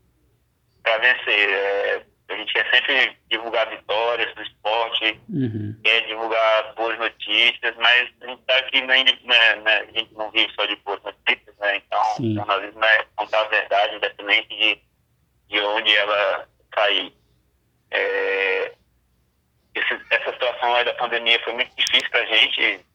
para 0.82 0.98
vencer. 1.00 1.50
É, 1.50 2.06
a 2.30 2.36
gente 2.38 2.54
quer 2.54 2.66
sempre 2.72 3.18
divulgar 3.30 3.70
vitórias 3.70 4.34
do 4.34 4.42
esporte, 4.44 5.22
uhum. 5.30 5.78
quer 5.84 6.08
divulgar 6.08 6.74
boas 6.76 6.98
notícias, 6.98 7.76
mas 7.76 8.10
a 8.22 8.28
gente 8.28 8.40
está 8.40 8.58
aqui, 8.60 8.82
né, 8.82 9.04
né, 9.04 9.56
né, 9.58 9.80
a 9.80 10.00
gente 10.00 10.14
não 10.14 10.32
vive 10.32 10.52
só 10.54 10.66
de 10.66 10.76
boas 10.78 11.04
notícias, 11.04 11.56
né? 11.60 11.78
Então, 11.78 12.04
Sim. 12.16 12.32
o 12.32 12.36
jornalismo 12.36 12.84
é 12.84 13.06
contar 13.18 13.42
a 13.42 13.50
verdade, 13.50 13.96
independente 13.96 14.48
de, 14.48 14.82
de 15.50 15.60
onde 15.60 15.96
ela 15.96 16.48
cair. 16.72 17.14
É, 17.92 18.72
esse, 19.76 20.02
essa 20.12 20.32
situação 20.32 20.84
da 20.84 20.94
pandemia 20.94 21.40
foi 21.44 21.54
muito 21.54 21.72
difícil 21.76 22.10
para 22.10 22.22
a 22.22 22.26
gente. 22.26 22.86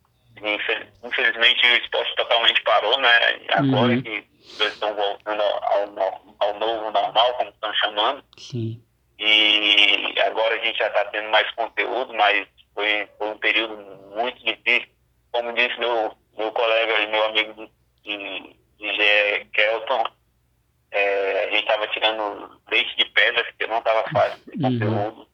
Infelizmente, 1.05 1.67
o 1.67 1.77
esporte 1.77 2.17
totalmente 2.17 2.63
parou, 2.63 2.99
né? 2.99 3.41
Agora 3.51 3.93
uhum. 3.93 4.03
que 4.03 4.09
eles 4.09 4.73
estão 4.73 4.95
voltando 4.95 5.43
ao, 5.43 6.23
ao 6.39 6.59
novo 6.59 6.91
normal, 6.91 7.35
como 7.35 7.51
estão 7.51 7.75
chamando. 7.75 8.25
Sim 8.39 8.83
e 9.21 10.15
agora 10.21 10.55
a 10.55 10.65
gente 10.65 10.79
já 10.79 10.87
está 10.87 11.05
tendo 11.07 11.29
mais 11.29 11.49
conteúdo, 11.53 12.15
mas 12.15 12.49
foi, 12.75 13.07
foi, 13.19 13.29
um 13.29 13.39
período 13.39 13.77
muito 14.17 14.43
difícil. 14.43 14.89
Como 15.31 15.53
disse 15.53 15.79
meu, 15.79 16.17
meu 16.39 16.51
colega 16.53 17.01
e 17.01 17.07
meu 17.09 17.25
amigo 17.27 17.71
de, 18.03 18.57
de 18.79 18.97
Gé 18.97 19.47
Kelton, 19.53 20.05
é, 20.91 21.45
a 21.45 21.51
gente 21.51 21.61
estava 21.61 21.87
tirando 21.89 22.61
leite 22.71 22.97
de 22.97 23.05
pedra, 23.11 23.45
porque 23.45 23.67
não 23.67 23.79
estava 23.79 24.09
fácil 24.09 24.41
de 24.47 24.65
uhum. 24.65 24.79
conteúdo. 24.79 25.30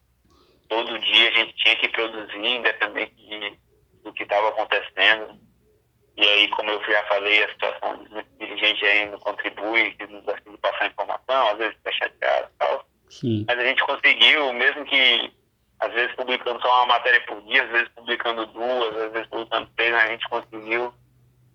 Todo 0.69 0.99
dia 0.99 1.29
a 1.29 1.33
gente 1.33 1.55
tinha 1.57 1.77
que 1.77 1.89
produzir, 1.89 2.47
independente 2.47 3.15
de, 3.15 3.59
do 4.03 4.13
que 4.13 4.23
estava 4.23 4.49
acontecendo. 4.49 5.39
E 6.17 6.23
aí, 6.23 6.49
como 6.49 6.71
eu 6.71 6.83
já 6.85 7.03
falei, 7.05 7.45
a 7.45 7.49
situação 7.51 8.05
dos 8.05 8.25
dirigentes 8.39 8.83
aí 8.83 9.11
não 9.11 9.19
contribui, 9.19 9.91
que 9.93 10.07
gosta 10.07 10.51
de 10.51 10.59
passar 10.59 10.87
informação, 10.87 11.49
às 11.49 11.59
vezes 11.59 11.77
está 11.77 11.93
chateado 11.93 12.49
e 12.55 12.59
tal. 12.59 12.87
Sim. 13.11 13.45
Mas 13.47 13.59
a 13.59 13.65
gente 13.65 13.85
conseguiu, 13.85 14.53
mesmo 14.55 14.85
que 14.87 15.33
às 15.79 15.93
vezes 15.93 16.15
publicando 16.17 16.61
só 16.63 16.69
uma 16.79 16.95
matéria 16.95 17.21
por 17.27 17.41
dia, 17.43 17.63
às 17.63 17.71
vezes 17.71 17.89
publicando 17.91 18.47
duas, 18.47 18.97
às 18.97 19.13
vezes 19.13 19.29
publicando 19.29 19.71
três, 19.77 19.95
a 19.95 20.07
gente 20.09 20.29
conseguiu. 20.29 20.95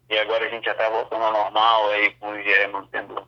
E 0.10 0.18
agora 0.20 0.46
a 0.46 0.50
gente 0.50 0.66
já 0.66 0.74
está 0.74 0.90
voltando 0.90 1.24
ao 1.24 1.34
normal, 1.34 1.90
aí 1.90 2.12
com 2.16 2.32
o 2.32 2.42
GE 2.42 2.68
mantendo 2.68 3.28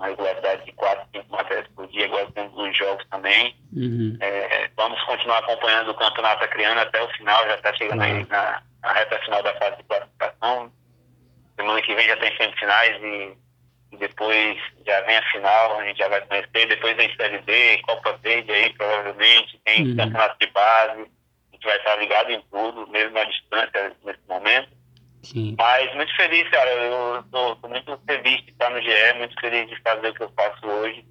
uma 0.00 0.08
regularidade 0.08 0.64
de 0.64 0.72
quatro, 0.72 1.06
cinco 1.14 1.30
matérias 1.30 1.68
por 1.76 1.86
dia, 1.88 2.06
agora 2.06 2.30
temos 2.32 2.56
os 2.56 2.76
jogos 2.76 3.06
também. 3.10 3.54
Uhum. 3.76 4.16
É, 4.20 4.70
vamos 4.74 5.00
continuar 5.04 5.38
acompanhando 5.38 5.90
o 5.90 5.94
campeonato 5.94 6.48
criando 6.48 6.78
até 6.78 7.02
o 7.02 7.08
final, 7.10 7.44
já 7.46 7.54
está 7.54 7.74
chegando 7.74 8.00
uhum. 8.00 8.06
aí 8.06 8.26
na, 8.28 8.62
na 8.82 8.92
reta 8.92 9.18
final 9.20 9.42
da 9.42 9.54
fase 9.54 9.76
de 9.76 9.84
classificação. 9.84 10.72
Semana 11.56 11.82
que 11.82 11.94
vem 11.94 12.08
já 12.08 12.16
tem 12.16 12.36
semifinais 12.36 13.02
e 13.02 13.36
e 13.92 13.96
depois 13.96 14.56
já 14.86 15.00
vem 15.00 15.16
a 15.16 15.30
final, 15.30 15.80
a 15.80 15.84
gente 15.84 15.98
já 15.98 16.08
vai 16.08 16.20
conhecer, 16.20 16.66
depois 16.68 16.96
vem 16.96 17.14
Série 17.16 17.38
D, 17.40 17.78
Copa 17.82 18.16
Verde 18.22 18.52
aí, 18.52 18.72
provavelmente, 18.74 19.60
tem 19.64 19.84
uhum. 19.84 19.96
campeonato 19.96 20.36
de 20.38 20.46
base, 20.52 21.00
a 21.00 21.52
gente 21.52 21.64
vai 21.64 21.76
estar 21.76 21.96
ligado 21.96 22.30
em 22.30 22.40
tudo, 22.52 22.86
mesmo 22.86 23.18
à 23.18 23.24
distância 23.24 23.96
nesse 24.04 24.20
momento. 24.28 24.68
Sim. 25.22 25.54
Mas 25.58 25.94
muito 25.94 26.14
feliz, 26.16 26.48
cara, 26.48 26.70
eu 26.70 27.22
tô, 27.30 27.56
tô, 27.56 27.68
muito 27.68 28.00
feliz 28.06 28.42
de 28.44 28.50
estar 28.50 28.70
no 28.70 28.80
GE, 28.80 29.18
muito 29.18 29.38
feliz 29.40 29.68
de 29.68 29.80
fazer 29.82 30.08
o 30.08 30.14
que 30.14 30.22
eu 30.22 30.32
faço 30.36 30.66
hoje. 30.66 31.04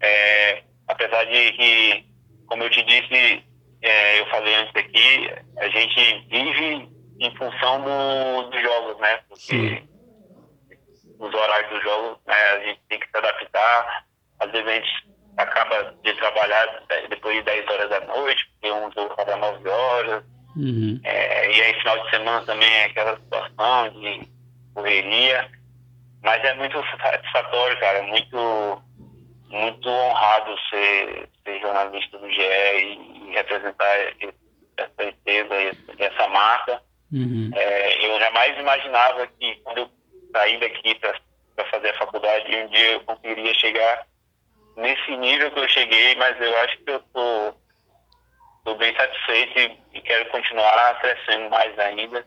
É, 0.00 0.62
apesar 0.88 1.24
de 1.24 1.52
que, 1.52 2.04
como 2.46 2.62
eu 2.62 2.70
te 2.70 2.82
disse, 2.84 3.44
é, 3.82 4.20
eu 4.20 4.26
falei 4.26 4.54
antes 4.54 4.76
aqui, 4.76 5.30
a 5.58 5.68
gente 5.68 6.26
vive 6.28 6.88
em 7.20 7.36
função 7.36 7.82
do, 7.82 8.50
dos 8.50 8.62
jogos, 8.62 8.98
né? 9.00 9.20
Porque 9.28 9.40
Sim 9.40 9.90
os 11.20 11.34
horários 11.34 11.70
do 11.70 11.80
jogo, 11.82 12.18
né, 12.26 12.34
a 12.34 12.58
gente 12.60 12.80
tem 12.88 12.98
que 12.98 13.06
se 13.06 13.16
adaptar. 13.16 14.04
Às 14.40 14.50
vezes 14.50 14.66
a 14.66 14.72
gente 14.72 15.08
acaba 15.36 15.94
de 16.02 16.14
trabalhar 16.14 16.82
depois 17.08 17.36
de 17.36 17.42
10 17.42 17.68
horas 17.68 17.90
da 17.90 18.00
noite, 18.06 18.50
porque 18.52 18.72
um 18.72 18.90
jogo 18.92 19.12
acaba 19.12 19.36
9 19.36 19.68
horas. 19.68 20.24
Uhum. 20.56 21.00
É, 21.04 21.29
e 21.60 21.62
aí 21.62 21.74
final 21.74 22.02
de 22.02 22.10
semana 22.10 22.46
também 22.46 22.68
é 22.68 22.84
aquela 22.86 23.16
situação 23.16 23.90
de 24.00 24.28
correria. 24.74 25.50
Mas 26.22 26.44
é 26.44 26.54
muito 26.54 26.82
satisfatório, 27.02 27.78
cara, 27.80 27.98
é 27.98 28.02
muito, 28.02 28.82
muito 29.48 29.88
honrado 29.88 30.54
ser, 30.68 31.28
ser 31.44 31.60
jornalista 31.60 32.18
do 32.18 32.30
GE 32.30 32.40
e, 32.40 33.28
e 33.28 33.32
representar 33.32 33.96
essa 34.76 35.04
empresa, 35.04 35.54
essa 35.98 36.28
marca. 36.28 36.82
Uhum. 37.12 37.50
É, 37.54 38.06
eu 38.06 38.20
jamais 38.20 38.58
imaginava 38.58 39.26
que 39.26 39.54
quando 39.64 39.78
eu 39.78 39.90
sair 40.32 40.60
daqui 40.60 40.94
para 40.94 41.64
fazer 41.70 41.90
a 41.90 41.98
faculdade 41.98 42.54
um 42.54 42.68
dia 42.68 42.92
eu 42.92 43.00
conseguiria 43.00 43.54
chegar 43.54 44.06
nesse 44.76 45.16
nível 45.16 45.50
que 45.50 45.58
eu 45.58 45.68
cheguei, 45.68 46.14
mas 46.16 46.40
eu 46.40 46.56
acho 46.58 46.78
que 46.78 46.90
eu 46.90 47.00
tô, 47.12 47.54
tô 48.64 48.74
bem 48.74 48.94
satisfeito 48.94 49.58
e, 49.58 49.98
e 49.98 50.00
quero 50.02 50.28
continuar 50.30 51.00
crescendo 51.00 51.50
mais 51.50 51.78
ainda. 51.78 52.26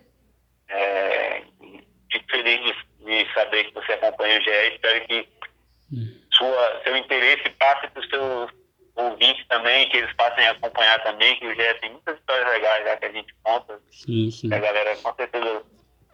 É, 0.69 1.43
fico 2.11 2.31
feliz 2.31 2.59
de, 2.59 3.05
de, 3.05 3.33
saber 3.33 3.65
que 3.65 3.73
você 3.73 3.93
acompanha 3.93 4.39
o 4.39 4.43
GE. 4.43 4.73
Espero 4.73 5.05
que 5.07 5.29
sua, 6.33 6.81
seu 6.83 6.97
interesse 6.97 7.49
passe 7.51 7.87
para 7.87 8.01
os 8.01 8.09
seus 8.09 8.51
ouvintes 8.95 9.45
também, 9.47 9.89
que 9.89 9.97
eles 9.97 10.13
passem 10.15 10.47
a 10.47 10.51
acompanhar 10.51 11.01
também, 11.03 11.35
que 11.37 11.47
o 11.47 11.55
GE 11.55 11.73
tem 11.79 11.91
muitas 11.91 12.17
histórias 12.17 12.47
legais 12.47 12.85
já 12.85 12.97
que 12.97 13.05
a 13.05 13.11
gente 13.11 13.35
conta. 13.43 13.79
Sim, 13.91 14.31
sim. 14.31 14.49
Que 14.49 14.55
a 14.55 14.59
galera 14.59 14.95
com 14.97 15.13
certeza 15.15 15.63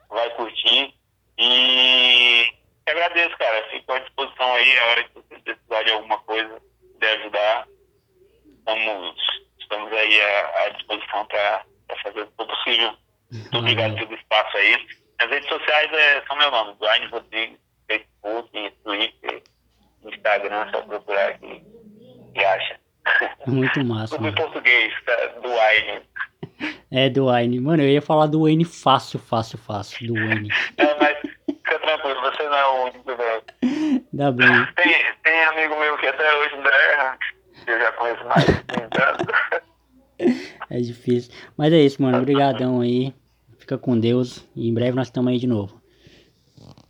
vai 0.09 0.29
curtir. 0.35 0.93
E 1.37 2.53
agradeço, 2.85 3.37
cara. 3.37 3.69
Fico 3.69 3.91
à 3.93 3.99
disposição 3.99 4.53
aí, 4.53 4.79
a 4.79 4.85
hora 4.87 5.03
que 5.03 5.13
você 5.15 5.39
precisar 5.39 5.83
de 5.83 5.91
alguma 5.91 6.17
coisa, 6.19 6.61
de 6.99 7.05
ajudar. 7.05 7.67
Estamos, 8.57 9.15
estamos 9.69 9.93
aí 9.93 10.21
à, 10.21 10.63
à 10.65 10.69
disposição 10.69 11.25
para 11.27 11.63
fazer 12.03 12.21
o 12.21 12.45
possível. 12.45 12.93
Muito 13.31 13.57
obrigado 13.57 13.95
pelo 13.95 14.13
espaço 14.15 14.57
aí. 14.57 14.87
As 15.19 15.29
redes 15.29 15.47
sociais 15.47 15.93
é, 15.93 16.23
são 16.27 16.37
meu 16.37 16.49
nome, 16.49 16.75
Duane 16.79 17.05
Rodrigues, 17.07 17.59
Facebook, 17.87 18.73
Twitter, 18.83 19.43
Instagram, 20.03 20.67
só 20.71 20.81
procurar 20.81 21.29
aqui 21.29 21.63
e 22.35 22.43
acha. 22.43 22.79
Muito 23.45 23.83
massa. 23.85 24.15
Tudo 24.15 24.29
em 24.29 24.35
português, 24.35 24.93
tá? 25.05 25.15
Duane. 25.41 26.01
É, 26.91 27.09
Duane. 27.09 27.59
Mano, 27.59 27.83
eu 27.83 27.89
ia 27.89 28.01
falar 28.01 28.27
do 28.27 28.47
N 28.47 28.63
fácil, 28.65 29.19
fácil, 29.19 29.57
fácil. 29.57 30.07
Do 30.07 30.17
N. 30.17 30.49
É, 30.77 30.95
mas 30.99 31.17
fica 31.45 31.79
tranquilo, 31.79 32.21
você 32.21 32.43
não 32.43 32.57
é 32.57 32.67
o 32.67 32.83
único, 32.85 33.15
velho. 33.15 33.43
Ainda 33.63 34.31
bem. 34.31 34.73
Tem, 34.75 35.05
tem 35.23 35.43
amigo 35.45 35.79
meu 35.79 35.97
que 35.97 36.07
até 36.07 36.35
hoje 36.35 36.55
não 36.55 36.71
erra, 36.71 37.17
que 37.69 37.73
eu 37.73 37.79
já 37.79 37.91
conheço 37.91 38.25
mais 38.25 38.45
É 40.69 40.81
difícil. 40.81 41.31
Mas 41.55 41.71
é 41.71 41.77
isso, 41.77 42.01
mano. 42.01 42.17
Obrigadão 42.17 42.81
aí. 42.81 43.13
Fica 43.57 43.77
com 43.77 43.97
Deus. 43.99 44.43
E 44.55 44.67
em 44.67 44.73
breve 44.73 44.95
nós 44.95 45.07
estamos 45.07 45.31
aí 45.31 45.39
de 45.39 45.47
novo. 45.47 45.79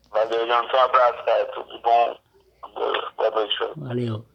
Valeu, 0.09 0.47
Jonathan. 0.47 0.77
Um 0.77 0.81
abraço, 0.81 1.25
cara. 1.25 1.45
Tudo 1.45 1.79
bom. 1.81 2.17
Boa 3.17 3.31
noite. 3.31 3.55
Valeu. 3.75 4.25